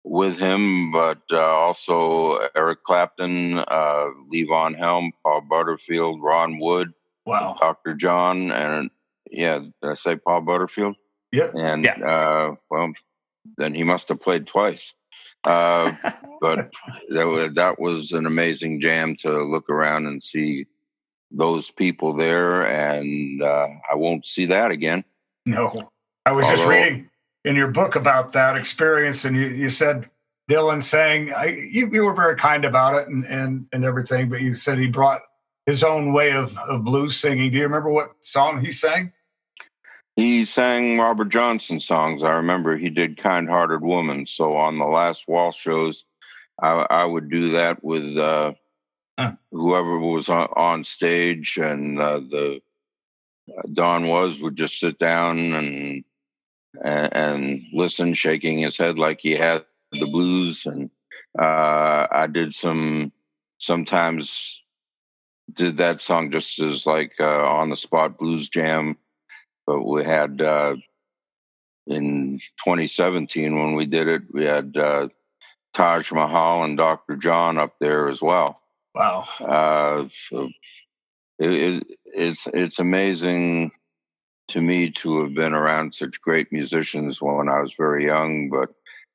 with 0.04 0.38
him, 0.38 0.92
but 0.92 1.22
uh, 1.32 1.38
also 1.38 2.48
Eric 2.54 2.84
Clapton, 2.84 3.58
uh, 3.58 4.06
Levon 4.32 4.76
Helm, 4.76 5.12
Paul 5.22 5.40
Butterfield, 5.40 6.22
Ron 6.22 6.58
Wood, 6.58 6.92
wow, 7.24 7.56
Dr. 7.58 7.94
John, 7.94 8.52
and 8.52 8.90
yeah, 9.30 9.60
did 9.60 9.72
I 9.82 9.94
say 9.94 10.16
Paul 10.16 10.42
Butterfield? 10.42 10.96
Yeah. 11.32 11.50
And 11.54 11.84
yeah. 11.84 11.98
Uh, 11.98 12.54
well, 12.70 12.92
then 13.56 13.74
he 13.74 13.82
must 13.82 14.08
have 14.10 14.20
played 14.20 14.46
twice. 14.46 14.92
Uh, 15.44 15.92
but 16.40 16.70
that 17.08 17.26
was, 17.26 17.54
that 17.54 17.80
was 17.80 18.12
an 18.12 18.26
amazing 18.26 18.80
jam 18.80 19.16
to 19.20 19.42
look 19.42 19.70
around 19.70 20.06
and 20.06 20.22
see 20.22 20.66
those 21.30 21.70
people 21.70 22.14
there, 22.14 22.62
and 22.62 23.42
uh, 23.42 23.68
I 23.90 23.96
won't 23.96 24.26
see 24.26 24.46
that 24.46 24.70
again. 24.70 25.02
No, 25.46 25.72
I 26.24 26.32
was 26.32 26.44
Although, 26.44 26.56
just 26.56 26.68
reading 26.68 27.10
in 27.44 27.56
your 27.56 27.70
book 27.70 27.94
about 27.94 28.32
that 28.32 28.58
experience, 28.58 29.24
and 29.24 29.36
you, 29.36 29.46
you 29.46 29.70
said 29.70 30.06
Dylan 30.50 30.82
saying 30.82 31.32
I, 31.32 31.46
you, 31.46 31.90
you 31.92 32.04
were 32.04 32.14
very 32.14 32.36
kind 32.36 32.64
about 32.64 32.94
it 32.94 33.08
and, 33.08 33.24
and 33.24 33.66
and 33.72 33.84
everything, 33.84 34.28
but 34.28 34.40
you 34.40 34.54
said 34.54 34.78
he 34.78 34.88
brought 34.88 35.22
his 35.66 35.82
own 35.82 36.12
way 36.12 36.32
of, 36.32 36.56
of 36.58 36.84
blues 36.84 37.16
singing. 37.16 37.50
Do 37.50 37.56
you 37.56 37.62
remember 37.64 37.90
what 37.90 38.22
song 38.22 38.62
he 38.62 38.70
sang? 38.70 39.12
He 40.16 40.44
sang 40.44 40.98
Robert 40.98 41.28
Johnson 41.30 41.80
songs. 41.80 42.22
I 42.22 42.32
remember 42.32 42.76
he 42.76 42.90
did 42.90 43.16
Kind 43.16 43.48
Hearted 43.48 43.82
Woman. 43.82 44.26
So 44.26 44.56
on 44.56 44.78
the 44.78 44.86
last 44.86 45.26
wall 45.26 45.50
shows, 45.50 46.04
I, 46.62 46.86
I 46.88 47.04
would 47.04 47.30
do 47.30 47.52
that 47.52 47.82
with 47.82 48.16
uh, 48.16 48.52
huh. 49.18 49.32
whoever 49.50 49.98
was 49.98 50.28
on, 50.28 50.48
on 50.54 50.84
stage, 50.84 51.58
and 51.60 51.98
uh, 51.98 52.20
the 52.20 52.60
uh, 53.48 53.62
Don 53.72 54.06
Was 54.06 54.40
would 54.40 54.54
just 54.54 54.78
sit 54.78 54.98
down 54.98 55.38
and, 55.38 56.04
and, 56.82 57.16
and 57.16 57.62
listen, 57.72 58.14
shaking 58.14 58.58
his 58.58 58.76
head 58.76 58.98
like 58.98 59.20
he 59.20 59.32
had 59.32 59.64
the 59.92 60.06
blues. 60.06 60.66
And 60.66 60.90
uh, 61.38 62.06
I 62.10 62.26
did 62.26 62.54
some 62.54 63.12
sometimes 63.58 64.62
did 65.52 65.76
that 65.76 66.00
song 66.00 66.30
just 66.30 66.58
as 66.60 66.86
like 66.86 67.12
uh, 67.20 67.44
on 67.44 67.70
the 67.70 67.76
spot 67.76 68.18
blues 68.18 68.48
jam 68.48 68.96
but 69.66 69.82
we 69.82 70.04
had 70.04 70.40
uh, 70.40 70.76
in 71.86 72.40
2017 72.64 73.58
when 73.58 73.74
we 73.74 73.86
did 73.86 74.08
it, 74.08 74.22
we 74.32 74.44
had 74.44 74.76
uh, 74.76 75.08
Taj 75.72 76.12
Mahal 76.12 76.64
and 76.64 76.76
Dr. 76.76 77.16
John 77.16 77.58
up 77.58 77.74
there 77.80 78.08
as 78.08 78.22
well. 78.22 78.60
Wow! 78.94 79.24
Uh, 79.40 80.08
so 80.28 80.50
it, 81.38 81.50
it, 81.50 81.84
it's 82.06 82.46
it's 82.46 82.78
amazing 82.78 83.72
to 84.48 84.60
me 84.60 84.90
to 84.90 85.22
have 85.22 85.34
been 85.34 85.54
around 85.54 85.94
such 85.94 86.20
great 86.20 86.52
musicians 86.52 87.20
when 87.20 87.48
I 87.48 87.60
was 87.60 87.74
very 87.74 88.06
young, 88.06 88.50
but 88.50 88.70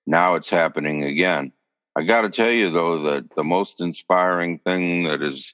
now 0.08 0.36
it's 0.36 0.50
happening 0.50 1.04
again. 1.04 1.52
I 1.96 2.04
got 2.04 2.22
to 2.22 2.30
tell 2.30 2.52
you 2.52 2.70
though 2.70 3.04
that 3.04 3.36
the 3.36 3.44
most 3.44 3.82
inspiring 3.82 4.60
thing 4.60 5.04
that 5.04 5.22
is 5.22 5.54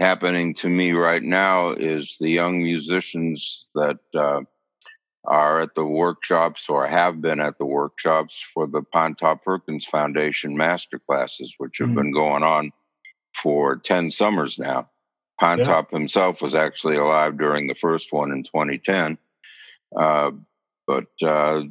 happening 0.00 0.54
to 0.54 0.68
me 0.68 0.92
right 0.92 1.22
now 1.22 1.70
is 1.70 2.16
the 2.18 2.30
young 2.30 2.62
musicians 2.62 3.68
that 3.74 3.98
uh, 4.14 4.40
are 5.24 5.60
at 5.60 5.74
the 5.74 5.84
workshops 5.84 6.68
or 6.68 6.86
have 6.86 7.20
been 7.20 7.40
at 7.40 7.58
the 7.58 7.66
workshops 7.66 8.42
for 8.52 8.66
the 8.66 8.82
Pinetop 8.82 9.42
Perkins 9.42 9.86
Foundation 9.86 10.56
master 10.56 10.98
classes, 10.98 11.54
which 11.58 11.78
have 11.78 11.88
mm-hmm. 11.88 11.96
been 11.96 12.12
going 12.12 12.42
on 12.42 12.72
for 13.34 13.76
10 13.76 14.10
summers 14.10 14.58
now. 14.58 14.90
Pine 15.42 15.58
yeah. 15.58 15.82
Himself 15.90 16.40
was 16.40 16.54
actually 16.54 16.94
alive 16.94 17.36
during 17.36 17.66
the 17.66 17.74
first 17.74 18.12
one 18.12 18.30
in 18.30 18.44
2010. 18.44 19.18
Uh, 19.94 20.30
but 20.86 21.08
uh, 21.20 21.64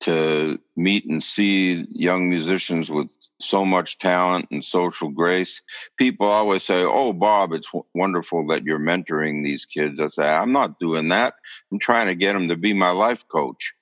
to 0.00 0.58
meet 0.76 1.06
and 1.06 1.22
see 1.24 1.86
young 1.90 2.28
musicians 2.28 2.90
with 2.90 3.10
so 3.40 3.64
much 3.64 3.98
talent 3.98 4.48
and 4.50 4.62
social 4.62 5.08
grace. 5.08 5.62
People 5.96 6.26
always 6.26 6.64
say, 6.64 6.84
Oh, 6.84 7.14
Bob, 7.14 7.54
it's 7.54 7.68
w- 7.68 7.86
wonderful 7.94 8.46
that 8.48 8.64
you're 8.64 8.78
mentoring 8.78 9.42
these 9.42 9.64
kids. 9.64 10.00
I 10.00 10.08
say, 10.08 10.28
I'm 10.28 10.52
not 10.52 10.78
doing 10.78 11.08
that. 11.08 11.32
I'm 11.72 11.78
trying 11.78 12.08
to 12.08 12.14
get 12.14 12.34
them 12.34 12.48
to 12.48 12.56
be 12.56 12.74
my 12.74 12.90
life 12.90 13.26
coach. 13.26 13.72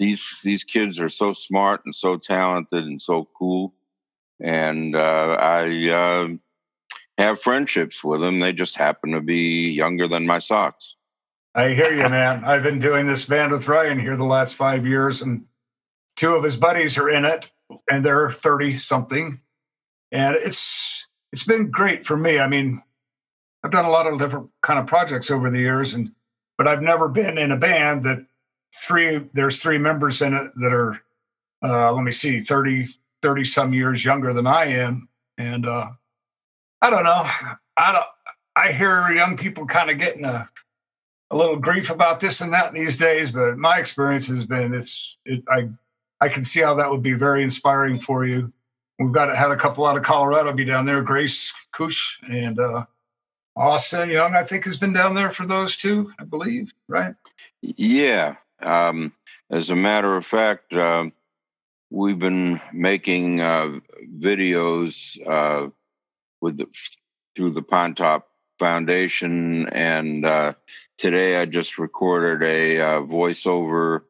These, 0.00 0.40
these 0.42 0.64
kids 0.64 0.98
are 0.98 1.08
so 1.08 1.34
smart 1.34 1.82
and 1.84 1.94
so 1.94 2.16
talented 2.16 2.82
and 2.82 3.00
so 3.00 3.28
cool. 3.38 3.74
And 4.40 4.96
uh, 4.96 5.36
I 5.38 5.88
uh, 5.90 6.28
have 7.18 7.40
friendships 7.40 8.02
with 8.02 8.20
them. 8.20 8.38
They 8.38 8.52
just 8.52 8.76
happen 8.76 9.10
to 9.10 9.20
be 9.20 9.70
younger 9.70 10.08
than 10.08 10.26
my 10.26 10.38
socks. 10.38 10.94
I 11.54 11.70
hear 11.70 11.92
you, 11.92 12.08
man. 12.08 12.44
I've 12.44 12.62
been 12.62 12.78
doing 12.78 13.06
this 13.06 13.24
band 13.26 13.52
with 13.52 13.68
Ryan 13.68 13.98
here 13.98 14.16
the 14.16 14.24
last 14.24 14.54
five 14.54 14.86
years, 14.86 15.20
and 15.20 15.44
two 16.18 16.34
of 16.34 16.42
his 16.42 16.56
buddies 16.56 16.98
are 16.98 17.08
in 17.08 17.24
it 17.24 17.52
and 17.88 18.04
they're 18.04 18.30
30 18.30 18.76
something 18.78 19.38
and 20.10 20.34
it's 20.34 21.06
it's 21.32 21.44
been 21.44 21.70
great 21.70 22.04
for 22.04 22.16
me 22.16 22.40
i 22.40 22.48
mean 22.48 22.82
i've 23.62 23.70
done 23.70 23.84
a 23.84 23.90
lot 23.90 24.06
of 24.06 24.18
different 24.18 24.50
kind 24.60 24.80
of 24.80 24.86
projects 24.86 25.30
over 25.30 25.48
the 25.48 25.60
years 25.60 25.94
and 25.94 26.10
but 26.56 26.66
i've 26.66 26.82
never 26.82 27.08
been 27.08 27.38
in 27.38 27.52
a 27.52 27.56
band 27.56 28.02
that 28.02 28.26
three 28.74 29.28
there's 29.32 29.60
three 29.60 29.78
members 29.78 30.20
in 30.20 30.34
it 30.34 30.50
that 30.56 30.72
are 30.72 31.00
uh 31.62 31.92
let 31.92 32.02
me 32.02 32.12
see 32.12 32.42
30 32.42 32.88
30 33.22 33.44
some 33.44 33.72
years 33.72 34.04
younger 34.04 34.32
than 34.32 34.46
i 34.46 34.64
am 34.64 35.08
and 35.36 35.66
uh 35.66 35.88
i 36.82 36.90
don't 36.90 37.04
know 37.04 37.28
i 37.76 37.92
don't 37.92 38.04
i 38.56 38.72
hear 38.72 39.10
young 39.10 39.36
people 39.36 39.66
kind 39.66 39.90
of 39.90 39.98
getting 39.98 40.24
a 40.24 40.46
a 41.30 41.36
little 41.36 41.56
grief 41.56 41.90
about 41.90 42.20
this 42.20 42.40
and 42.40 42.52
that 42.52 42.72
these 42.72 42.96
days 42.96 43.30
but 43.30 43.58
my 43.58 43.78
experience 43.78 44.28
has 44.28 44.44
been 44.44 44.74
it's 44.74 45.18
it, 45.24 45.42
i 45.48 45.68
I 46.20 46.28
can 46.28 46.44
see 46.44 46.60
how 46.60 46.74
that 46.74 46.90
would 46.90 47.02
be 47.02 47.12
very 47.12 47.42
inspiring 47.42 48.00
for 48.00 48.26
you. 48.26 48.52
We've 48.98 49.12
got 49.12 49.34
had 49.36 49.52
a 49.52 49.56
couple 49.56 49.86
out 49.86 49.96
of 49.96 50.02
Colorado 50.02 50.52
be 50.52 50.64
down 50.64 50.86
there. 50.86 51.02
Grace 51.02 51.52
Kuch 51.72 52.18
and 52.28 52.58
uh, 52.58 52.84
Austin 53.54 54.10
Young, 54.10 54.34
I 54.34 54.42
think, 54.42 54.64
has 54.64 54.76
been 54.76 54.92
down 54.92 55.14
there 55.14 55.30
for 55.30 55.46
those 55.46 55.76
two, 55.76 56.12
I 56.18 56.24
believe, 56.24 56.74
right? 56.88 57.14
Yeah. 57.62 58.36
Um, 58.60 59.12
as 59.50 59.70
a 59.70 59.76
matter 59.76 60.16
of 60.16 60.26
fact, 60.26 60.72
uh, 60.72 61.10
we've 61.90 62.18
been 62.18 62.60
making 62.72 63.40
uh, 63.40 63.78
videos 64.16 65.16
uh, 65.28 65.70
with 66.40 66.58
the, 66.58 66.66
through 67.36 67.52
the 67.52 67.62
Pinetop 67.62 68.22
Foundation, 68.58 69.68
and 69.68 70.24
uh, 70.24 70.54
today 70.96 71.36
I 71.36 71.46
just 71.46 71.78
recorded 71.78 72.42
a 72.42 72.80
uh, 72.80 73.00
voiceover 73.02 74.02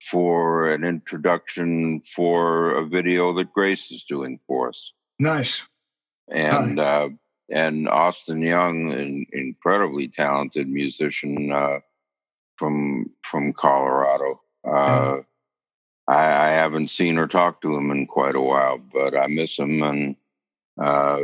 for 0.00 0.70
an 0.70 0.84
introduction 0.84 2.00
for 2.02 2.76
a 2.76 2.86
video 2.86 3.32
that 3.34 3.52
Grace 3.52 3.90
is 3.90 4.04
doing 4.04 4.38
for 4.46 4.68
us. 4.68 4.92
Nice. 5.18 5.62
And 6.30 6.76
nice. 6.76 6.86
Uh, 6.86 7.08
and 7.50 7.88
Austin 7.88 8.42
Young, 8.42 8.92
an 8.92 9.26
incredibly 9.32 10.08
talented 10.08 10.68
musician 10.68 11.50
uh, 11.50 11.78
from 12.56 13.10
from 13.22 13.52
Colorado. 13.52 14.40
Uh, 14.66 15.22
I, 16.06 16.48
I 16.48 16.48
haven't 16.50 16.90
seen 16.90 17.18
or 17.18 17.26
talked 17.26 17.62
to 17.62 17.74
him 17.74 17.90
in 17.90 18.06
quite 18.06 18.34
a 18.34 18.40
while, 18.40 18.78
but 18.78 19.16
I 19.16 19.26
miss 19.28 19.58
him 19.58 19.82
and 19.82 20.16
uh, 20.80 21.20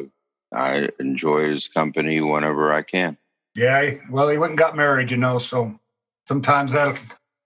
I 0.55 0.89
enjoy 1.01 1.49
his 1.49 1.69
company 1.69 2.21
whenever 2.21 2.73
I 2.73 2.83
can. 2.83 3.17
Yeah, 3.55 3.95
well, 4.11 4.29
he 4.29 4.39
went 4.39 4.53
and 4.53 4.59
got 4.59 4.77
married, 4.77 5.11
you 5.11 5.17
know, 5.17 5.39
so 5.39 5.79
sometimes 6.27 6.73
that'll 6.73 6.97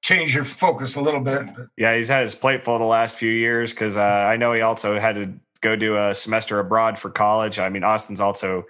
change 0.02 0.34
your 0.34 0.44
focus 0.44 0.96
a 0.96 1.00
little 1.00 1.20
bit. 1.20 1.46
Yeah, 1.76 1.96
he's 1.96 2.09
had 2.09 2.22
his 2.22 2.34
plate 2.34 2.64
full 2.64 2.78
the 2.78 2.84
last 2.84 3.16
few 3.16 3.30
years 3.30 3.72
because 3.72 3.96
uh, 3.96 4.00
I 4.00 4.36
know 4.36 4.52
he 4.52 4.62
also 4.62 4.98
had 4.98 5.16
to 5.16 5.32
go 5.61 5.76
do 5.76 5.96
a 5.96 6.14
semester 6.14 6.61
abroad 6.61 6.98
for 6.98 7.11
college. 7.11 7.59
I 7.59 7.68
mean, 7.68 7.84
Austin's 7.84 8.20
also 8.20 8.64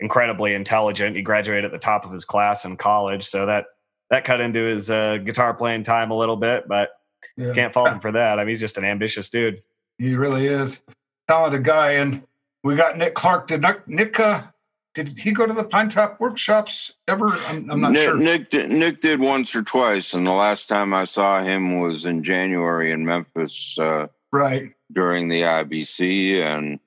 incredibly 0.00 0.54
intelligent. 0.54 1.16
He 1.16 1.22
graduated 1.22 1.64
at 1.64 1.72
the 1.72 1.78
top 1.78 2.04
of 2.04 2.12
his 2.12 2.24
class 2.24 2.64
in 2.64 2.76
college, 2.76 3.24
so 3.24 3.46
that 3.46 3.66
that 4.10 4.24
cut 4.24 4.40
into 4.40 4.64
his 4.64 4.90
uh, 4.90 5.18
guitar 5.18 5.54
playing 5.54 5.84
time 5.84 6.10
a 6.10 6.16
little 6.16 6.36
bit. 6.36 6.68
But 6.68 6.90
yeah, 7.36 7.52
can't 7.54 7.72
fault 7.72 7.90
him 7.90 8.00
for 8.00 8.12
that. 8.12 8.38
I 8.38 8.42
mean, 8.42 8.48
he's 8.48 8.60
just 8.60 8.76
an 8.76 8.84
ambitious 8.84 9.30
dude. 9.30 9.62
he 9.98 10.14
really 10.14 10.46
is 10.46 10.80
talented 11.28 11.64
guy. 11.64 11.92
And 11.92 12.22
we 12.62 12.76
got 12.76 12.98
Nick 12.98 13.14
Clark. 13.14 13.48
Did 13.48 13.62
Nick, 13.62 13.86
Nick 13.88 14.20
uh, 14.20 14.42
did 14.94 15.18
he 15.18 15.32
go 15.32 15.46
to 15.46 15.52
the 15.54 15.64
Pinetop 15.64 16.20
workshops 16.20 16.92
ever? 17.08 17.28
I'm, 17.28 17.70
I'm 17.70 17.80
not 17.80 17.92
Nick, 17.92 18.02
sure. 18.02 18.16
Nick, 18.16 18.50
did- 18.50 18.70
Nick 18.70 19.00
did 19.00 19.20
once 19.20 19.54
or 19.54 19.62
twice, 19.62 20.14
and 20.14 20.26
the 20.26 20.32
last 20.32 20.68
time 20.68 20.92
I 20.94 21.04
saw 21.04 21.42
him 21.42 21.80
was 21.80 22.04
in 22.04 22.22
January 22.22 22.92
in 22.92 23.04
Memphis 23.04 23.76
uh, 23.78 24.06
Right. 24.32 24.72
during 24.92 25.28
the 25.28 25.42
IBC, 25.42 26.42
and 26.44 26.78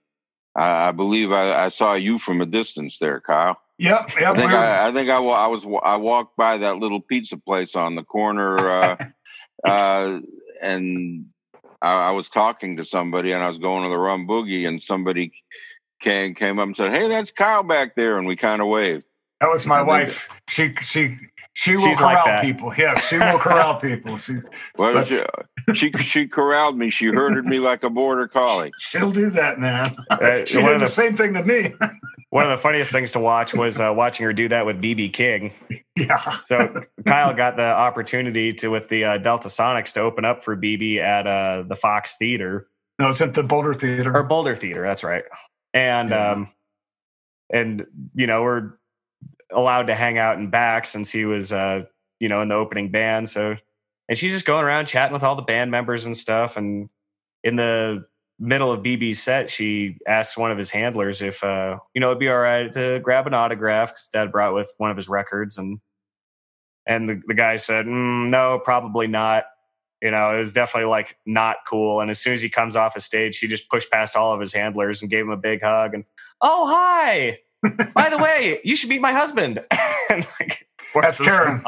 I, 0.55 0.89
I 0.89 0.91
believe 0.91 1.31
I, 1.31 1.65
I 1.65 1.69
saw 1.69 1.93
you 1.95 2.19
from 2.19 2.41
a 2.41 2.45
distance 2.45 2.99
there, 2.99 3.19
Kyle. 3.21 3.59
Yep. 3.77 4.11
Yep. 4.19 4.35
I 4.35 4.37
think 4.37 4.51
I, 4.51 4.87
I 4.87 4.91
think 4.93 5.09
I, 5.09 5.17
I 5.17 5.47
was 5.47 5.65
I 5.83 5.97
walked 5.97 6.37
by 6.37 6.57
that 6.59 6.77
little 6.77 7.01
pizza 7.01 7.37
place 7.37 7.75
on 7.75 7.95
the 7.95 8.03
corner, 8.03 8.69
uh, 8.69 8.97
uh, 9.65 10.19
and 10.61 11.25
I, 11.81 12.09
I 12.09 12.11
was 12.11 12.29
talking 12.29 12.77
to 12.77 12.85
somebody, 12.85 13.31
and 13.31 13.43
I 13.43 13.47
was 13.47 13.57
going 13.57 13.83
to 13.83 13.89
the 13.89 13.97
Rum 13.97 14.27
Boogie, 14.27 14.67
and 14.67 14.81
somebody 14.81 15.31
came 15.99 16.35
came 16.35 16.59
up 16.59 16.67
and 16.67 16.77
said, 16.77 16.91
"Hey, 16.91 17.07
that's 17.07 17.31
Kyle 17.31 17.63
back 17.63 17.95
there," 17.95 18.17
and 18.17 18.27
we 18.27 18.35
kind 18.35 18.61
of 18.61 18.67
waved. 18.67 19.05
that 19.41 19.49
was 19.49 19.65
my 19.65 19.81
wife. 19.81 20.29
She 20.47 20.73
she 20.81 21.17
she 21.57 21.75
will 21.75 21.83
She's 21.83 21.99
like 22.01 22.15
corral 22.17 22.25
that. 22.25 22.41
people. 22.43 22.73
Yeah, 22.77 22.95
she 22.99 23.17
will 23.17 23.39
corral 23.39 23.75
people. 23.79 24.17
She 24.17 24.35
Well, 24.77 25.03
she, 25.05 25.21
she 25.73 25.91
she 25.93 26.27
corralled 26.27 26.77
me. 26.77 26.89
She 26.89 27.07
herded 27.07 27.45
me 27.45 27.59
like 27.59 27.83
a 27.83 27.89
border 27.89 28.27
collie. 28.27 28.71
she'll 28.77 29.11
do 29.11 29.29
that, 29.31 29.57
man. 29.59 29.87
Uh, 30.09 30.43
she 30.45 30.57
one, 30.57 30.73
did 30.73 30.75
the 30.75 30.85
the, 30.85 30.87
same 30.87 31.15
thing 31.15 31.33
to 31.33 31.43
me. 31.43 31.73
one 32.29 32.43
of 32.43 32.51
the 32.51 32.57
funniest 32.57 32.91
things 32.91 33.13
to 33.13 33.19
watch 33.19 33.53
was 33.53 33.79
uh, 33.79 33.91
watching 33.95 34.25
her 34.25 34.33
do 34.33 34.49
that 34.49 34.65
with 34.65 34.81
BB 34.81 35.13
King. 35.13 35.53
yeah. 35.95 36.37
So 36.43 36.81
Kyle 37.05 37.33
got 37.33 37.55
the 37.55 37.63
opportunity 37.63 38.53
to 38.55 38.67
with 38.69 38.89
the 38.89 39.05
uh, 39.05 39.17
Delta 39.17 39.47
Sonics 39.47 39.93
to 39.93 40.01
open 40.01 40.25
up 40.25 40.43
for 40.43 40.57
BB 40.57 40.97
at 40.99 41.25
uh, 41.25 41.63
the 41.67 41.77
Fox 41.77 42.17
Theater 42.17 42.67
No, 42.99 43.07
it's 43.09 43.21
at 43.21 43.33
the 43.33 43.43
Boulder 43.43 43.73
Theater. 43.73 44.15
or 44.15 44.23
Boulder 44.23 44.55
Theater. 44.55 44.81
That's 44.83 45.03
right. 45.05 45.23
And 45.73 46.09
Yeah. 46.09 46.31
um, 46.31 46.49
and 47.49 47.85
you 48.13 48.27
know 48.27 48.41
we're 48.43 48.71
allowed 49.51 49.87
to 49.87 49.95
hang 49.95 50.17
out 50.17 50.37
in 50.37 50.49
back 50.49 50.85
since 50.85 51.11
he 51.11 51.25
was 51.25 51.51
uh, 51.51 51.83
you 52.19 52.29
know 52.29 52.41
in 52.41 52.47
the 52.47 52.55
opening 52.55 52.91
band. 52.91 53.29
So 53.29 53.55
and 54.07 54.17
she's 54.17 54.31
just 54.31 54.45
going 54.45 54.63
around 54.65 54.85
chatting 54.85 55.13
with 55.13 55.23
all 55.23 55.35
the 55.35 55.41
band 55.41 55.71
members 55.71 56.05
and 56.05 56.15
stuff. 56.15 56.57
And 56.57 56.89
in 57.43 57.55
the 57.55 58.05
middle 58.37 58.71
of 58.71 58.81
BB's 58.81 59.21
set, 59.21 59.49
she 59.49 59.97
asked 60.07 60.37
one 60.37 60.51
of 60.51 60.57
his 60.57 60.69
handlers 60.69 61.21
if 61.21 61.43
uh, 61.43 61.77
you 61.93 62.01
know 62.01 62.07
it'd 62.07 62.19
be 62.19 62.29
all 62.29 62.37
right 62.37 62.71
to 62.73 62.99
grab 62.99 63.27
an 63.27 63.33
autograph 63.33 63.89
because 63.89 64.07
Dad 64.11 64.31
brought 64.31 64.53
with 64.53 64.71
one 64.77 64.91
of 64.91 64.97
his 64.97 65.09
records 65.09 65.57
and. 65.57 65.79
And 66.87 67.09
the, 67.09 67.19
the 67.25 67.33
guy 67.33 67.55
said, 67.55 67.87
mm, 67.87 68.29
no, 68.29 68.61
probably 68.63 69.07
not. 69.07 69.45
You 70.03 70.11
know, 70.11 70.35
it 70.35 70.37
was 70.37 70.53
definitely 70.53 70.87
like 70.87 71.17
not 71.25 71.57
cool. 71.67 71.99
And 71.99 72.11
as 72.11 72.19
soon 72.19 72.33
as 72.33 72.41
he 72.43 72.47
comes 72.47 72.75
off 72.75 72.95
a 72.95 73.01
stage, 73.01 73.33
she 73.33 73.47
just 73.47 73.69
pushed 73.71 73.89
past 73.89 74.15
all 74.15 74.33
of 74.33 74.39
his 74.39 74.53
handlers 74.53 75.01
and 75.01 75.09
gave 75.09 75.23
him 75.23 75.31
a 75.31 75.37
big 75.37 75.63
hug. 75.63 75.95
And 75.95 76.03
oh, 76.41 76.67
hi! 76.67 77.39
By 77.93 78.09
the 78.09 78.17
way, 78.17 78.59
you 78.63 78.75
should 78.75 78.89
meet 78.89 79.01
my 79.01 79.11
husband. 79.13 79.59
and 80.09 80.25
like, 80.39 80.67
That's 80.93 81.19
Karen. 81.19 81.63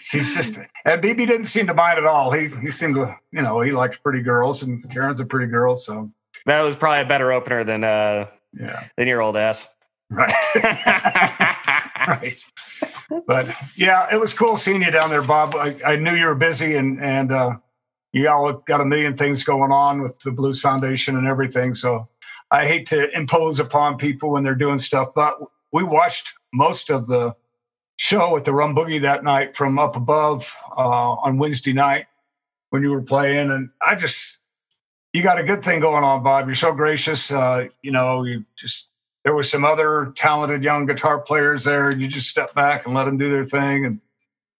She's 0.00 0.34
just 0.34 0.56
and 0.84 1.02
BB 1.02 1.26
didn't 1.26 1.46
seem 1.46 1.66
to 1.66 1.74
mind 1.74 1.98
at 1.98 2.04
all. 2.04 2.30
He 2.32 2.48
he 2.48 2.70
seemed 2.70 2.94
to 2.94 3.16
you 3.32 3.42
know 3.42 3.60
he 3.60 3.72
likes 3.72 3.96
pretty 3.98 4.22
girls 4.22 4.62
and 4.62 4.88
Karen's 4.90 5.20
a 5.20 5.24
pretty 5.24 5.50
girl, 5.50 5.76
so 5.76 6.10
That 6.46 6.62
was 6.62 6.76
probably 6.76 7.02
a 7.02 7.08
better 7.08 7.32
opener 7.32 7.64
than 7.64 7.84
uh 7.84 8.26
yeah, 8.58 8.84
than 8.96 9.08
your 9.08 9.22
old 9.22 9.36
ass. 9.36 9.68
right, 10.10 10.32
right. 12.08 12.44
But 13.26 13.54
yeah, 13.76 14.12
it 14.12 14.20
was 14.20 14.34
cool 14.34 14.56
seeing 14.56 14.82
you 14.82 14.90
down 14.90 15.10
there, 15.10 15.22
Bob. 15.22 15.54
I, 15.54 15.76
I 15.84 15.96
knew 15.96 16.14
you 16.14 16.26
were 16.26 16.34
busy 16.34 16.76
and 16.76 17.00
and 17.00 17.32
uh, 17.32 17.56
you 18.12 18.28
all 18.28 18.52
got 18.52 18.80
a 18.80 18.84
million 18.84 19.16
things 19.16 19.44
going 19.44 19.72
on 19.72 20.02
with 20.02 20.18
the 20.20 20.32
Blues 20.32 20.60
Foundation 20.60 21.16
and 21.16 21.26
everything. 21.26 21.74
So 21.74 22.08
I 22.50 22.66
hate 22.66 22.86
to 22.86 23.10
impose 23.16 23.60
upon 23.60 23.96
people 23.96 24.32
when 24.32 24.42
they're 24.42 24.54
doing 24.54 24.78
stuff, 24.78 25.10
but 25.14 25.38
we 25.72 25.84
watched 25.84 26.34
most 26.52 26.90
of 26.90 27.06
the 27.06 27.32
show 27.96 28.36
at 28.36 28.44
the 28.44 28.52
Rum 28.52 28.74
Boogie 28.74 29.02
that 29.02 29.22
night 29.22 29.56
from 29.56 29.78
up 29.78 29.94
above 29.94 30.54
uh, 30.76 30.80
on 30.80 31.38
Wednesday 31.38 31.72
night 31.72 32.06
when 32.70 32.82
you 32.82 32.90
were 32.90 33.02
playing, 33.02 33.50
and 33.50 33.70
I 33.86 33.94
just 33.94 34.38
you 35.12 35.22
got 35.22 35.38
a 35.38 35.44
good 35.44 35.64
thing 35.64 35.80
going 35.80 36.04
on, 36.04 36.22
Bob. 36.22 36.46
You're 36.46 36.54
so 36.54 36.72
gracious. 36.72 37.30
Uh, 37.30 37.68
you 37.82 37.90
know, 37.90 38.24
you 38.24 38.44
just 38.56 38.90
there 39.24 39.34
were 39.34 39.42
some 39.42 39.64
other 39.64 40.12
talented 40.16 40.64
young 40.64 40.86
guitar 40.86 41.20
players 41.20 41.64
there. 41.64 41.90
You 41.90 42.08
just 42.08 42.28
step 42.28 42.54
back 42.54 42.86
and 42.86 42.94
let 42.94 43.04
them 43.04 43.18
do 43.18 43.30
their 43.30 43.44
thing, 43.44 43.84
and 43.84 44.00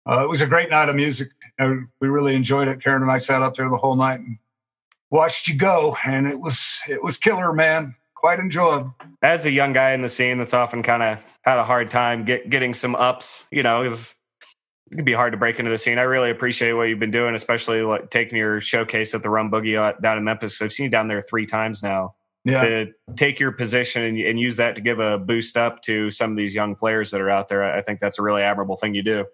uh, 0.09 0.23
it 0.23 0.29
was 0.29 0.43
a 0.43 0.47
great 0.47 0.71
night 0.71 0.89
of 0.89 0.97
music. 0.97 1.31
Uh, 1.59 1.75
we 2.01 2.09
really 2.09 2.35
enjoyed 2.35 2.69
it. 2.69 2.83
Karen 2.83 3.03
and 3.03 3.11
I 3.11 3.19
sat 3.19 3.43
up 3.43 3.57
there 3.57 3.69
the 3.69 3.77
whole 3.77 3.97
night 3.97 4.21
and 4.21 4.39
watched 5.11 5.49
you 5.49 5.57
go, 5.57 5.97
and 6.05 6.27
it 6.27 6.41
was 6.41 6.79
it 6.89 7.03
was 7.03 7.17
killer, 7.19 7.53
man. 7.53 7.95
Quite 8.15 8.39
enjoyed. 8.39 8.87
As 9.23 9.47
a 9.47 9.51
young 9.51 9.73
guy 9.73 9.93
in 9.93 10.03
the 10.03 10.09
scene 10.09 10.39
that's 10.39 10.53
often 10.55 10.83
kind 10.83 11.03
of 11.03 11.19
had 11.43 11.59
a 11.59 11.65
hard 11.65 11.91
time 11.91 12.25
get, 12.25 12.51
getting 12.51 12.75
some 12.75 12.95
ups, 12.95 13.47
you 13.51 13.63
know, 13.63 13.83
'cause 13.83 14.15
it 14.93 14.97
can 14.97 15.05
be 15.07 15.13
hard 15.15 15.33
to 15.33 15.39
break 15.39 15.59
into 15.59 15.71
the 15.71 15.79
scene. 15.79 15.99
I 15.99 16.03
really 16.03 16.31
appreciate 16.31 16.73
what 16.75 16.85
you've 16.89 16.99
been 16.99 17.11
doing, 17.13 17.35
especially 17.35 17.81
like 17.83 18.11
taking 18.11 18.37
your 18.37 18.61
showcase 18.61 19.15
at 19.15 19.23
the 19.23 19.31
Rum 19.31 19.51
Boogie 19.51 19.79
out- 19.79 20.03
down 20.03 20.19
in 20.19 20.25
Memphis. 20.25 20.61
I've 20.61 20.73
seen 20.73 20.85
you 20.85 20.91
down 20.91 21.09
there 21.09 21.23
three 21.23 21.47
times 21.47 21.83
now. 21.83 22.15
Yeah, 22.45 22.61
to 22.63 22.93
take 23.17 23.39
your 23.39 23.53
position 23.53 24.03
and, 24.03 24.19
and 24.19 24.41
use 24.41 24.57
that 24.57 24.75
to 24.77 24.81
give 24.81 24.99
a 24.99 25.19
boost 25.19 25.59
up 25.59 25.83
to 25.83 26.11
some 26.11 26.31
of 26.31 26.37
these 26.39 26.55
young 26.55 26.75
players 26.75 27.11
that 27.11 27.21
are 27.21 27.29
out 27.29 27.49
there. 27.49 27.63
I 27.63 27.83
think 27.83 28.01
that's 28.01 28.19
a 28.19 28.23
really 28.23 28.41
admirable 28.43 28.77
thing 28.77 28.95
you 28.95 29.03
do. 29.03 29.27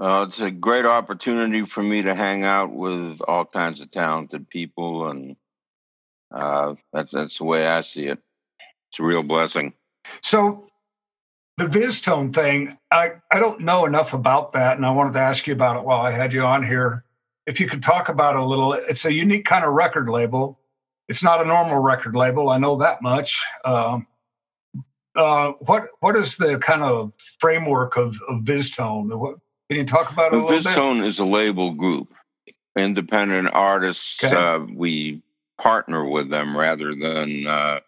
Uh, 0.00 0.24
it's 0.26 0.40
a 0.40 0.50
great 0.50 0.86
opportunity 0.86 1.66
for 1.66 1.82
me 1.82 2.00
to 2.00 2.14
hang 2.14 2.42
out 2.42 2.72
with 2.72 3.20
all 3.28 3.44
kinds 3.44 3.82
of 3.82 3.90
talented 3.90 4.48
people, 4.48 5.08
and 5.08 5.36
uh, 6.34 6.74
that's 6.90 7.12
that's 7.12 7.36
the 7.36 7.44
way 7.44 7.66
I 7.66 7.82
see 7.82 8.06
it. 8.06 8.18
It's 8.90 8.98
a 8.98 9.02
real 9.02 9.22
blessing. 9.22 9.74
So 10.22 10.66
the 11.58 11.66
VizzTone 11.66 12.34
thing, 12.34 12.78
I, 12.90 13.12
I 13.30 13.38
don't 13.38 13.60
know 13.60 13.84
enough 13.84 14.14
about 14.14 14.52
that, 14.52 14.78
and 14.78 14.86
I 14.86 14.90
wanted 14.90 15.12
to 15.12 15.20
ask 15.20 15.46
you 15.46 15.52
about 15.52 15.76
it 15.76 15.84
while 15.84 16.00
I 16.00 16.12
had 16.12 16.32
you 16.32 16.42
on 16.44 16.66
here. 16.66 17.04
If 17.46 17.60
you 17.60 17.68
could 17.68 17.82
talk 17.82 18.08
about 18.08 18.36
it 18.36 18.40
a 18.40 18.44
little, 18.44 18.72
it's 18.72 19.04
a 19.04 19.12
unique 19.12 19.44
kind 19.44 19.66
of 19.66 19.74
record 19.74 20.08
label. 20.08 20.58
It's 21.08 21.22
not 21.22 21.42
a 21.42 21.44
normal 21.44 21.76
record 21.76 22.16
label. 22.16 22.48
I 22.48 22.56
know 22.56 22.78
that 22.78 23.02
much. 23.02 23.38
Um, 23.66 24.06
uh, 25.14 25.52
what 25.60 25.88
what 26.00 26.16
is 26.16 26.38
the 26.38 26.58
kind 26.58 26.82
of 26.82 27.12
framework 27.38 27.98
of, 27.98 28.16
of 28.28 28.42
VizzTone? 28.44 29.18
What, 29.18 29.36
can 29.70 29.78
you 29.78 29.86
talk 29.86 30.10
about 30.10 30.32
it 30.32 30.36
a 30.36 30.42
little 30.42 30.50
bit? 30.50 30.64
VizzTone 30.64 31.06
is 31.06 31.20
a 31.20 31.24
label 31.24 31.74
group, 31.74 32.12
independent 32.76 33.50
artists. 33.52 34.24
Okay. 34.24 34.34
Uh, 34.34 34.58
we 34.74 35.22
partner 35.62 36.04
with 36.04 36.28
them 36.28 36.56
rather 36.56 36.92
than 36.92 37.46
uh, 37.46 37.78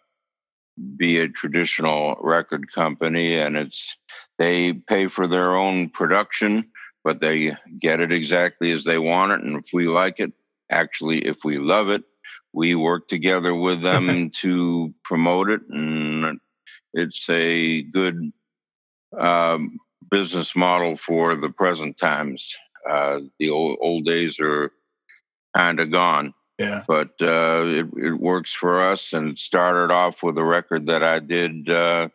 be 0.95 1.19
a 1.19 1.27
traditional 1.27 2.15
record 2.21 2.71
company, 2.71 3.35
and 3.35 3.57
it's 3.57 3.97
they 4.37 4.71
pay 4.71 5.07
for 5.07 5.27
their 5.27 5.57
own 5.57 5.89
production, 5.89 6.71
but 7.03 7.19
they 7.19 7.53
get 7.79 7.99
it 7.99 8.13
exactly 8.13 8.71
as 8.71 8.85
they 8.85 8.97
want 8.97 9.33
it, 9.33 9.41
and 9.41 9.57
if 9.57 9.73
we 9.73 9.89
like 9.89 10.21
it, 10.21 10.31
actually, 10.71 11.19
if 11.19 11.43
we 11.43 11.57
love 11.57 11.89
it, 11.89 12.03
we 12.53 12.75
work 12.75 13.09
together 13.09 13.53
with 13.53 13.81
them 13.83 14.29
to 14.29 14.93
promote 15.03 15.49
it, 15.49 15.61
and 15.67 16.39
it's 16.93 17.29
a 17.29 17.81
good 17.81 18.31
um, 19.19 19.79
business 20.13 20.55
model 20.55 20.95
for 20.95 21.35
the 21.35 21.49
present 21.49 21.97
times. 21.97 22.53
Uh, 22.87 23.21
the 23.39 23.49
old, 23.49 23.77
old 23.81 24.05
days 24.05 24.39
are 24.39 24.71
kind 25.57 25.79
of 25.79 25.89
gone, 25.91 26.33
Yeah. 26.59 26.83
but 26.87 27.09
uh, 27.21 27.63
it, 27.65 27.87
it 27.97 28.13
works 28.19 28.53
for 28.53 28.83
us. 28.83 29.13
And 29.13 29.29
it 29.31 29.39
started 29.39 29.91
off 29.91 30.21
with 30.21 30.37
a 30.37 30.43
record 30.43 30.85
that 30.87 31.01
I 31.03 31.17
did 31.19 31.67
uh, 31.69 32.09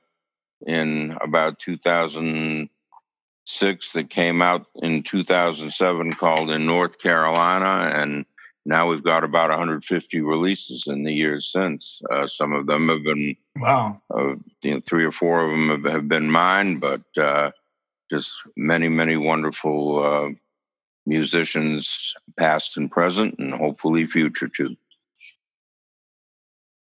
in 0.67 1.17
about 1.21 1.59
2006 1.59 3.93
that 3.93 4.11
came 4.11 4.43
out 4.43 4.69
in 4.77 5.03
2007 5.03 6.13
called 6.15 6.51
In 6.51 6.67
North 6.67 6.99
Carolina. 7.01 7.91
And 8.01 8.25
now 8.65 8.89
we've 8.89 9.03
got 9.03 9.25
about 9.25 9.51
150 9.51 10.21
releases 10.21 10.87
in 10.87 11.03
the 11.03 11.13
years 11.15 11.51
since. 11.51 12.01
Uh, 12.13 12.29
some 12.29 12.53
of 12.53 12.67
them 12.67 12.89
have 12.91 13.03
been 13.03 13.35
Wow. 13.57 14.01
uh, 14.15 14.35
you 14.63 14.75
know, 14.75 14.81
three 14.87 15.05
or 15.05 15.11
four 15.13 15.41
of 15.45 15.51
them 15.51 15.69
have, 15.71 15.85
have 15.93 16.07
been 16.09 16.31
mine, 16.31 16.79
but 16.79 17.03
uh, 17.17 17.51
just 18.11 18.33
many, 18.57 18.89
many 18.89 19.17
wonderful 19.17 20.05
uh, 20.05 20.29
musicians 21.07 22.15
past 22.39 22.77
and 22.77 22.91
present, 22.91 23.37
and 23.39 23.53
hopefully 23.55 24.07
future 24.07 24.49
too. 24.49 24.77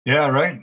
Yeah, 0.06 0.28
right. 0.28 0.60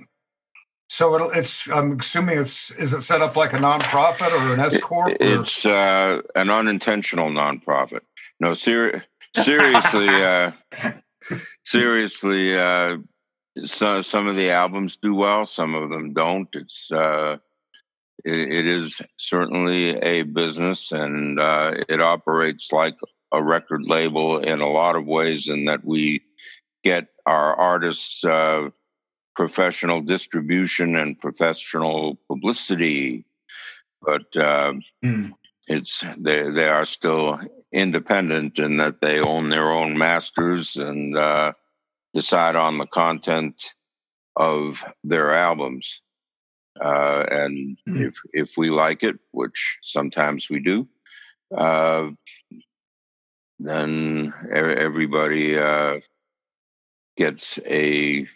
So 0.88 1.14
it, 1.30 1.38
it's. 1.38 1.68
I'm 1.68 1.98
assuming 2.00 2.38
it's. 2.38 2.70
Is 2.72 2.92
it 2.92 3.02
set 3.02 3.20
up 3.20 3.36
like 3.36 3.52
a 3.52 3.58
nonprofit 3.58 4.30
or 4.32 4.54
an 4.54 4.60
S 4.60 4.80
corp? 4.80 5.08
or- 5.08 5.16
It's 5.20 5.66
uh, 5.66 6.20
an 6.34 6.50
unintentional 6.50 7.30
nonprofit. 7.30 8.00
No, 8.40 8.54
ser- 8.54 9.04
seriously, 9.36 10.08
uh, 10.08 10.52
seriously. 11.64 12.56
Uh, 12.56 12.98
so, 13.64 14.00
some 14.02 14.26
of 14.26 14.36
the 14.36 14.50
albums 14.50 14.96
do 14.96 15.14
well, 15.14 15.46
some 15.46 15.74
of 15.74 15.88
them 15.90 16.12
don't. 16.12 16.48
It's 16.54 16.90
uh, 16.90 17.36
it, 18.24 18.52
it 18.52 18.66
is 18.66 19.00
certainly 19.16 19.90
a 19.90 20.22
business, 20.22 20.92
and 20.92 21.38
uh, 21.40 21.72
it 21.88 22.00
operates 22.00 22.72
like 22.72 22.96
a 23.32 23.42
record 23.42 23.82
label 23.84 24.38
in 24.38 24.60
a 24.60 24.68
lot 24.68 24.96
of 24.96 25.06
ways, 25.06 25.48
in 25.48 25.66
that 25.66 25.84
we 25.84 26.22
get 26.82 27.08
our 27.26 27.54
artists 27.56 28.24
uh, 28.24 28.68
professional 29.36 30.00
distribution 30.02 30.96
and 30.96 31.20
professional 31.20 32.18
publicity, 32.28 33.24
but. 34.02 34.36
Uh, 34.36 34.74
Hmm. 35.02 35.28
it's 35.68 36.04
they 36.18 36.50
they 36.50 36.68
are 36.68 36.84
still 36.84 37.40
independent 37.72 38.58
in 38.58 38.76
that 38.78 39.00
they 39.00 39.20
own 39.20 39.48
their 39.48 39.70
own 39.72 39.96
masters 39.98 40.76
and 40.76 41.16
uh, 41.16 41.52
decide 42.14 42.56
on 42.56 42.78
the 42.78 42.86
content 42.86 43.74
of 44.36 44.84
their 45.04 45.34
albums. 45.34 46.02
Uh, 46.80 47.24
and 47.30 47.78
Hmm. 47.86 48.02
if 48.02 48.14
if 48.32 48.56
we 48.56 48.70
like 48.70 49.02
it, 49.02 49.16
which 49.30 49.78
sometimes 49.82 50.48
we 50.50 50.58
do, 50.60 50.88
uh, 51.56 52.08
then 53.58 54.32
everybody 54.52 55.56
uh, 55.58 56.00
gets 57.16 57.58
a 57.66 58.26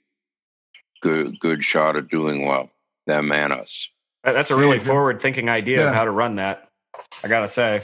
good 1.03 1.39
good 1.41 1.65
shot 1.65 1.97
at 1.97 2.09
doing 2.09 2.45
well. 2.47 2.71
Them 3.07 3.33
and 3.33 3.53
us. 3.53 3.89
That's 4.25 4.51
a 4.51 4.57
really 4.57 4.79
forward 4.79 5.21
thinking 5.23 5.49
idea 5.49 5.89
of 5.89 5.95
how 5.95 6.05
to 6.05 6.11
run 6.11 6.37
that. 6.37 6.69
I 7.25 7.29
gotta 7.29 7.49
say. 7.49 7.83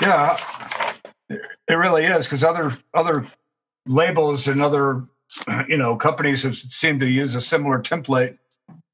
Yeah, 0.00 0.36
it 1.28 1.74
really 1.74 2.04
is 2.04 2.26
because 2.26 2.44
other 2.44 2.72
other 2.94 3.26
labels 3.86 4.46
and 4.48 4.60
other 4.62 5.02
you 5.68 5.76
know 5.76 5.96
companies 5.96 6.42
have 6.42 6.56
seemed 6.56 7.00
to 7.00 7.06
use 7.08 7.34
a 7.34 7.40
similar 7.40 7.80
template. 7.80 8.38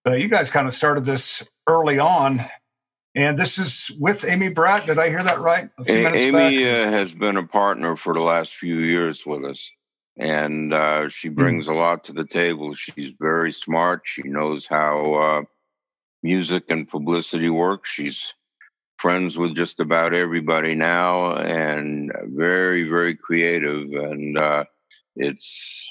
But 0.05 0.20
you 0.20 0.28
guys 0.28 0.51
kind 0.51 0.66
of 0.66 0.74
started 0.74 1.05
this 1.05 1.42
early 1.66 1.99
on, 1.99 2.44
and 3.14 3.38
this 3.38 3.59
is 3.59 3.90
with 3.99 4.24
Amy 4.24 4.49
Brat. 4.49 4.86
Did 4.86 4.99
I 4.99 5.09
hear 5.09 5.22
that 5.22 5.40
right? 5.40 5.68
A 5.86 6.14
Amy 6.16 6.68
uh, 6.68 6.90
has 6.90 7.12
been 7.12 7.36
a 7.36 7.46
partner 7.46 7.96
for 7.96 8.14
the 8.14 8.20
last 8.20 8.55
few 8.55 8.76
years 8.78 9.26
with 9.26 9.44
us, 9.44 9.70
and 10.18 10.72
uh, 10.72 11.03
Hmm. 11.03 11.09
she 11.09 11.28
brings 11.28 11.68
a 11.68 11.74
lot 11.74 12.05
to 12.05 12.12
the 12.12 12.24
table. 12.24 12.74
She's 12.74 13.12
very 13.20 13.53
smart. 13.53 14.03
She 14.05 14.22
knows 14.22 14.66
how 14.66 15.14
uh, 15.14 15.42
music 16.22 16.64
and 16.70 16.88
publicity 16.88 17.51
work. 17.51 17.84
She's 17.84 18.32
friends 18.99 19.38
with 19.38 19.55
just 19.55 19.78
about 19.78 20.14
everybody 20.14 20.74
now, 20.74 21.36
and 21.36 22.12
very, 22.24 22.88
very 22.88 23.14
creative. 23.14 23.92
And 23.92 24.38
uh, 24.38 24.64
it's 25.16 25.90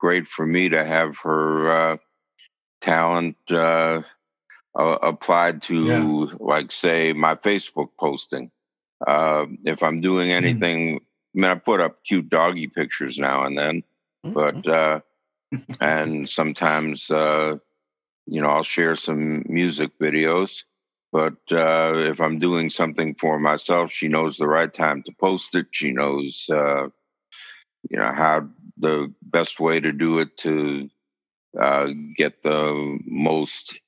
great 0.00 0.26
for 0.26 0.44
me 0.46 0.68
to 0.70 0.84
have 0.84 1.16
her 1.22 1.92
uh, 1.92 1.96
talent 2.80 3.36
uh, 3.50 4.02
uh, 4.78 4.98
applied 5.02 5.62
to, 5.62 6.28
Yeah. 6.30 6.36
like, 6.38 6.72
say, 6.72 7.12
my 7.12 7.34
Facebook 7.34 7.90
posting. 7.98 8.50
Uh, 9.06 9.46
if 9.64 9.82
I'm 9.82 10.00
doing 10.00 10.32
anything, 10.32 10.96
I 10.96 11.00
mean, 11.34 11.44
I 11.44 11.54
put 11.54 11.80
up 11.80 12.02
cute 12.04 12.28
doggy 12.28 12.66
pictures 12.68 13.18
now 13.18 13.44
and 13.44 13.56
then, 13.56 13.82
but 14.34 14.66
uh, 14.66 15.00
and 15.80 16.28
sometimes 16.28 17.10
uh, 17.10 17.58
you 18.26 18.40
know 18.40 18.48
I'll 18.48 18.62
share 18.64 18.96
some 18.96 19.44
music 19.48 19.98
videos. 20.00 20.64
But 21.12 21.36
uh, 21.52 21.94
if 21.96 22.20
I'm 22.20 22.36
doing 22.36 22.70
something 22.70 23.14
for 23.14 23.38
myself, 23.38 23.92
she 23.92 24.08
knows 24.08 24.36
the 24.36 24.46
right 24.48 24.72
time 24.72 25.02
to 25.04 25.12
post 25.12 25.54
it. 25.54 25.66
She 25.70 25.92
knows, 25.92 26.48
uh, 26.52 26.88
you 27.88 27.98
know, 27.98 28.12
how 28.12 28.48
the 28.76 29.12
best 29.22 29.58
way 29.60 29.80
to 29.80 29.92
do 29.92 30.18
it 30.18 30.36
to 30.38 30.90
uh, 31.58 31.88
get 32.16 32.42
the 32.42 32.98
most 33.04 33.80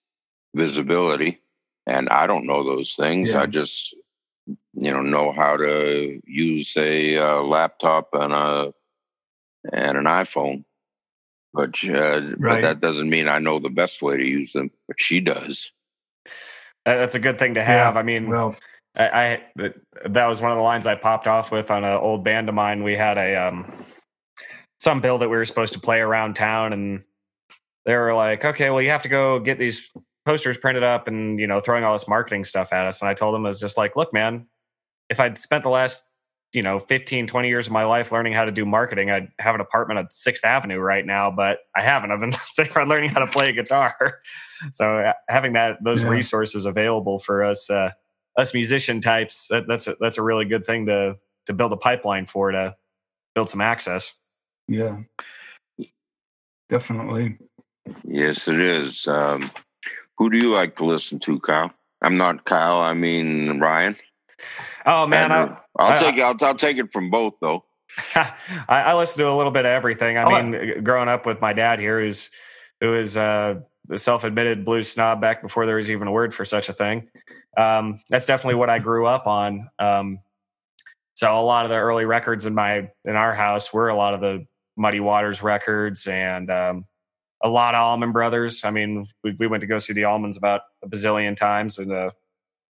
visibility. 0.55 1.41
And 1.87 2.09
I 2.09 2.27
don't 2.27 2.47
know 2.47 2.65
those 2.65 2.95
things. 2.95 3.31
Yeah. 3.31 3.43
I 3.43 3.47
just, 3.47 3.95
you 4.47 4.93
know, 4.93 5.03
know 5.03 5.33
how 5.33 5.57
to 5.57 6.21
use 6.25 6.77
a 6.77 7.17
uh, 7.17 7.43
laptop 7.43 8.11
and 8.13 8.33
a 8.33 8.75
and 9.73 9.99
an 9.99 10.05
iPhone. 10.05 10.65
But, 11.53 11.83
uh, 11.85 12.21
but 12.39 12.61
that 12.61 12.81
doesn't 12.81 13.11
mean 13.11 13.29
I 13.29 13.41
know 13.41 13.59
the 13.59 13.71
best 13.71 14.03
way 14.03 14.17
to 14.17 14.25
use 14.25 14.53
them. 14.53 14.71
But 14.87 15.01
she 15.01 15.21
does. 15.21 15.73
That's 16.85 17.17
a 17.17 17.19
good 17.19 17.39
thing 17.39 17.55
to 17.55 17.63
have. 17.63 17.97
I 17.97 18.03
mean, 18.03 18.29
Well, 18.29 18.57
I, 18.97 19.09
I 19.09 19.43
that, 19.57 19.75
that 20.11 20.27
was 20.27 20.41
one 20.41 20.53
of 20.53 20.57
the 20.57 20.63
lines 20.63 20.87
I 20.87 20.95
popped 20.95 21.27
off 21.27 21.51
with 21.51 21.71
on 21.71 21.85
an 21.85 21.93
old 21.93 22.25
band 22.25 22.49
of 22.49 22.55
mine. 22.55 22.83
We 22.83 22.97
had 22.97 23.19
a 23.19 23.35
um 23.37 23.73
some 24.79 25.01
bill 25.01 25.19
that 25.19 25.29
we 25.29 25.37
were 25.37 25.45
supposed 25.45 25.73
to 25.75 25.81
play 25.81 26.01
around 26.01 26.35
town, 26.35 26.73
and 26.73 27.03
they 27.87 27.95
were 27.97 28.15
like, 28.15 28.45
"Okay, 28.45 28.71
well, 28.71 28.83
you 28.83 28.91
have 28.91 29.03
to 29.03 29.09
go 29.09 29.39
get 29.41 29.59
these 29.59 29.89
posters 30.25 30.57
printed 30.59 30.83
up," 30.83 31.09
and 31.09 31.39
you 31.39 31.47
know, 31.47 31.61
throwing 31.61 31.85
all 31.85 31.93
this 31.93 32.09
marketing 32.09 32.45
stuff 32.45 32.73
at 32.73 32.87
us. 32.87 33.01
And 33.03 33.09
I 33.09 33.15
told 33.15 33.35
them, 33.35 33.45
"I 33.45 33.49
was 33.49 33.61
just 33.61 33.77
like, 33.77 33.97
look, 33.97 34.13
man, 34.13 34.47
if 35.09 35.21
I'd 35.21 35.39
spent 35.39 35.63
the 35.63 35.71
last 35.71 36.07
you 36.53 36.63
know 36.63 36.81
15 36.81 37.29
20 37.29 37.49
years 37.49 37.67
of 37.69 37.73
my 37.73 37.85
life 37.85 38.11
learning 38.11 38.33
how 38.33 38.45
to 38.45 38.51
do 38.51 38.67
marketing 38.67 39.09
i'd 39.09 39.29
have 39.39 39.55
an 39.55 39.61
apartment 39.61 40.01
at 40.01 40.13
sixth 40.13 40.45
avenue 40.45 40.79
right 40.79 41.07
now 41.07 41.31
but 41.31 41.59
i 41.77 41.81
haven't 41.81 42.11
i've 42.11 42.19
been 42.19 42.33
sitting 42.45 42.73
around 42.73 42.89
learning 42.89 43.09
how 43.09 43.21
to 43.25 43.27
play 43.31 43.51
a 43.51 43.53
guitar 43.53 43.95
so 44.73 44.99
uh, 44.99 45.13
having 45.29 45.53
that 45.53 45.79
those 45.85 46.03
Yeah. 46.03 46.09
resources 46.09 46.67
available 46.67 47.21
for 47.21 47.45
us 47.45 47.71
uh, 47.71 47.91
us 48.37 48.53
musician 48.53 49.01
types 49.01 49.47
that, 49.49 49.69
that's 49.69 49.87
a, 49.87 49.97
that's 50.01 50.19
a 50.19 50.23
really 50.23 50.45
good 50.45 50.67
thing 50.67 50.87
to 50.87 51.17
to 51.47 51.53
build 51.53 51.73
a 51.73 51.77
pipeline 51.77 52.27
for 52.27 52.51
to 52.51 52.75
build 53.37 53.49
some 53.49 53.61
access 53.61 54.19
yeah, 54.67 54.97
definitely. 56.69 57.39
Yes, 58.05 58.49
it 58.49 58.61
is. 58.61 59.07
Um, 59.09 59.51
who 60.19 60.31
do 60.31 60.39
you 60.39 60.53
like 60.53 60.77
to 60.77 60.85
listen 60.85 61.19
to, 61.21 61.41
Kyle? 61.41 61.73
I'm 62.03 62.17
not 62.17 62.45
Kyle. 62.45 62.81
I 62.81 62.95
mean 62.95 63.59
Ryan. 63.61 63.97
oh 64.87 65.07
man 65.07 65.31
Andrew. 65.33 65.57
I, 65.79 65.85
I'll 65.85 65.93
I- 65.93 65.97
take 65.97 66.21
I'll, 66.21 66.37
I'll 66.43 66.55
take 66.55 66.79
it 66.79 66.93
from 66.93 67.11
both 67.11 67.35
though. 67.41 67.65
I, 68.15 68.33
I 68.69 68.95
listen 68.95 69.19
to 69.19 69.29
a 69.29 69.37
little 69.37 69.53
bit 69.53 69.61
of 69.67 69.71
everything. 69.71 70.17
I 70.17 70.23
Oh, 70.25 70.43
mean, 70.43 70.83
growing 70.85 71.09
up 71.09 71.27
with 71.27 71.41
my 71.41 71.53
dad 71.53 71.81
here, 71.81 72.01
who's 72.01 72.31
who 72.81 72.95
is 72.95 73.17
uh, 73.17 73.61
the 73.89 73.99
self-admitted 73.99 74.65
blues 74.65 74.91
snob 74.91 75.21
back 75.21 75.43
before 75.43 75.67
there 75.67 75.77
was 75.77 75.91
even 75.91 76.07
a 76.09 76.13
word 76.13 76.33
for 76.33 76.45
such 76.45 76.69
a 76.69 76.73
thing. 76.73 77.09
Um, 77.59 78.01
that's 78.09 78.27
definitely 78.27 78.55
what 78.55 78.71
I 78.71 78.79
grew 78.79 79.07
up 79.07 79.27
on. 79.27 79.69
Um, 79.79 80.21
so 81.15 81.39
a 81.39 81.43
lot 81.43 81.65
of 81.67 81.71
the 81.71 81.77
early 81.77 82.05
records 82.07 82.47
in 82.47 82.55
my 82.55 82.89
in 83.05 83.17
our 83.17 83.35
house 83.35 83.73
were 83.75 83.89
a 83.89 83.97
lot 83.97 84.15
of 84.15 84.21
the 84.21 84.47
Muddy 84.77 85.01
Waters 85.01 85.43
records 85.43 86.07
and 86.07 86.51
um, 86.51 86.85
a 87.43 87.49
lot 87.49 87.75
of 87.75 87.81
Allman 87.81 88.13
Brothers. 88.13 88.65
I 88.65 88.71
mean, 88.71 89.07
we, 89.25 89.37
we 89.39 89.47
went 89.47 89.63
to 89.63 89.67
go 89.67 89.79
see 89.79 89.93
the 89.93 90.03
Allmans 90.03 90.37
about 90.37 90.63
a 90.83 90.89
bazillion 90.89 91.37
times, 91.37 91.79
and 91.79 91.93
uh, 91.93 92.11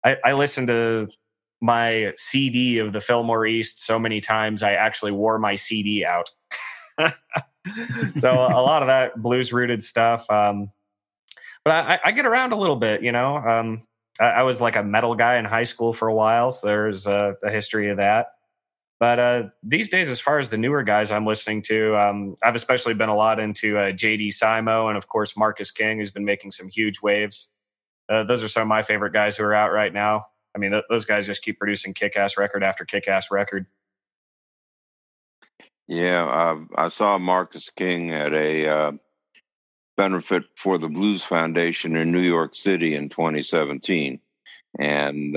I, 0.05 0.17
I 0.25 0.33
listened 0.33 0.69
to 0.69 1.09
my 1.61 2.13
CD 2.17 2.79
of 2.79 2.93
the 2.93 3.01
Fillmore 3.01 3.47
East 3.47 3.85
so 3.85 3.99
many 3.99 4.21
times 4.21 4.63
I 4.63 4.73
actually 4.73 5.13
wore 5.13 5.39
my 5.39 5.55
CD 5.57 6.05
out. 6.05 6.31
so 8.17 8.33
a 8.33 8.63
lot 8.63 8.83
of 8.83 8.89
that 8.89 9.21
blues 9.21 9.53
rooted 9.53 9.83
stuff. 9.83 10.29
Um, 10.31 10.71
but 11.65 11.73
I, 11.73 11.99
I 12.07 12.13
get 12.13 12.27
around 12.27 12.53
a 12.53 12.57
little 12.57 12.77
bit, 12.77 13.03
you 13.03 13.13
know. 13.13 13.37
Um, 13.37 13.83
I, 14.21 14.27
I 14.27 14.43
was 14.43 14.61
like 14.61 14.77
a 14.77 14.83
metal 14.83 15.15
guy 15.15 15.39
in 15.39 15.45
high 15.45 15.65
school 15.65 15.93
for 15.93 16.09
a 16.09 16.15
while, 16.15 16.51
so 16.51 16.67
there's 16.67 17.07
a, 17.07 17.35
a 17.43 17.51
history 17.51 17.91
of 17.91 17.97
that. 17.97 18.29
But 19.01 19.19
uh, 19.21 19.43
these 19.63 19.89
days, 19.89 20.09
as 20.09 20.21
far 20.21 20.39
as 20.39 20.51
the 20.51 20.59
newer 20.59 20.83
guys 20.83 21.13
I'm 21.13 21.25
listening 21.25 21.63
to, 21.63 21.97
um, 21.97 22.35
I've 22.43 22.57
especially 22.57 22.95
been 22.95 23.09
a 23.09 23.15
lot 23.15 23.39
into 23.39 23.79
uh, 23.79 23.93
JD 23.93 24.29
Simo 24.29 24.89
and, 24.89 24.99
of 24.99 25.07
course, 25.07 25.37
Marcus 25.37 25.71
King, 25.71 25.99
who's 25.99 26.11
been 26.11 26.25
making 26.25 26.51
some 26.51 26.69
huge 26.69 27.01
waves. 27.01 27.53
Uh, 28.09 28.25
those 28.25 28.43
are 28.43 28.49
some 28.49 28.63
of 28.63 28.69
my 28.69 28.83
favorite 28.83 29.13
guys 29.13 29.37
who 29.37 29.45
are 29.45 29.55
out 29.55 29.71
right 29.71 29.93
now. 29.93 30.27
I 30.55 30.59
mean, 30.59 30.73
th- 30.73 30.85
those 30.89 31.05
guys 31.05 31.27
just 31.27 31.43
keep 31.43 31.59
producing 31.59 31.95
kick 31.95 32.17
ass 32.17 32.37
record 32.37 32.65
after 32.65 32.85
kick 32.85 33.07
ass 33.07 33.31
record. 33.31 33.67
Yeah, 35.87 36.25
uh, 36.25 36.57
I 36.75 36.89
saw 36.89 37.19
Marcus 37.19 37.71
King 37.71 38.11
at 38.11 38.33
a 38.33 38.69
uh, 38.69 38.93
benefit 39.97 40.45
for 40.57 40.77
the 40.77 40.89
Blues 40.89 41.23
Foundation 41.23 41.97
in 41.97 42.11
New 42.11 42.21
York 42.21 42.55
City 42.55 42.95
in 42.95 43.09
2017, 43.11 44.21
and 44.79 45.37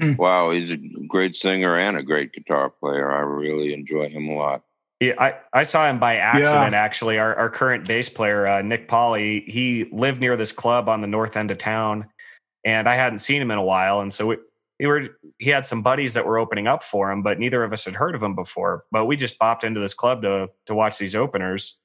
Hmm. 0.00 0.14
wow, 0.16 0.50
he's 0.50 0.72
a 0.72 0.76
great 0.76 1.36
singer 1.36 1.78
and 1.78 1.96
a 1.96 2.02
great 2.02 2.32
guitar 2.32 2.70
player. 2.70 3.12
I 3.12 3.20
really 3.20 3.72
enjoy 3.72 4.08
him 4.08 4.28
a 4.28 4.34
lot. 4.34 4.64
Yeah, 5.00 5.14
I, 5.18 5.34
I 5.52 5.62
saw 5.64 5.88
him 5.88 5.98
by 5.98 6.16
accident. 6.16 6.74
Actually, 6.74 7.18
our, 7.18 7.34
our 7.34 7.50
current 7.50 7.86
bass 7.86 8.08
player 8.08 8.46
uh, 8.46 8.62
Nick 8.62 8.88
Polly, 8.88 9.44
he 9.46 9.88
lived 9.92 10.20
near 10.20 10.36
this 10.36 10.52
club 10.52 10.88
on 10.88 11.00
the 11.00 11.06
north 11.06 11.36
end 11.36 11.50
of 11.50 11.58
town, 11.58 12.06
and 12.64 12.88
I 12.88 12.94
hadn't 12.94 13.18
seen 13.18 13.42
him 13.42 13.50
in 13.50 13.58
a 13.58 13.62
while. 13.62 14.00
And 14.00 14.12
so 14.12 14.26
we 14.28 14.36
he 14.78 14.86
were 14.86 15.02
he 15.38 15.50
had 15.50 15.64
some 15.64 15.82
buddies 15.82 16.14
that 16.14 16.26
were 16.26 16.38
opening 16.38 16.66
up 16.66 16.82
for 16.82 17.10
him, 17.10 17.22
but 17.22 17.38
neither 17.38 17.62
of 17.62 17.72
us 17.72 17.84
had 17.84 17.94
heard 17.94 18.14
of 18.14 18.22
him 18.22 18.34
before. 18.34 18.84
But 18.90 19.06
we 19.06 19.16
just 19.16 19.38
bopped 19.38 19.64
into 19.64 19.80
this 19.80 19.94
club 19.94 20.22
to 20.22 20.48
to 20.66 20.74
watch 20.74 20.98
these 20.98 21.14
openers, 21.14 21.78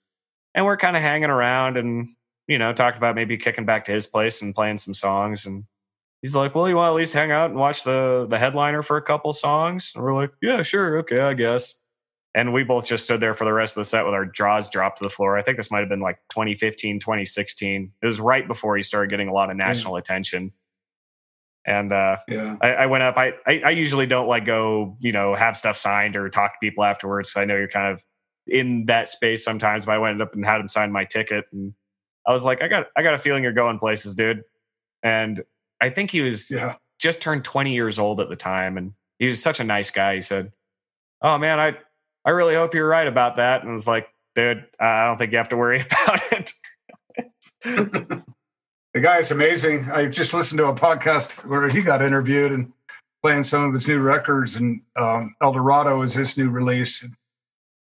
and 0.55 0.65
we're 0.65 0.77
kind 0.77 0.95
of 0.95 1.01
hanging 1.01 1.29
around 1.29 1.77
and 1.77 2.09
you 2.47 2.57
know 2.57 2.73
talked 2.73 2.97
about 2.97 3.15
maybe 3.15 3.37
kicking 3.37 3.65
back 3.65 3.83
to 3.85 3.91
his 3.91 4.07
place 4.07 4.41
and 4.41 4.55
playing 4.55 4.79
some 4.79 4.93
songs. 4.93 5.45
And 5.45 5.65
he's 6.21 6.35
like, 6.35 6.55
"Well, 6.55 6.67
you 6.69 6.75
want 6.75 6.87
to 6.87 6.93
at 6.93 6.97
least 6.97 7.13
hang 7.13 7.31
out 7.31 7.49
and 7.49 7.59
watch 7.59 7.83
the 7.83 8.25
the 8.29 8.37
headliner 8.39 8.81
for 8.81 8.97
a 8.97 9.01
couple 9.01 9.31
songs?" 9.33 9.91
And 9.95 10.03
we're 10.03 10.13
like, 10.13 10.31
"Yeah, 10.41 10.61
sure, 10.63 10.97
okay, 10.99 11.19
I 11.19 11.33
guess." 11.33 11.81
And 12.35 12.53
we 12.53 12.63
both 12.63 12.85
just 12.85 13.05
stood 13.05 13.19
there 13.21 13.33
for 13.33 13.43
the 13.45 13.53
rest 13.53 13.75
of 13.75 13.81
the 13.81 13.85
set 13.85 14.05
with 14.05 14.13
our 14.13 14.25
jaws 14.25 14.69
dropped 14.69 14.99
to 14.99 15.03
the 15.03 15.09
floor. 15.09 15.37
I 15.37 15.41
think 15.41 15.57
this 15.57 15.71
might 15.71 15.79
have 15.79 15.89
been 15.89 15.99
like 15.99 16.19
2015, 16.29 16.99
2016. 16.99 17.91
It 18.01 18.05
was 18.05 18.19
right 18.19 18.47
before 18.47 18.75
he 18.75 18.83
started 18.83 19.09
getting 19.09 19.27
a 19.29 19.33
lot 19.33 19.49
of 19.49 19.57
national 19.57 19.95
attention. 19.95 20.51
And 21.65 21.91
uh, 21.91 22.17
Yeah. 22.27 22.55
I, 22.61 22.73
I 22.73 22.85
went 22.85 23.03
up. 23.03 23.17
I, 23.17 23.33
I 23.47 23.61
I 23.65 23.69
usually 23.71 24.05
don't 24.05 24.27
like 24.27 24.45
go, 24.45 24.95
you 24.99 25.11
know, 25.11 25.35
have 25.35 25.57
stuff 25.57 25.77
signed 25.77 26.15
or 26.15 26.29
talk 26.29 26.53
to 26.53 26.57
people 26.61 26.83
afterwards. 26.83 27.33
I 27.35 27.45
know 27.45 27.55
you're 27.55 27.67
kind 27.67 27.91
of 27.93 28.05
in 28.47 28.85
that 28.85 29.09
space 29.09 29.43
sometimes, 29.43 29.85
but 29.85 29.93
I 29.93 29.97
went 29.97 30.21
up 30.21 30.33
and 30.33 30.45
had 30.45 30.61
him 30.61 30.67
sign 30.67 30.91
my 30.91 31.05
ticket, 31.05 31.45
and 31.51 31.73
I 32.25 32.31
was 32.31 32.43
like, 32.43 32.61
I 32.61 32.67
got 32.67 32.87
I 32.95 33.01
got 33.03 33.13
a 33.13 33.17
feeling 33.19 33.43
you're 33.43 33.53
going 33.53 33.79
places, 33.79 34.15
dude. 34.15 34.43
And 35.03 35.43
I 35.81 35.89
think 35.89 36.11
he 36.11 36.21
was 36.21 36.49
Yeah. 36.51 36.75
just 36.99 37.21
turned 37.21 37.43
20 37.45 37.73
years 37.73 37.97
old 37.99 38.19
at 38.19 38.29
the 38.29 38.35
time, 38.35 38.77
and 38.77 38.93
he 39.19 39.27
was 39.27 39.41
such 39.41 39.59
a 39.59 39.63
nice 39.63 39.91
guy. 39.91 40.15
He 40.15 40.21
said, 40.21 40.51
"Oh 41.21 41.37
man, 41.37 41.59
I 41.59 41.77
I 42.25 42.31
really 42.31 42.55
hope 42.55 42.73
you're 42.73 42.87
right 42.87 43.07
about 43.07 43.37
that." 43.37 43.61
And 43.61 43.69
I 43.71 43.73
was 43.73 43.87
like, 43.87 44.07
"Dude, 44.35 44.65
I 44.79 45.05
don't 45.05 45.17
think 45.17 45.31
you 45.31 45.37
have 45.37 45.49
to 45.49 45.57
worry 45.57 45.81
about 46.03 46.21
it." 46.31 46.53
The 48.95 49.01
guy 49.01 49.19
is 49.19 49.29
amazing. 49.29 49.87
I 49.91 50.07
just 50.07 50.33
listened 50.33 50.57
to 50.57 50.65
a 50.65 50.73
podcast 50.73 51.45
where 51.45 51.69
he 51.69 51.83
got 51.83 52.01
interviewed 52.01 52.51
and 52.51 52.73
playing 53.21 53.43
some 53.43 53.63
of 53.63 53.71
his 53.71 53.87
new 53.87 53.99
records, 53.99 54.55
and 54.55 54.81
um, 54.95 55.35
El 55.43 55.53
Dorado 55.53 56.01
is 56.01 56.15
his 56.15 56.35
new 56.39 56.49
release. 56.49 57.05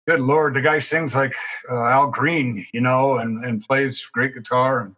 Good 0.09 0.21
lord, 0.21 0.55
the 0.55 0.61
guy 0.61 0.79
sings 0.79 1.15
like 1.15 1.33
uh, 1.71 1.77
Al 1.85 2.09
Green, 2.11 2.67
you 2.73 2.81
know, 2.81 3.19
and 3.19 3.45
and 3.45 3.63
plays 3.65 4.05
great 4.13 4.35
guitar. 4.35 4.81
And 4.81 4.97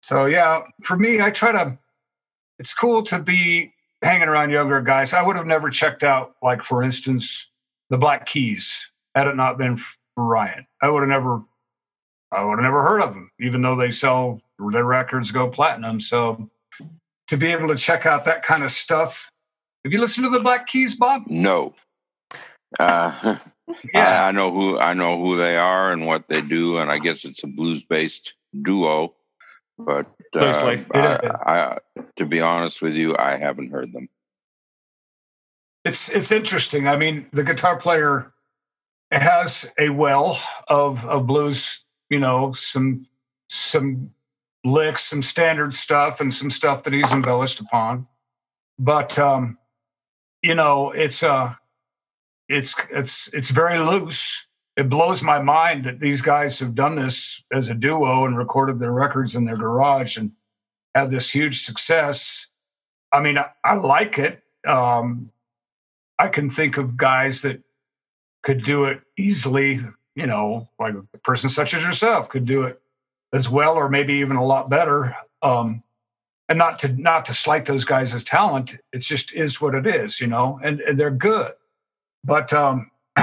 so, 0.00 0.24
yeah, 0.24 0.62
for 0.82 0.96
me, 0.96 1.20
I 1.20 1.28
try 1.30 1.52
to. 1.52 1.76
It's 2.58 2.74
cool 2.74 3.02
to 3.04 3.18
be 3.18 3.72
hanging 4.02 4.28
around 4.28 4.50
younger 4.50 4.80
guys. 4.80 5.12
I 5.12 5.22
would 5.22 5.36
have 5.36 5.46
never 5.46 5.70
checked 5.70 6.02
out, 6.02 6.36
like 6.42 6.62
for 6.62 6.82
instance, 6.82 7.50
the 7.90 7.98
Black 7.98 8.26
Keys 8.26 8.90
had 9.14 9.26
it 9.26 9.36
not 9.36 9.58
been 9.58 9.76
for 9.76 9.86
Ryan. 10.16 10.66
I 10.82 10.88
would 10.88 11.00
have 11.00 11.08
never 11.08 11.42
I 12.32 12.42
would 12.42 12.58
have 12.58 12.64
never 12.64 12.82
heard 12.82 13.02
of 13.02 13.14
them, 13.14 13.30
even 13.40 13.62
though 13.62 13.76
they 13.76 13.92
sell 13.92 14.40
their 14.58 14.84
records 14.84 15.30
go 15.30 15.48
platinum. 15.48 16.00
So 16.00 16.50
to 17.28 17.36
be 17.36 17.46
able 17.46 17.68
to 17.68 17.76
check 17.76 18.06
out 18.06 18.24
that 18.24 18.42
kind 18.42 18.62
of 18.62 18.70
stuff. 18.70 19.30
Have 19.84 19.92
you 19.92 20.00
listened 20.00 20.24
to 20.24 20.30
the 20.30 20.40
Black 20.40 20.66
Keys, 20.66 20.96
Bob? 20.96 21.24
No. 21.26 21.74
Uh, 22.78 23.38
I, 23.94 24.28
I 24.28 24.30
know 24.32 24.52
who 24.52 24.78
I 24.78 24.94
know 24.94 25.18
who 25.18 25.36
they 25.36 25.56
are 25.56 25.92
and 25.92 26.06
what 26.06 26.28
they 26.28 26.40
do, 26.40 26.78
and 26.78 26.90
I 26.90 26.98
guess 26.98 27.24
it's 27.24 27.42
a 27.42 27.46
blues 27.46 27.82
based 27.82 28.34
duo. 28.62 29.14
But 29.78 30.06
uh, 30.34 30.80
I, 30.94 31.34
I, 31.46 31.78
to 32.16 32.26
be 32.26 32.40
honest 32.40 32.80
with 32.80 32.94
you, 32.94 33.16
I 33.16 33.36
haven't 33.36 33.70
heard 33.70 33.92
them. 33.92 34.08
It's 35.84 36.08
it's 36.08 36.32
interesting. 36.32 36.88
I 36.88 36.96
mean, 36.96 37.26
the 37.32 37.44
guitar 37.44 37.76
player 37.76 38.32
has 39.10 39.70
a 39.78 39.90
well 39.90 40.38
of 40.68 41.04
of 41.04 41.26
blues, 41.26 41.84
you 42.10 42.18
know, 42.18 42.54
some 42.54 43.06
some 43.48 44.10
licks, 44.64 45.04
some 45.04 45.22
standard 45.22 45.74
stuff, 45.74 46.20
and 46.20 46.34
some 46.34 46.50
stuff 46.50 46.82
that 46.84 46.92
he's 46.92 47.12
embellished 47.12 47.60
upon. 47.60 48.08
But 48.78 49.18
um, 49.18 49.58
you 50.42 50.54
know, 50.54 50.90
it's 50.90 51.22
uh 51.22 51.54
it's 52.48 52.74
it's 52.90 53.32
it's 53.32 53.50
very 53.50 53.78
loose. 53.78 54.45
It 54.76 54.90
blows 54.90 55.22
my 55.22 55.40
mind 55.40 55.84
that 55.84 56.00
these 56.00 56.20
guys 56.20 56.58
have 56.58 56.74
done 56.74 56.96
this 56.96 57.42
as 57.50 57.68
a 57.68 57.74
duo 57.74 58.26
and 58.26 58.36
recorded 58.36 58.78
their 58.78 58.92
records 58.92 59.34
in 59.34 59.46
their 59.46 59.56
garage 59.56 60.16
and 60.18 60.32
had 60.94 61.10
this 61.10 61.30
huge 61.30 61.64
success. 61.64 62.46
I 63.12 63.20
mean, 63.20 63.38
I, 63.38 63.46
I 63.64 63.74
like 63.76 64.18
it. 64.18 64.42
Um, 64.66 65.30
I 66.18 66.28
can 66.28 66.50
think 66.50 66.76
of 66.76 66.96
guys 66.96 67.42
that 67.42 67.62
could 68.42 68.64
do 68.64 68.84
it 68.84 69.00
easily, 69.16 69.80
you 70.14 70.26
know, 70.26 70.68
like 70.78 70.94
a 70.94 71.18
person 71.18 71.50
such 71.50 71.74
as 71.74 71.82
yourself 71.82 72.28
could 72.28 72.44
do 72.44 72.64
it 72.64 72.80
as 73.32 73.48
well, 73.48 73.74
or 73.74 73.88
maybe 73.88 74.14
even 74.14 74.36
a 74.36 74.44
lot 74.44 74.68
better. 74.68 75.16
Um, 75.42 75.82
and 76.48 76.58
not 76.58 76.78
to 76.80 76.88
not 76.88 77.26
to 77.26 77.34
slight 77.34 77.66
those 77.66 77.84
guys 77.84 78.14
as 78.14 78.24
talent, 78.24 78.76
it 78.92 79.00
just 79.00 79.32
is 79.32 79.60
what 79.60 79.74
it 79.74 79.86
is, 79.86 80.20
you 80.20 80.26
know, 80.26 80.60
and, 80.62 80.80
and 80.80 80.98
they're 80.98 81.10
good. 81.10 81.52
But 82.22 82.52
um, 82.52 82.90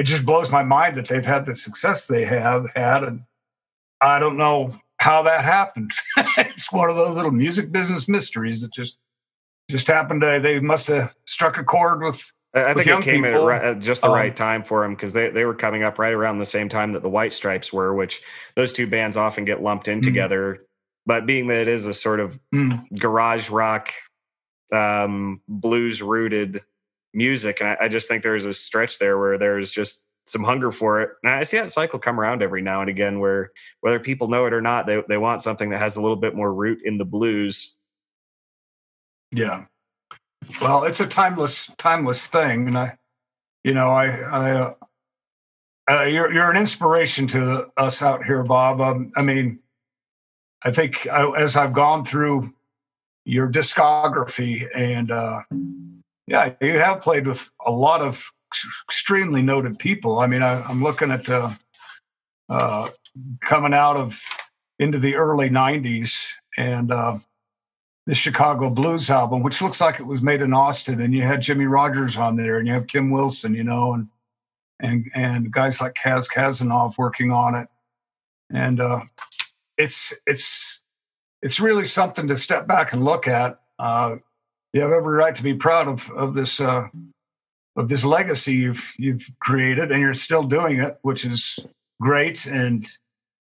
it 0.00 0.04
just 0.04 0.24
blows 0.24 0.50
my 0.50 0.62
mind 0.62 0.96
that 0.96 1.08
they've 1.08 1.26
had 1.26 1.44
the 1.44 1.54
success 1.54 2.06
they 2.06 2.24
have 2.24 2.66
had, 2.74 3.04
and 3.04 3.22
I 4.00 4.18
don't 4.18 4.38
know 4.38 4.74
how 4.98 5.22
that 5.24 5.44
happened. 5.44 5.90
it's 6.38 6.72
one 6.72 6.88
of 6.88 6.96
those 6.96 7.14
little 7.14 7.30
music 7.30 7.70
business 7.70 8.08
mysteries 8.08 8.62
that 8.62 8.72
just 8.72 8.96
just 9.70 9.88
happened 9.88 10.22
to 10.22 10.40
they 10.42 10.58
must 10.58 10.86
have 10.88 11.14
struck 11.26 11.58
a 11.58 11.64
chord 11.64 12.02
with 12.02 12.32
I 12.54 12.62
I 12.64 12.74
With 12.74 12.86
think 12.86 12.98
it 12.98 13.04
came 13.04 13.26
at, 13.26 13.34
people, 13.34 13.50
at 13.50 13.78
just 13.80 14.00
the 14.00 14.08
um, 14.08 14.14
right 14.14 14.34
time 14.34 14.64
for 14.64 14.82
them 14.82 14.94
because 14.94 15.12
they, 15.12 15.28
they 15.28 15.44
were 15.44 15.54
coming 15.54 15.82
up 15.82 15.98
right 15.98 16.14
around 16.14 16.38
the 16.38 16.46
same 16.46 16.70
time 16.70 16.94
that 16.94 17.02
the 17.02 17.08
White 17.10 17.34
Stripes 17.34 17.70
were, 17.70 17.94
which 17.94 18.22
those 18.56 18.72
two 18.72 18.86
bands 18.86 19.18
often 19.18 19.44
get 19.44 19.62
lumped 19.62 19.86
in 19.86 20.00
Mhm. 20.00 20.04
together. 20.04 20.64
But 21.04 21.26
being 21.26 21.46
that 21.48 21.60
it 21.60 21.68
is 21.68 21.86
a 21.86 21.92
sort 21.94 22.20
of 22.20 22.40
Mm, 22.54 22.98
garage 22.98 23.50
rock, 23.50 23.92
um, 24.72 25.42
blues 25.46 26.00
rooted 26.00 26.62
music, 27.14 27.60
and 27.60 27.70
I, 27.70 27.76
I 27.82 27.88
just 27.88 28.08
think 28.08 28.22
there's 28.22 28.46
a 28.46 28.52
stretch 28.54 28.98
there 28.98 29.18
where 29.18 29.38
there's 29.38 29.70
just 29.70 30.04
some 30.26 30.44
hunger 30.44 30.70
for 30.70 31.00
it. 31.02 31.10
And 31.22 31.32
I 31.32 31.42
see 31.42 31.58
that 31.58 31.70
cycle 31.70 31.98
come 31.98 32.20
around 32.20 32.42
every 32.42 32.62
now 32.62 32.80
and 32.80 32.90
again, 32.90 33.20
where 33.20 33.50
whether 33.80 33.98
people 33.98 34.28
know 34.28 34.46
it 34.46 34.52
or 34.52 34.60
not, 34.60 34.86
they 34.86 35.02
they 35.08 35.18
want 35.18 35.42
something 35.42 35.70
that 35.70 35.78
has 35.78 35.96
a 35.96 36.02
little 36.02 36.16
bit 36.16 36.34
more 36.34 36.52
root 36.52 36.80
in 36.84 36.98
the 36.98 37.04
blues. 37.04 37.76
yeah. 39.32 39.64
Well, 40.60 40.84
it's 40.84 41.00
a 41.00 41.06
timeless 41.06 41.70
timeless 41.76 42.26
thing, 42.26 42.68
and 42.68 42.78
I, 42.78 42.96
you 43.64 43.74
know, 43.74 43.90
I 43.90 44.06
I. 44.06 44.50
Uh, 44.52 44.74
uh, 45.90 46.02
you're 46.04 46.32
you're 46.32 46.50
an 46.50 46.56
inspiration 46.56 47.26
to 47.26 47.66
us 47.76 48.00
out 48.00 48.24
here, 48.24 48.44
Bob. 48.44 48.80
Um, 48.80 49.12
I 49.16 49.22
mean, 49.22 49.58
I 50.62 50.70
think 50.70 51.08
I, 51.08 51.28
as 51.36 51.56
I've 51.56 51.72
gone 51.72 52.04
through 52.04 52.54
your 53.24 53.50
discography, 53.50 54.68
and 54.74 55.10
uh, 55.10 55.42
yeah, 56.30 56.54
you 56.60 56.78
have 56.78 57.02
played 57.02 57.26
with 57.26 57.50
a 57.66 57.72
lot 57.72 58.00
of 58.02 58.30
extremely 58.88 59.42
noted 59.42 59.80
people. 59.80 60.20
I 60.20 60.28
mean, 60.28 60.42
I, 60.42 60.62
I'm 60.62 60.80
looking 60.80 61.10
at 61.10 61.28
uh, 61.28 61.50
uh, 62.48 62.88
coming 63.40 63.74
out 63.74 63.96
of 63.96 64.22
into 64.78 65.00
the 65.00 65.16
early 65.16 65.50
'90s, 65.50 66.34
and 66.56 66.92
uh, 66.92 67.18
the 68.06 68.14
Chicago 68.14 68.70
Blues 68.70 69.10
album, 69.10 69.42
which 69.42 69.60
looks 69.60 69.80
like 69.80 69.98
it 69.98 70.06
was 70.06 70.22
made 70.22 70.40
in 70.40 70.54
Austin, 70.54 71.00
and 71.00 71.12
you 71.12 71.22
had 71.22 71.42
Jimmy 71.42 71.64
Rogers 71.64 72.16
on 72.16 72.36
there, 72.36 72.58
and 72.58 72.68
you 72.68 72.74
have 72.74 72.86
Kim 72.86 73.10
Wilson, 73.10 73.52
you 73.52 73.64
know, 73.64 73.92
and 73.94 74.06
and 74.78 75.10
and 75.12 75.50
guys 75.50 75.80
like 75.80 75.94
Kaz 75.94 76.30
Kazanoff 76.32 76.96
working 76.96 77.32
on 77.32 77.56
it, 77.56 77.66
and 78.52 78.80
uh, 78.80 79.00
it's 79.76 80.14
it's 80.28 80.80
it's 81.42 81.58
really 81.58 81.86
something 81.86 82.28
to 82.28 82.38
step 82.38 82.68
back 82.68 82.92
and 82.92 83.04
look 83.04 83.26
at. 83.26 83.58
Uh, 83.80 84.18
you 84.72 84.80
have 84.80 84.92
every 84.92 85.16
right 85.16 85.34
to 85.34 85.42
be 85.42 85.54
proud 85.54 85.88
of 85.88 86.10
of 86.10 86.34
this 86.34 86.60
uh, 86.60 86.88
of 87.76 87.88
this 87.88 88.04
legacy 88.04 88.54
you've 88.54 88.92
you've 88.98 89.30
created, 89.40 89.90
and 89.90 90.00
you're 90.00 90.14
still 90.14 90.42
doing 90.42 90.80
it, 90.80 90.98
which 91.02 91.24
is 91.24 91.58
great, 92.00 92.46
and 92.46 92.86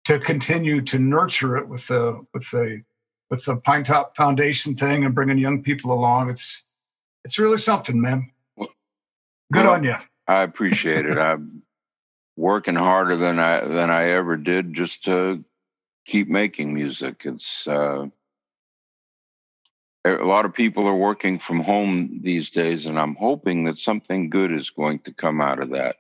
to 0.05 0.19
continue 0.19 0.81
to 0.83 0.99
nurture 0.99 1.57
it 1.57 1.69
with 1.69 1.87
the 1.89 2.25
with 2.33 2.51
the 2.51 2.83
with 3.31 3.45
the 3.45 3.57
Pinetop 3.57 4.17
Foundation 4.17 4.75
thing 4.75 5.05
and 5.05 5.15
bringing 5.15 5.39
young 5.39 5.63
people 5.63 5.93
along. 5.93 6.31
It's 6.31 6.65
it's 7.25 7.39
really 7.39 7.59
something, 7.59 8.01
man. 8.01 8.31
Good 8.59 9.65
Well, 9.65 9.75
on 9.75 9.85
you. 9.85 9.97
I 10.27 10.43
appreciate 10.43 11.07
it. 11.07 11.19
I'm 11.19 11.63
working 12.37 12.75
harder 12.75 13.17
than 13.17 13.39
I 13.39 13.67
than 13.67 13.91
I 13.91 14.11
ever 14.11 14.37
did 14.37 14.75
just 14.75 15.05
to 15.05 15.45
keep 16.07 16.29
making 16.29 16.73
music. 16.73 17.23
It's 17.25 17.67
uh, 17.67 18.07
a 20.17 20.27
lot 20.27 20.45
of 20.45 20.55
people 20.55 20.87
are 20.87 20.95
working 20.95 21.39
from 21.39 21.61
home 21.61 22.21
these 22.23 22.51
days, 22.51 22.87
and 22.87 22.99
I'm 22.99 23.15
hoping 23.15 23.65
that 23.65 23.79
something 23.79 24.31
good 24.31 24.53
is 24.53 24.71
going 24.71 25.01
to 25.01 25.13
come 25.13 25.41
out 25.41 25.61
of 25.63 25.71
that. 25.71 25.97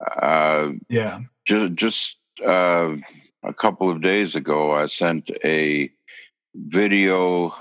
Uh, 0.00 0.72
Yeah. 0.88 1.20
just 1.46 1.74
just 1.74 2.18
uh, 2.44 2.96
a 3.42 3.54
couple 3.54 3.90
of 3.90 4.02
days 4.02 4.34
ago, 4.36 4.72
I 4.72 4.86
sent 4.86 5.30
a 5.44 5.90
video 6.54 7.54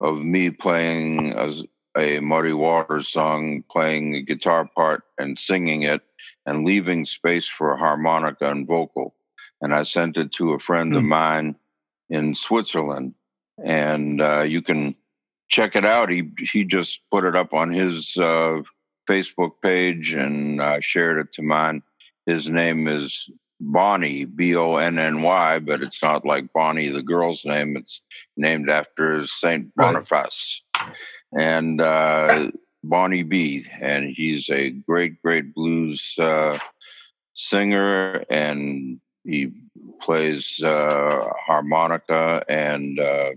of 0.00 0.18
me 0.22 0.50
playing 0.50 1.32
a, 1.32 1.52
a 1.96 2.20
Muddy 2.20 2.52
Waters 2.52 3.08
song, 3.08 3.62
playing 3.70 4.14
a 4.14 4.22
guitar 4.22 4.68
part 4.74 5.02
and 5.18 5.38
singing 5.38 5.82
it, 5.82 6.02
and 6.46 6.64
leaving 6.64 7.04
space 7.04 7.46
for 7.46 7.76
harmonica 7.76 8.50
and 8.50 8.66
vocal. 8.66 9.14
And 9.60 9.74
I 9.74 9.82
sent 9.82 10.16
it 10.16 10.32
to 10.32 10.52
a 10.52 10.58
friend 10.58 10.94
of 10.94 11.02
Hmm. 11.02 11.08
mine 11.08 11.56
in 12.08 12.34
Switzerland, 12.34 13.14
and 13.64 14.20
uh, 14.20 14.42
you 14.42 14.62
can 14.62 14.94
check 15.48 15.76
it 15.76 15.84
out. 15.84 16.10
He 16.10 16.30
he 16.38 16.64
just 16.64 17.00
put 17.10 17.24
it 17.24 17.36
up 17.36 17.52
on 17.52 17.72
his 17.72 18.16
uh, 18.16 18.62
Facebook 19.08 19.52
page 19.62 20.14
and 20.14 20.60
uh, 20.60 20.80
shared 20.80 21.18
it 21.18 21.32
to 21.34 21.42
mine. 21.42 21.82
His 22.26 22.48
name 22.48 22.86
is 22.86 23.30
Bonny 23.60 24.24
B 24.24 24.56
O 24.56 24.76
N 24.76 24.98
N 24.98 25.22
Y, 25.22 25.58
but 25.58 25.82
it's 25.82 26.02
not 26.02 26.24
like 26.24 26.52
Bonnie 26.52 26.88
the 26.88 27.02
girl's 27.02 27.44
name. 27.44 27.76
It's 27.76 28.02
named 28.36 28.70
after 28.70 29.26
Saint 29.26 29.70
Right. 29.76 29.92
Boniface 29.92 30.62
and 31.38 31.80
uh, 31.80 32.50
Bonny 32.82 33.22
B. 33.22 33.66
And 33.80 34.08
he's 34.08 34.48
a 34.50 34.70
great, 34.70 35.20
great 35.22 35.54
blues 35.54 36.14
uh, 36.18 36.58
singer, 37.34 38.24
and 38.30 39.00
he 39.24 39.52
plays 40.00 40.62
uh, 40.62 41.24
harmonica 41.46 42.42
and 42.48 42.98
uh, 42.98 43.30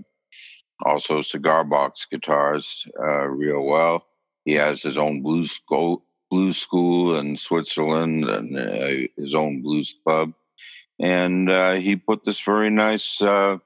also 0.84 1.22
cigar 1.22 1.64
box 1.64 2.08
guitars 2.10 2.86
uh, 3.00 3.26
real 3.26 3.62
well. 3.62 4.06
He 4.46 4.54
has 4.54 4.82
his 4.82 4.98
own 4.98 5.22
blues 5.22 5.52
school, 5.52 6.04
blues 6.30 6.58
school 6.58 7.18
in 7.18 7.38
Switzerland 7.38 8.26
and 8.26 8.58
uh, 8.58 9.08
his 9.18 9.36
own 9.36 9.62
blues 9.62 9.96
club. 10.04 10.34
And 11.00 11.50
uh, 11.50 11.74
he 11.74 11.96
put 11.96 12.24
this 12.24 12.40
very 12.42 12.70
nice 12.70 13.22
uh, 13.22 13.58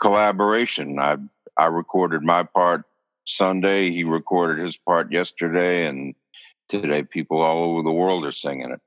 collaboration. 0.00 0.98
I 0.98 1.16
I 1.56 1.66
recorded 1.66 2.22
my 2.22 2.42
part 2.42 2.84
Sunday. 3.24 3.90
He 3.92 4.04
recorded 4.04 4.62
his 4.62 4.76
part 4.76 5.10
yesterday, 5.10 5.86
and 5.86 6.14
today 6.68 7.02
people 7.02 7.40
all 7.40 7.70
over 7.70 7.82
the 7.82 7.92
world 7.92 8.26
are 8.26 8.32
singing 8.32 8.72
it, 8.72 8.80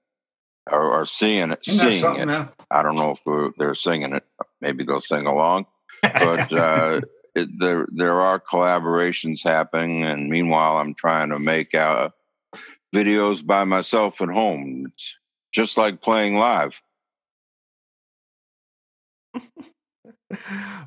or 0.70 0.94
are 0.94 1.06
seeing 1.06 1.52
it, 1.52 1.66
seeing 1.66 2.16
it. 2.16 2.26
man? 2.26 2.50
I 2.70 2.84
don't 2.84 2.96
know 2.96 3.12
if 3.12 3.24
they're, 3.24 3.50
they're 3.58 3.76
singing 3.76 4.14
it. 4.14 4.24
Maybe 4.62 4.84
they'll 4.84 5.02
sing 5.02 5.26
along, 5.26 5.66
but 6.02 6.54
uh, 6.54 7.02
it, 7.40 7.60
there 7.60 7.88
there 7.92 8.22
are 8.22 8.40
collaborations 8.40 9.44
happening. 9.44 10.04
And 10.04 10.30
meanwhile, 10.30 10.78
I'm 10.78 10.94
trying 10.94 11.30
to 11.30 11.40
make 11.40 11.74
uh, 11.74 12.10
videos 12.94 13.46
by 13.46 13.64
myself 13.64 14.22
at 14.22 14.30
home. 14.30 14.86
It's 14.92 15.16
just 15.52 15.78
like 15.78 16.02
playing 16.02 16.36
live. 16.36 16.80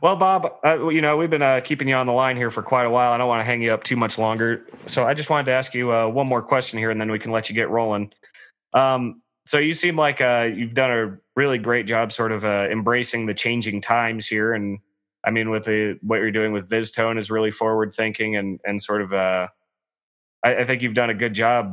Well, 0.01 0.17
Bob, 0.17 0.55
uh, 0.65 0.89
you 0.89 1.01
know 1.01 1.17
we've 1.17 1.31
been 1.31 1.43
uh, 1.43 1.61
keeping 1.65 1.89
you 1.89 1.97
on 1.97 2.07
the 2.07 2.13
line 2.13 2.37
here 2.37 2.51
for 2.51 2.63
quite 2.63 2.85
a 2.85 2.91
while. 2.91 3.13
I 3.13 3.19
don't 3.19 3.27
want 3.27 3.41
to 3.41 3.45
hang 3.45 3.61
you 3.61 3.73
up 3.73 3.83
too 3.83 3.97
much 3.97 4.17
longer, 4.17 4.65
so 4.87 5.05
I 5.05 5.15
just 5.15 5.31
wanted 5.31 5.47
to 5.47 5.53
ask 5.53 5.75
you 5.75 5.93
uh, 5.93 6.07
one 6.07 6.29
more 6.29 6.43
question 6.43 6.79
here, 6.79 6.91
and 6.91 7.01
then 7.01 7.11
we 7.11 7.19
can 7.19 7.33
let 7.33 7.49
you 7.49 7.55
get 7.55 7.69
rolling. 7.69 8.13
Um, 8.73 9.23
so 9.45 9.59
you 9.59 9.75
seem 9.75 9.97
like 9.97 10.21
uh, 10.21 10.49
you've 10.55 10.75
done 10.75 10.91
a 10.91 11.19
really 11.35 11.59
great 11.59 11.87
job, 11.87 12.13
sort 12.13 12.31
of 12.31 12.45
uh, 12.45 12.69
embracing 12.71 13.27
the 13.27 13.35
changing 13.35 13.81
times 13.81 14.29
here, 14.29 14.53
and 14.53 14.79
I 15.25 15.31
mean, 15.31 15.51
with 15.51 15.65
the 15.65 15.99
what 16.03 16.17
you're 16.17 16.33
doing 16.33 16.53
with 16.53 16.69
VizzTone 16.69 17.19
is 17.19 17.31
really 17.31 17.51
forward 17.51 17.95
thinking, 17.95 18.37
and 18.37 18.61
and 18.65 18.83
sort 18.83 19.03
of, 19.03 19.13
uh, 19.13 19.49
I, 20.45 20.57
I 20.57 20.65
think 20.65 20.83
you've 20.83 20.95
done 20.95 21.11
a 21.11 21.15
good 21.15 21.35
job 21.35 21.73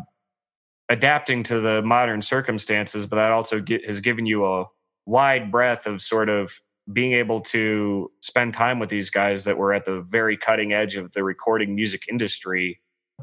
adapting 0.89 1.43
to 1.43 1.59
the 1.59 1.81
modern 1.81 2.21
circumstances, 2.21 3.05
but 3.05 3.17
that 3.17 3.31
also 3.31 3.59
get, 3.59 3.85
has 3.85 3.99
given 3.99 4.25
you 4.25 4.45
a 4.45 4.65
wide 5.05 5.51
breadth 5.51 5.85
of 5.85 6.01
sort 6.01 6.29
of 6.29 6.61
being 6.91 7.13
able 7.13 7.41
to 7.41 8.11
spend 8.21 8.53
time 8.53 8.79
with 8.79 8.89
these 8.89 9.11
guys 9.11 9.43
that 9.43 9.57
were 9.57 9.73
at 9.73 9.85
the 9.85 10.01
very 10.01 10.35
cutting 10.35 10.73
edge 10.73 10.95
of 10.95 11.11
the 11.11 11.23
recording 11.23 11.75
music 11.75 12.05
industry. 12.09 12.81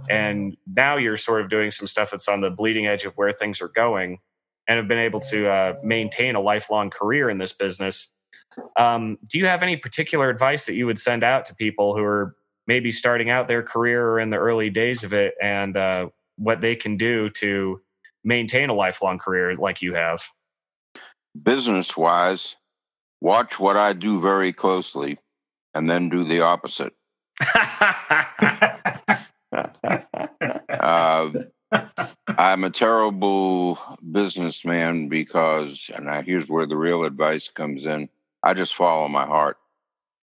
And 0.08 0.56
now 0.72 0.96
you're 0.96 1.16
sort 1.16 1.40
of 1.40 1.50
doing 1.50 1.72
some 1.72 1.88
stuff 1.88 2.12
that's 2.12 2.28
on 2.28 2.42
the 2.42 2.50
bleeding 2.50 2.86
edge 2.86 3.04
of 3.04 3.14
where 3.16 3.32
things 3.32 3.60
are 3.60 3.68
going 3.68 4.18
and 4.68 4.76
have 4.76 4.86
been 4.86 4.98
able 4.98 5.20
to 5.20 5.48
uh, 5.48 5.74
maintain 5.82 6.36
a 6.36 6.40
lifelong 6.40 6.90
career 6.90 7.28
in 7.28 7.38
this 7.38 7.52
business 7.52 8.10
um, 8.76 9.18
do 9.26 9.38
you 9.38 9.46
have 9.46 9.62
any 9.62 9.76
particular 9.76 10.30
advice 10.30 10.66
that 10.66 10.74
you 10.74 10.86
would 10.86 10.98
send 10.98 11.22
out 11.22 11.44
to 11.46 11.54
people 11.54 11.96
who 11.96 12.02
are 12.02 12.36
maybe 12.66 12.90
starting 12.90 13.30
out 13.30 13.48
their 13.48 13.62
career 13.62 14.08
or 14.08 14.20
in 14.20 14.30
the 14.30 14.36
early 14.36 14.70
days 14.70 15.04
of 15.04 15.12
it 15.14 15.34
and 15.40 15.76
uh, 15.76 16.08
what 16.36 16.60
they 16.60 16.74
can 16.74 16.96
do 16.96 17.30
to 17.30 17.80
maintain 18.24 18.68
a 18.68 18.74
lifelong 18.74 19.18
career 19.18 19.54
like 19.56 19.80
you 19.82 19.94
have 19.94 20.22
Business 21.42 21.96
wise, 21.96 22.56
watch 23.20 23.60
what 23.60 23.76
I 23.76 23.92
do 23.92 24.20
very 24.20 24.52
closely, 24.52 25.18
and 25.74 25.88
then 25.88 26.08
do 26.08 26.24
the 26.24 26.40
opposite. 26.40 26.94
Uh, 30.68 31.30
I'm 32.28 32.64
a 32.64 32.70
terrible 32.70 33.78
businessman 34.12 35.08
because, 35.08 35.90
and 35.94 36.08
I, 36.08 36.22
here's 36.22 36.48
where 36.48 36.66
the 36.66 36.76
real 36.76 37.04
advice 37.04 37.48
comes 37.48 37.86
in. 37.86 38.08
I 38.46 38.54
just 38.54 38.76
follow 38.76 39.08
my 39.08 39.26
heart, 39.26 39.56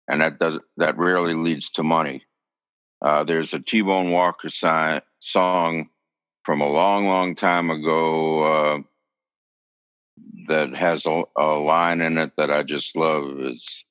and 0.07 0.21
that 0.21 0.39
does 0.39 0.57
that 0.77 0.97
rarely 0.97 1.35
leads 1.35 1.71
to 1.71 1.83
money. 1.83 2.23
Uh, 3.05 3.25
there's 3.25 3.53
a 3.53 3.59
T-Bone 3.59 4.13
Walker 4.13 4.49
si- 4.49 5.01
song 5.19 5.89
from 6.45 6.61
a 6.61 6.71
long, 6.71 7.09
long 7.09 7.35
time 7.35 7.69
ago 7.69 8.45
uh, 8.45 8.79
that 10.47 10.73
has 10.73 11.05
a, 11.05 11.25
a 11.37 11.47
line 11.59 12.01
in 12.01 12.17
it 12.17 12.31
that 12.37 12.49
I 12.49 12.63
just 12.63 12.95
love. 12.95 13.41
It's 13.41 13.85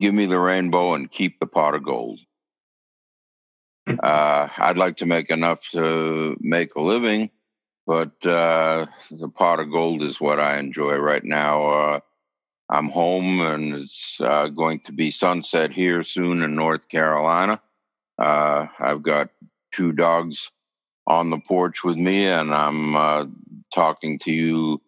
"Give 0.00 0.12
me 0.12 0.26
the 0.26 0.40
rainbow 0.40 0.94
and 0.94 1.08
keep 1.08 1.38
the 1.38 1.46
pot 1.46 1.76
of 1.76 1.84
gold." 1.84 2.18
uh, 3.86 4.48
I'd 4.58 4.76
like 4.76 4.96
to 4.96 5.06
make 5.06 5.30
enough 5.30 5.70
to 5.70 6.36
make 6.40 6.74
a 6.74 6.82
living, 6.82 7.30
but 7.86 8.26
uh, 8.26 8.86
the 9.08 9.28
pot 9.28 9.60
of 9.60 9.70
gold 9.70 10.02
is 10.02 10.20
what 10.20 10.40
I 10.40 10.58
enjoy 10.58 10.96
right 10.96 11.24
now. 11.24 11.68
Uh, 11.68 12.00
I'm 12.70 12.88
home, 12.88 13.40
and 13.40 13.74
it's 13.74 14.20
uh, 14.20 14.48
going 14.48 14.80
to 14.80 14.92
be 14.92 15.10
sunset 15.10 15.72
here 15.72 16.02
soon 16.02 16.42
in 16.42 16.54
North 16.54 16.88
Carolina. 16.88 17.60
Uh, 18.18 18.68
I've 18.78 19.02
got 19.02 19.30
two 19.72 19.92
dogs 19.92 20.50
on 21.06 21.30
the 21.30 21.38
porch 21.38 21.82
with 21.82 21.96
me, 21.96 22.26
and 22.26 22.54
I'm 22.54 22.94
uh, 22.94 23.26
talking 23.74 24.18
to 24.20 24.32
you 24.32 24.80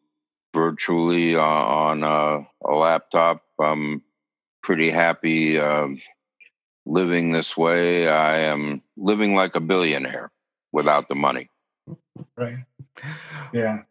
virtually 0.55 1.35
uh, 1.35 1.43
on 1.43 2.05
uh, 2.05 2.45
a 2.65 2.73
laptop. 2.73 3.43
I'm 3.59 4.03
pretty 4.63 4.91
happy. 4.91 5.59
um 5.59 6.01
living 6.87 7.33
this 7.33 7.57
way. 7.57 8.09
I 8.09 8.41
am 8.41 8.83
living 8.97 9.35
like 9.35 9.55
a 9.55 9.61
billionaire 9.61 10.31
without 10.73 11.09
the 11.09 11.15
money. 11.15 11.49
Right. 12.37 12.59
Yeah. 13.53 13.83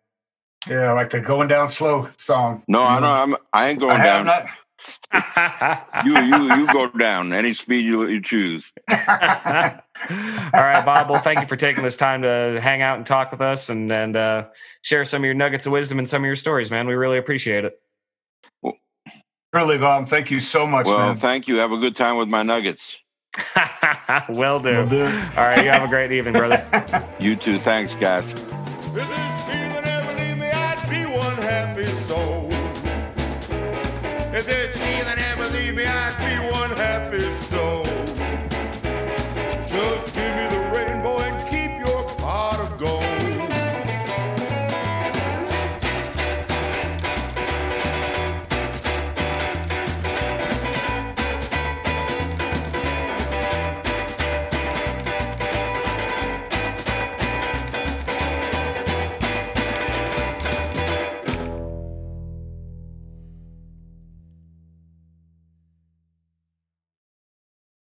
Yeah, 0.70 0.92
like 0.94 1.10
the 1.10 1.20
going 1.22 1.48
down 1.48 1.68
slow 1.68 2.08
song. 2.18 2.64
No, 2.68 2.84
I 2.84 3.00
know 3.00 3.08
I'm. 3.12 3.36
I 3.52 3.70
ain't 3.70 3.80
going 3.80 4.00
I 4.00 4.04
down. 4.04 4.26
not. 4.26 4.46
You, 6.06 6.18
you, 6.20 6.56
you 6.56 6.68
go 6.74 6.88
down 6.90 7.34
any 7.34 7.54
speed 7.54 7.86
you, 7.86 8.08
you 8.08 8.20
choose. 8.22 8.74
All 8.90 8.96
right, 10.10 10.84
Bob. 10.84 11.10
Well, 11.10 11.22
thank 11.22 11.40
you 11.42 11.46
for 11.46 11.56
taking 11.56 11.84
this 11.84 11.98
time 11.98 12.24
to 12.24 12.60
hang 12.62 12.82
out 12.82 12.98
and 12.98 13.06
talk 13.06 13.32
with 13.32 13.42
us 13.42 13.70
and 13.70 13.92
and 13.92 14.16
uh, 14.16 14.46
share 14.82 15.06
some 15.06 15.22
of 15.22 15.26
your 15.26 15.36
nuggets 15.36 15.66
of 15.68 15.72
wisdom 15.72 16.00
and 16.00 16.10
some 16.10 16.24
of 16.24 16.26
your 16.26 16.36
stories, 16.36 16.72
man. 16.72 16.88
We 16.88 16.96
really 16.96 17.20
appreciate 17.20 17.66
it. 17.66 17.80
Really, 19.54 19.78
Bob. 19.78 20.08
Thank 20.10 20.32
you 20.32 20.40
so 20.40 20.66
much, 20.66 20.88
Well, 20.88 20.98
man. 20.98 21.18
thank 21.18 21.48
you. 21.48 21.58
Have 21.58 21.74
a 21.74 21.78
good 21.78 21.96
time 21.96 22.18
with 22.18 22.30
my 22.30 22.42
nuggets. 22.42 22.98
Will 24.30 24.60
do. 24.60 24.72
Will 24.72 24.88
do. 24.88 25.04
All 25.04 25.44
right, 25.44 25.64
you 25.64 25.70
have 25.70 25.84
a 25.84 25.88
great 25.90 26.12
evening, 26.12 26.34
brother. 26.34 27.08
You 27.20 27.36
too. 27.36 27.58
Thanks, 27.60 27.94
guys. 27.96 28.34